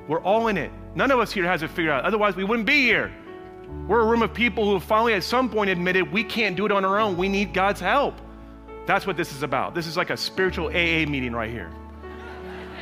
We're 0.07 0.22
all 0.22 0.47
in 0.47 0.57
it. 0.57 0.72
None 0.96 1.12
of 1.12 1.20
us 1.20 1.32
here 1.32 1.46
has 1.46 1.64
it 1.64 1.70
figured 1.70 1.94
out. 1.94 2.06
Otherwise, 2.06 2.36
we 2.36 2.44
wouldn't 2.44 2.66
be 2.66 2.82
here. 2.82 3.12
We're 3.88 4.02
a 4.02 4.06
room 4.06 4.22
of 4.22 4.34
people 4.34 4.66
who 4.66 4.74
have 4.74 4.84
finally, 4.84 5.14
at 5.14 5.24
some 5.24 5.50
point, 5.50 5.70
admitted 5.70 6.12
we 6.12 6.24
can't 6.24 6.56
do 6.56 6.66
it 6.66 6.72
on 6.72 6.84
our 6.84 7.00
own. 7.00 7.18
We 7.18 7.30
need 7.30 7.54
God's 7.54 7.80
help. 7.80 8.16
That's 8.86 9.06
what 9.06 9.18
this 9.18 9.32
is 9.32 9.44
about. 9.44 9.76
This 9.76 9.86
is 9.86 9.98
like 9.98 10.10
a 10.10 10.18
spiritual 10.18 10.68
AA 10.68 11.06
meeting 11.08 11.34
right 11.34 11.52
here. 11.52 11.70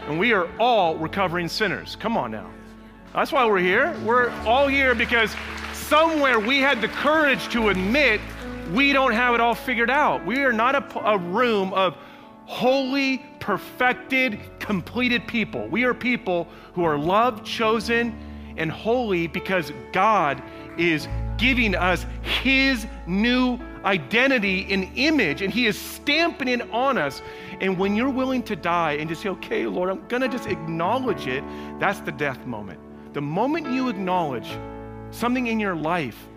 And 0.07 0.17
we 0.17 0.31
are 0.31 0.49
all 0.57 0.95
recovering 0.95 1.49
sinners. 1.49 1.97
Come 1.97 2.15
on 2.15 2.31
now. 2.31 2.49
That's 3.13 3.31
why 3.31 3.45
we're 3.45 3.59
here. 3.59 3.93
We're 4.05 4.29
all 4.45 4.67
here 4.67 4.95
because 4.95 5.35
somewhere 5.73 6.39
we 6.39 6.59
had 6.59 6.81
the 6.81 6.87
courage 6.87 7.49
to 7.49 7.69
admit 7.69 8.21
we 8.71 8.93
don't 8.93 9.13
have 9.13 9.33
it 9.35 9.41
all 9.41 9.55
figured 9.55 9.89
out. 9.89 10.25
We 10.25 10.43
are 10.43 10.53
not 10.53 10.75
a, 10.75 10.99
a 10.99 11.17
room 11.17 11.73
of 11.73 11.97
holy, 12.45 13.25
perfected, 13.47 14.37
completed 14.59 15.25
people. 15.25 15.65
We 15.69 15.85
are 15.85 15.93
people 15.93 16.49
who 16.73 16.83
are 16.83 16.97
loved, 16.97 17.45
chosen, 17.45 18.13
and 18.57 18.69
holy 18.69 19.27
because 19.27 19.71
God 19.93 20.43
is 20.77 21.07
giving 21.37 21.73
us 21.73 22.05
His 22.43 22.85
new 23.05 23.57
identity 23.85 24.67
and 24.69 24.91
image, 24.95 25.41
and 25.41 25.53
He 25.53 25.65
is 25.65 25.79
stamping 25.79 26.49
it 26.49 26.69
on 26.71 26.97
us. 26.97 27.21
And 27.61 27.77
when 27.79 27.95
you're 27.95 28.09
willing 28.09 28.43
to 28.43 28.55
die 28.57 28.97
and 28.99 29.07
just 29.07 29.21
say, 29.21 29.29
okay, 29.29 29.65
Lord, 29.65 29.91
I'm 29.91 30.05
going 30.09 30.23
to 30.23 30.27
just 30.27 30.49
acknowledge 30.49 31.25
it, 31.25 31.41
that's 31.79 32.01
the 32.01 32.11
death 32.11 32.45
moment. 32.45 32.81
The 33.13 33.21
moment 33.21 33.71
you 33.71 33.87
acknowledge 33.87 34.49
something 35.11 35.47
in 35.47 35.57
your 35.57 35.73
life 35.73 36.27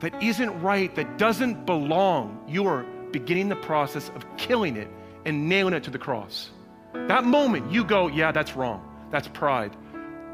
that 0.00 0.22
isn't 0.22 0.60
right, 0.60 0.94
that 0.96 1.16
doesn't 1.16 1.64
belong, 1.64 2.44
you 2.46 2.66
are 2.66 2.84
beginning 3.10 3.48
the 3.48 3.56
process 3.56 4.10
of 4.10 4.26
killing 4.36 4.76
it 4.76 4.90
and 5.24 5.48
nailing 5.48 5.74
it 5.74 5.84
to 5.84 5.90
the 5.90 5.98
cross. 5.98 6.50
That 6.92 7.24
moment, 7.24 7.72
you 7.72 7.84
go, 7.84 8.08
yeah, 8.08 8.32
that's 8.32 8.54
wrong. 8.54 8.86
That's 9.10 9.28
pride. 9.28 9.76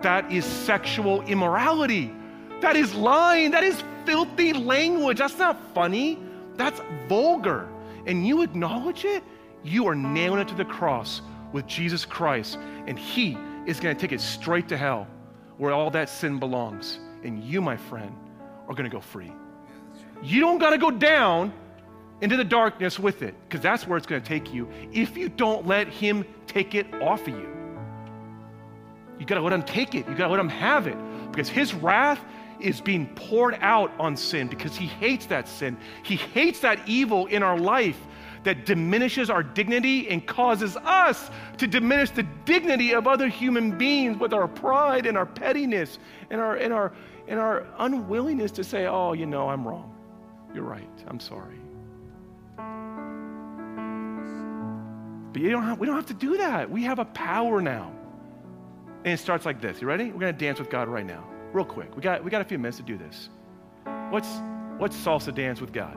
That 0.03 0.31
is 0.33 0.45
sexual 0.45 1.23
immorality. 1.23 2.13
That 2.61 2.77
is 2.77 2.95
lying. 2.95 3.51
That 3.53 3.65
is 3.65 3.83
filthy 4.05 4.53
language. 4.53 5.19
That's 5.19 5.39
not 5.39 5.59
funny. 5.75 6.19
That's 6.57 6.81
vulgar. 7.09 7.69
And 8.07 8.27
you 8.27 8.43
acknowledge 8.43 9.05
it, 9.05 9.23
you 9.63 9.87
are 9.87 9.95
nailing 9.95 10.41
it 10.41 10.49
to 10.49 10.55
the 10.55 10.65
cross 10.65 11.21
with 11.53 11.67
Jesus 11.67 12.05
Christ, 12.05 12.59
and 12.87 12.99
He 12.99 13.37
is 13.67 13.81
going 13.81 13.95
to 13.95 14.01
take 14.01 14.13
it 14.13 14.21
straight 14.21 14.69
to 14.69 14.77
hell 14.77 15.07
where 15.59 15.73
all 15.73 15.91
that 15.91 16.09
sin 16.09 16.39
belongs. 16.39 16.99
And 17.23 17.43
you, 17.43 17.61
my 17.61 17.77
friend, 17.77 18.15
are 18.69 18.75
going 18.75 18.89
to 18.89 18.95
go 18.95 19.01
free. 19.01 19.33
You 20.23 20.41
don't 20.41 20.59
got 20.59 20.71
to 20.71 20.79
go 20.79 20.91
down 20.91 21.53
into 22.21 22.37
the 22.37 22.45
darkness 22.45 22.99
with 22.99 23.23
it 23.23 23.35
because 23.49 23.61
that's 23.61 23.87
where 23.87 23.97
it's 23.97 24.07
going 24.07 24.23
to 24.23 24.29
take 24.29 24.53
you 24.53 24.69
if 24.93 25.17
you 25.17 25.29
don't 25.29 25.67
let 25.67 25.89
Him 25.89 26.25
take 26.47 26.75
it 26.75 26.93
off 27.03 27.23
of 27.23 27.29
you. 27.29 27.49
You 29.19 29.27
got 29.27 29.37
to 29.37 29.41
let 29.41 29.53
Him 29.53 29.63
take 29.63 29.95
it, 29.95 30.09
you 30.09 30.15
got 30.15 30.27
to 30.27 30.33
let 30.33 30.41
Him 30.41 30.49
have 30.49 30.87
it 30.87 30.97
because 31.31 31.49
His 31.49 31.75
wrath 31.75 32.21
is 32.61 32.81
being 32.81 33.07
poured 33.15 33.57
out 33.61 33.93
on 34.01 34.17
sin 34.17 34.49
because 34.49 34.77
He 34.77 34.87
hates 34.87 35.27
that 35.27 35.49
sin. 35.49 35.77
He 36.03 36.17
hates 36.17 36.61
that 36.61 36.81
evil 36.89 37.27
in 37.27 37.43
our 37.43 37.59
life 37.59 37.99
that 38.45 38.65
diminishes 38.65 39.31
our 39.31 39.43
dignity 39.43 40.09
and 40.09 40.27
causes 40.27 40.77
us 40.79 41.31
to 41.59 41.67
diminish 41.67 42.11
the 42.11 42.23
dignity 42.45 42.95
of 42.95 43.07
other 43.07 43.29
human 43.29 43.77
beings 43.77 44.19
with 44.19 44.33
our 44.33 44.49
pride 44.49 45.07
and 45.07 45.19
our 45.19 45.27
pettiness 45.27 45.99
and 46.31 46.41
our, 46.41 46.57
and 46.57 46.73
our, 46.73 46.93
and 47.27 47.39
our 47.39 47.67
unwillingness 47.79 48.53
to 48.53 48.65
say, 48.65 48.87
oh, 48.87 49.13
you 49.13 49.27
know, 49.27 49.49
I'm 49.49 49.67
wrong. 49.67 49.95
You're 50.55 50.65
right. 50.65 50.89
I'm 51.09 51.21
sorry. 51.21 51.59
But 55.33 55.43
don't 55.43 55.63
have, 55.63 55.79
we 55.79 55.87
don't 55.87 55.97
have 55.97 56.07
to 56.07 56.15
do 56.15 56.39
that. 56.39 56.71
We 56.71 56.85
have 56.85 56.99
a 56.99 57.05
power 57.05 57.61
now. 57.61 57.93
And 59.05 59.13
it 59.15 59.19
starts 59.19 59.47
like 59.47 59.61
this. 59.61 59.81
You 59.81 59.87
ready? 59.87 60.07
We're 60.11 60.21
going 60.21 60.35
to 60.35 60.45
dance 60.45 60.59
with 60.59 60.71
God 60.71 60.89
right 60.89 61.07
now, 61.07 61.25
real 61.53 61.65
quick. 61.65 61.95
We 61.95 62.03
got, 62.03 62.25
we 62.25 62.31
got 62.31 62.41
a 62.41 62.45
few 62.45 62.59
minutes 62.59 62.79
to 62.79 62.83
do 62.83 62.97
this. 62.97 63.29
What's, 64.11 64.29
what's 64.79 64.97
salsa 64.97 65.35
dance 65.35 65.61
with 65.61 65.73
God? 65.73 65.97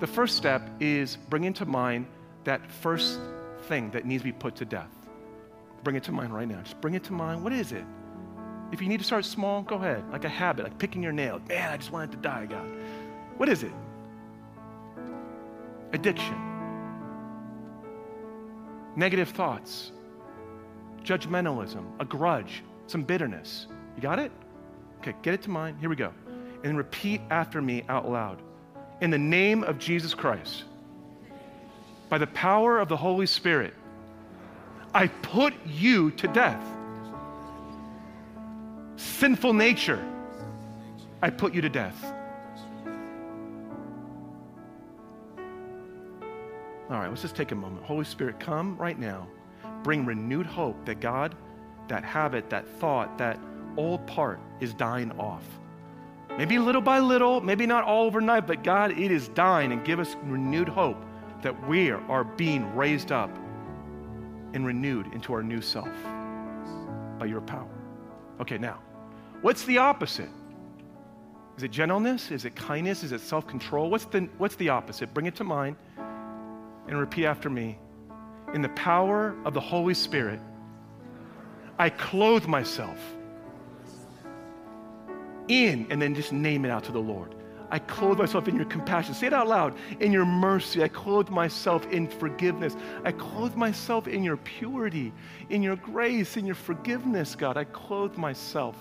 The 0.00 0.06
first 0.06 0.36
step 0.36 0.68
is 0.80 1.16
bringing 1.28 1.52
to 1.54 1.66
mind 1.66 2.06
that 2.44 2.70
first 2.70 3.18
thing 3.62 3.90
that 3.92 4.04
needs 4.04 4.22
to 4.22 4.24
be 4.24 4.32
put 4.32 4.56
to 4.56 4.64
death. 4.64 4.90
Bring 5.82 5.96
it 5.96 6.04
to 6.04 6.12
mind 6.12 6.34
right 6.34 6.48
now. 6.48 6.60
Just 6.62 6.80
bring 6.80 6.94
it 6.94 7.04
to 7.04 7.12
mind. 7.12 7.42
What 7.42 7.52
is 7.52 7.72
it? 7.72 7.84
If 8.72 8.82
you 8.82 8.88
need 8.88 8.98
to 8.98 9.04
start 9.04 9.24
small, 9.24 9.62
go 9.62 9.76
ahead. 9.76 10.04
Like 10.10 10.24
a 10.24 10.28
habit, 10.28 10.64
like 10.64 10.78
picking 10.78 11.02
your 11.02 11.12
nails. 11.12 11.42
Man, 11.48 11.70
I 11.70 11.76
just 11.76 11.92
wanted 11.92 12.12
to 12.12 12.18
die, 12.18 12.46
God. 12.46 12.68
What 13.36 13.48
is 13.48 13.62
it? 13.62 13.72
Addiction. 15.92 16.53
Negative 18.96 19.28
thoughts. 19.28 19.92
Judgmentalism. 21.02 21.84
A 22.00 22.04
grudge. 22.04 22.62
Some 22.86 23.02
bitterness. 23.02 23.66
You 23.96 24.02
got 24.02 24.18
it? 24.18 24.32
Okay, 25.00 25.14
get 25.22 25.34
it 25.34 25.42
to 25.42 25.50
mind. 25.50 25.78
Here 25.80 25.88
we 25.88 25.96
go. 25.96 26.12
And 26.62 26.76
repeat 26.76 27.20
after 27.30 27.60
me 27.60 27.84
out 27.88 28.10
loud 28.10 28.40
in 29.00 29.10
the 29.10 29.18
name 29.18 29.64
of 29.64 29.78
Jesus 29.78 30.14
Christ, 30.14 30.64
by 32.08 32.18
the 32.18 32.26
power 32.28 32.78
of 32.78 32.88
the 32.88 32.96
Holy 32.96 33.26
Spirit, 33.26 33.74
I 34.94 35.08
put 35.08 35.52
you 35.66 36.10
to 36.12 36.28
death. 36.28 36.64
Sinful 38.96 39.52
nature, 39.52 40.02
I 41.22 41.30
put 41.30 41.52
you 41.52 41.60
to 41.60 41.68
death. 41.68 42.14
All 46.94 47.00
right, 47.00 47.10
let's 47.10 47.22
just 47.22 47.34
take 47.34 47.50
a 47.50 47.56
moment. 47.56 47.84
Holy 47.84 48.04
Spirit, 48.04 48.38
come 48.38 48.76
right 48.76 48.96
now. 48.96 49.26
Bring 49.82 50.06
renewed 50.06 50.46
hope 50.46 50.84
that 50.84 51.00
God, 51.00 51.34
that 51.88 52.04
habit, 52.04 52.48
that 52.50 52.68
thought, 52.78 53.18
that 53.18 53.40
old 53.76 54.06
part 54.06 54.38
is 54.60 54.72
dying 54.74 55.10
off. 55.18 55.42
Maybe 56.38 56.56
little 56.56 56.80
by 56.80 57.00
little, 57.00 57.40
maybe 57.40 57.66
not 57.66 57.82
all 57.82 58.04
overnight, 58.06 58.46
but 58.46 58.62
God, 58.62 58.92
it 58.92 59.10
is 59.10 59.26
dying 59.30 59.72
and 59.72 59.84
give 59.84 59.98
us 59.98 60.14
renewed 60.22 60.68
hope 60.68 60.96
that 61.42 61.68
we 61.68 61.90
are 61.90 62.22
being 62.22 62.72
raised 62.76 63.10
up 63.10 63.30
and 64.52 64.64
renewed 64.64 65.12
into 65.12 65.32
our 65.32 65.42
new 65.42 65.60
self 65.60 65.90
by 67.18 67.26
your 67.26 67.40
power. 67.40 67.74
Okay, 68.40 68.56
now, 68.56 68.78
what's 69.42 69.64
the 69.64 69.78
opposite? 69.78 70.30
Is 71.56 71.64
it 71.64 71.72
gentleness? 71.72 72.30
Is 72.30 72.44
it 72.44 72.54
kindness? 72.54 73.02
Is 73.02 73.10
it 73.10 73.20
self 73.20 73.48
control? 73.48 73.90
What's 73.90 74.04
the, 74.04 74.28
what's 74.38 74.54
the 74.56 74.68
opposite? 74.68 75.12
Bring 75.12 75.26
it 75.26 75.34
to 75.36 75.44
mind 75.44 75.74
and 76.88 76.98
repeat 76.98 77.26
after 77.26 77.48
me. 77.48 77.78
In 78.52 78.62
the 78.62 78.68
power 78.70 79.34
of 79.44 79.54
the 79.54 79.60
Holy 79.60 79.94
Spirit, 79.94 80.40
I 81.78 81.90
clothe 81.90 82.46
myself 82.46 82.98
in, 85.48 85.86
and 85.90 86.00
then 86.00 86.14
just 86.14 86.32
name 86.32 86.64
it 86.64 86.70
out 86.70 86.84
to 86.84 86.92
the 86.92 87.00
Lord. 87.00 87.34
I 87.70 87.80
clothe 87.80 88.18
myself 88.18 88.46
in 88.46 88.54
your 88.54 88.66
compassion. 88.66 89.14
Say 89.14 89.26
it 89.26 89.32
out 89.32 89.48
loud. 89.48 89.74
In 89.98 90.12
your 90.12 90.24
mercy. 90.24 90.82
I 90.84 90.88
clothe 90.88 91.28
myself 91.28 91.84
in 91.86 92.06
forgiveness. 92.06 92.76
I 93.04 93.10
clothe 93.10 93.56
myself 93.56 94.06
in 94.06 94.22
your 94.22 94.36
purity, 94.36 95.12
in 95.48 95.62
your 95.62 95.74
grace, 95.76 96.36
in 96.36 96.46
your 96.46 96.54
forgiveness, 96.54 97.34
God. 97.34 97.56
I 97.56 97.64
clothe 97.64 98.16
myself 98.16 98.76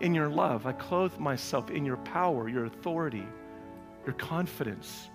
in 0.00 0.14
your 0.14 0.28
love. 0.28 0.64
I 0.64 0.72
clothe 0.72 1.18
myself 1.18 1.70
in 1.70 1.84
your 1.84 1.98
power, 1.98 2.48
your 2.48 2.64
authority, 2.64 3.26
your 4.06 4.14
confidence, 4.14 5.10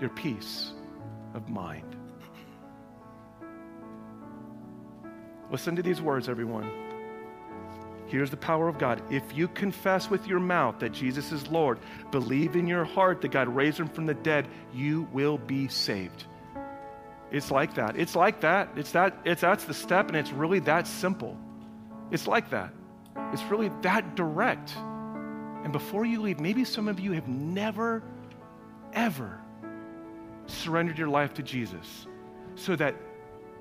your 0.00 0.10
peace 0.10 0.72
of 1.34 1.48
mind. 1.48 1.96
Listen 5.50 5.76
to 5.76 5.82
these 5.82 6.00
words, 6.00 6.28
everyone. 6.28 6.70
Here's 8.06 8.30
the 8.30 8.36
power 8.36 8.68
of 8.68 8.78
God. 8.78 9.02
If 9.10 9.36
you 9.36 9.46
confess 9.46 10.10
with 10.10 10.26
your 10.26 10.40
mouth 10.40 10.80
that 10.80 10.90
Jesus 10.90 11.30
is 11.30 11.46
Lord, 11.48 11.78
believe 12.10 12.56
in 12.56 12.66
your 12.66 12.84
heart 12.84 13.20
that 13.20 13.30
God 13.30 13.48
raised 13.48 13.78
him 13.78 13.88
from 13.88 14.06
the 14.06 14.14
dead, 14.14 14.48
you 14.74 15.08
will 15.12 15.38
be 15.38 15.68
saved. 15.68 16.24
It's 17.30 17.52
like 17.52 17.74
that. 17.74 17.96
It's 17.96 18.16
like 18.16 18.40
that. 18.40 18.70
It's 18.76 18.92
that 18.92 19.16
it's 19.24 19.42
that's 19.42 19.64
the 19.64 19.74
step 19.74 20.08
and 20.08 20.16
it's 20.16 20.32
really 20.32 20.58
that 20.60 20.86
simple. 20.86 21.36
It's 22.10 22.26
like 22.26 22.50
that. 22.50 22.72
It's 23.32 23.44
really 23.44 23.70
that 23.82 24.16
direct. 24.16 24.74
And 25.62 25.72
before 25.72 26.04
you 26.04 26.20
leave, 26.20 26.40
maybe 26.40 26.64
some 26.64 26.88
of 26.88 26.98
you 26.98 27.12
have 27.12 27.28
never 27.28 28.02
ever 28.92 29.40
surrendered 30.46 30.98
your 30.98 31.08
life 31.08 31.34
to 31.34 31.42
Jesus 31.42 32.06
so 32.54 32.76
that 32.76 32.94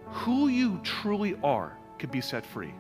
who 0.06 0.48
you 0.48 0.80
truly 0.84 1.38
are 1.44 1.78
could 1.98 2.12
be 2.12 2.22
set 2.22 2.46
free. 2.46 2.74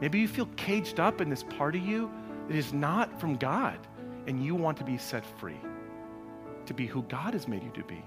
Maybe 0.00 0.18
you 0.18 0.28
feel 0.28 0.46
caged 0.56 1.00
up 1.00 1.20
in 1.20 1.28
this 1.28 1.42
part 1.42 1.74
of 1.74 1.82
you 1.82 2.10
that 2.48 2.56
is 2.56 2.72
not 2.72 3.20
from 3.20 3.36
God, 3.36 3.78
and 4.26 4.44
you 4.44 4.54
want 4.54 4.78
to 4.78 4.84
be 4.84 4.98
set 4.98 5.24
free 5.38 5.60
to 6.66 6.74
be 6.74 6.86
who 6.86 7.02
God 7.02 7.34
has 7.34 7.46
made 7.46 7.62
you 7.62 7.70
to 7.70 7.82
be. 7.84 8.02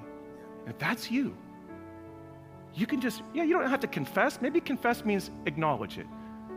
And 0.65 0.69
if 0.69 0.77
that's 0.79 1.11
you, 1.11 1.35
you 2.73 2.85
can 2.85 3.01
just, 3.01 3.21
yeah, 3.33 3.43
you 3.43 3.53
don't 3.53 3.69
have 3.69 3.79
to 3.81 3.87
confess. 3.87 4.39
Maybe 4.41 4.59
confess 4.59 5.05
means 5.05 5.31
acknowledge 5.45 5.97
it 5.97 6.07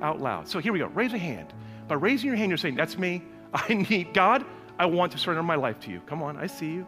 out 0.03 0.21
loud. 0.21 0.49
So 0.49 0.59
here 0.59 0.73
we 0.73 0.79
go. 0.79 0.87
Raise 0.87 1.13
a 1.13 1.19
hand. 1.19 1.53
By 1.89 1.95
raising 1.95 2.29
your 2.29 2.37
hand, 2.37 2.51
you're 2.51 2.59
saying, 2.59 2.77
That's 2.77 2.99
me. 2.99 3.23
I 3.55 3.75
need 3.75 4.15
God. 4.15 4.45
I 4.79 4.87
want 4.87 5.13
to 5.13 5.19
surrender 5.19 5.43
my 5.43 5.57
life 5.57 5.81
to 5.81 5.91
you. 5.91 6.01
Come 6.07 6.23
on. 6.23 6.37
I 6.37 6.47
see 6.47 6.71
you. 6.71 6.87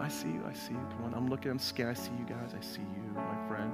I 0.00 0.08
see 0.08 0.28
you. 0.28 0.42
I 0.46 0.52
see 0.52 0.72
you. 0.72 0.86
Come 0.90 1.04
on. 1.04 1.14
I'm 1.14 1.28
looking. 1.28 1.50
I'm 1.50 1.58
scared. 1.58 1.96
I 1.96 2.00
see 2.00 2.12
you 2.18 2.26
guys. 2.26 2.54
I 2.56 2.62
see 2.62 2.82
you, 2.82 3.14
my 3.14 3.48
friend. 3.48 3.72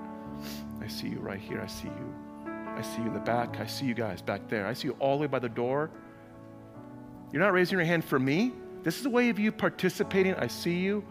I 0.82 0.86
see 0.86 1.08
you 1.08 1.18
right 1.18 1.40
here. 1.40 1.60
I 1.60 1.66
see 1.66 1.88
you. 1.88 2.14
I 2.46 2.82
see 2.82 3.02
you 3.02 3.08
in 3.08 3.14
the 3.14 3.20
back. 3.20 3.58
I 3.60 3.66
see 3.66 3.86
you 3.86 3.94
guys 3.94 4.22
back 4.22 4.48
there. 4.48 4.66
I 4.66 4.72
see 4.72 4.88
you 4.88 4.96
all 5.00 5.16
the 5.16 5.22
way 5.22 5.26
by 5.26 5.38
the 5.38 5.48
door. 5.48 5.90
You're 7.32 7.42
not 7.42 7.52
raising 7.52 7.78
your 7.78 7.86
hand 7.86 8.04
for 8.04 8.18
me. 8.18 8.52
This 8.82 8.98
is 8.98 9.06
a 9.06 9.10
way 9.10 9.28
of 9.28 9.38
you 9.38 9.52
participating. 9.52 10.34
I 10.34 10.46
see 10.46 10.78
you. 10.78 11.04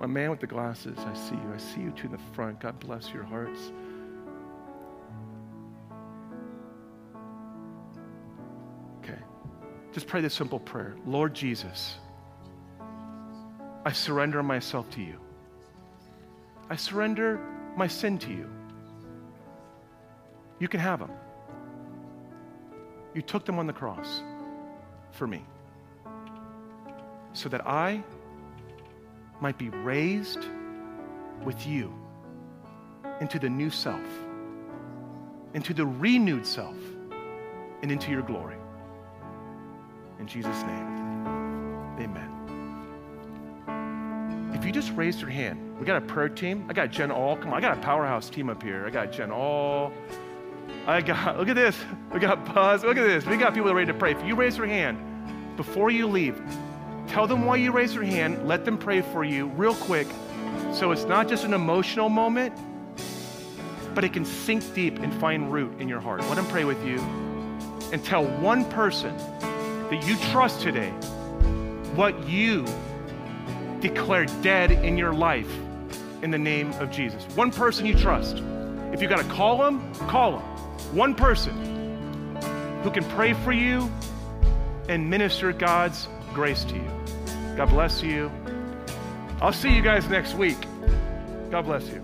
My 0.00 0.06
man 0.06 0.30
with 0.30 0.40
the 0.40 0.46
glasses, 0.46 0.98
I 0.98 1.14
see 1.14 1.34
you. 1.36 1.52
I 1.54 1.58
see 1.58 1.80
you 1.80 1.90
to 1.92 2.08
the 2.08 2.18
front. 2.32 2.60
God 2.60 2.78
bless 2.80 3.10
your 3.10 3.22
hearts. 3.22 3.72
Okay. 8.98 9.18
Just 9.92 10.06
pray 10.06 10.20
this 10.20 10.34
simple 10.34 10.58
prayer 10.58 10.96
Lord 11.06 11.32
Jesus, 11.34 11.96
I 13.84 13.92
surrender 13.92 14.42
myself 14.42 14.88
to 14.90 15.00
you. 15.02 15.18
I 16.70 16.76
surrender 16.76 17.38
my 17.76 17.86
sin 17.86 18.18
to 18.20 18.30
you. 18.30 18.48
You 20.58 20.68
can 20.68 20.80
have 20.80 21.00
them. 21.00 21.10
You 23.14 23.22
took 23.22 23.44
them 23.44 23.58
on 23.58 23.66
the 23.66 23.72
cross 23.72 24.22
for 25.12 25.26
me 25.26 25.44
so 27.32 27.48
that 27.48 27.66
I 27.66 28.02
might 29.40 29.58
be 29.58 29.68
raised 29.68 30.46
with 31.44 31.66
you 31.66 31.92
into 33.20 33.38
the 33.38 33.50
new 33.50 33.70
self, 33.70 34.00
into 35.52 35.74
the 35.74 35.84
renewed 35.84 36.46
self, 36.46 36.76
and 37.82 37.92
into 37.92 38.10
your 38.10 38.22
glory. 38.22 38.56
In 40.18 40.26
Jesus' 40.26 40.62
name, 40.62 41.26
amen. 42.00 42.33
If 44.64 44.68
you 44.68 44.72
just 44.72 44.96
raised 44.96 45.20
your 45.20 45.28
hand, 45.28 45.78
we 45.78 45.84
got 45.84 46.02
a 46.02 46.06
prayer 46.06 46.30
team. 46.30 46.64
I 46.70 46.72
got 46.72 46.90
Jen 46.90 47.10
All. 47.10 47.36
Come 47.36 47.48
on, 47.48 47.54
I 47.58 47.60
got 47.60 47.76
a 47.76 47.80
powerhouse 47.82 48.30
team 48.30 48.48
up 48.48 48.62
here. 48.62 48.86
I 48.86 48.88
got 48.88 49.12
Jen 49.12 49.30
All. 49.30 49.92
I 50.86 51.02
got, 51.02 51.36
look 51.38 51.48
at 51.48 51.54
this. 51.54 51.76
We 52.14 52.18
got 52.18 52.54
Buzz. 52.54 52.82
Look 52.82 52.96
at 52.96 53.06
this. 53.06 53.26
We 53.26 53.36
got 53.36 53.52
people 53.52 53.74
ready 53.74 53.92
to 53.92 53.98
pray. 53.98 54.12
If 54.12 54.24
you 54.24 54.34
raise 54.34 54.56
your 54.56 54.66
hand 54.66 54.96
before 55.58 55.90
you 55.90 56.06
leave, 56.06 56.40
tell 57.08 57.26
them 57.26 57.44
why 57.44 57.56
you 57.56 57.72
raise 57.72 57.94
your 57.94 58.04
hand. 58.04 58.48
Let 58.48 58.64
them 58.64 58.78
pray 58.78 59.02
for 59.02 59.22
you 59.22 59.48
real 59.48 59.74
quick. 59.74 60.08
So 60.72 60.92
it's 60.92 61.04
not 61.04 61.28
just 61.28 61.44
an 61.44 61.52
emotional 61.52 62.08
moment, 62.08 62.54
but 63.94 64.02
it 64.02 64.14
can 64.14 64.24
sink 64.24 64.72
deep 64.72 64.98
and 64.98 65.12
find 65.20 65.52
root 65.52 65.78
in 65.78 65.88
your 65.90 66.00
heart. 66.00 66.22
Let 66.22 66.36
them 66.36 66.46
pray 66.46 66.64
with 66.64 66.82
you 66.86 67.00
and 67.92 68.02
tell 68.02 68.24
one 68.24 68.64
person 68.70 69.14
that 69.90 70.06
you 70.06 70.16
trust 70.32 70.62
today 70.62 70.88
what 71.96 72.26
you 72.26 72.64
declare 73.88 74.24
dead 74.40 74.70
in 74.70 74.96
your 74.96 75.12
life 75.12 75.50
in 76.22 76.30
the 76.30 76.38
name 76.38 76.72
of 76.74 76.90
Jesus. 76.90 77.22
One 77.36 77.50
person 77.50 77.84
you 77.84 77.94
trust. 77.94 78.38
If 78.94 79.02
you 79.02 79.08
got 79.08 79.18
to 79.18 79.28
call 79.28 79.62
him, 79.66 79.92
call 80.08 80.38
him. 80.38 80.42
One 80.96 81.14
person 81.14 81.54
who 82.82 82.90
can 82.90 83.04
pray 83.10 83.34
for 83.34 83.52
you 83.52 83.90
and 84.88 85.10
minister 85.10 85.52
God's 85.52 86.08
grace 86.32 86.64
to 86.64 86.74
you. 86.74 86.90
God 87.56 87.68
bless 87.68 88.02
you. 88.02 88.30
I'll 89.42 89.52
see 89.52 89.74
you 89.74 89.82
guys 89.82 90.08
next 90.08 90.34
week. 90.34 90.58
God 91.50 91.66
bless 91.66 91.86
you. 91.88 92.02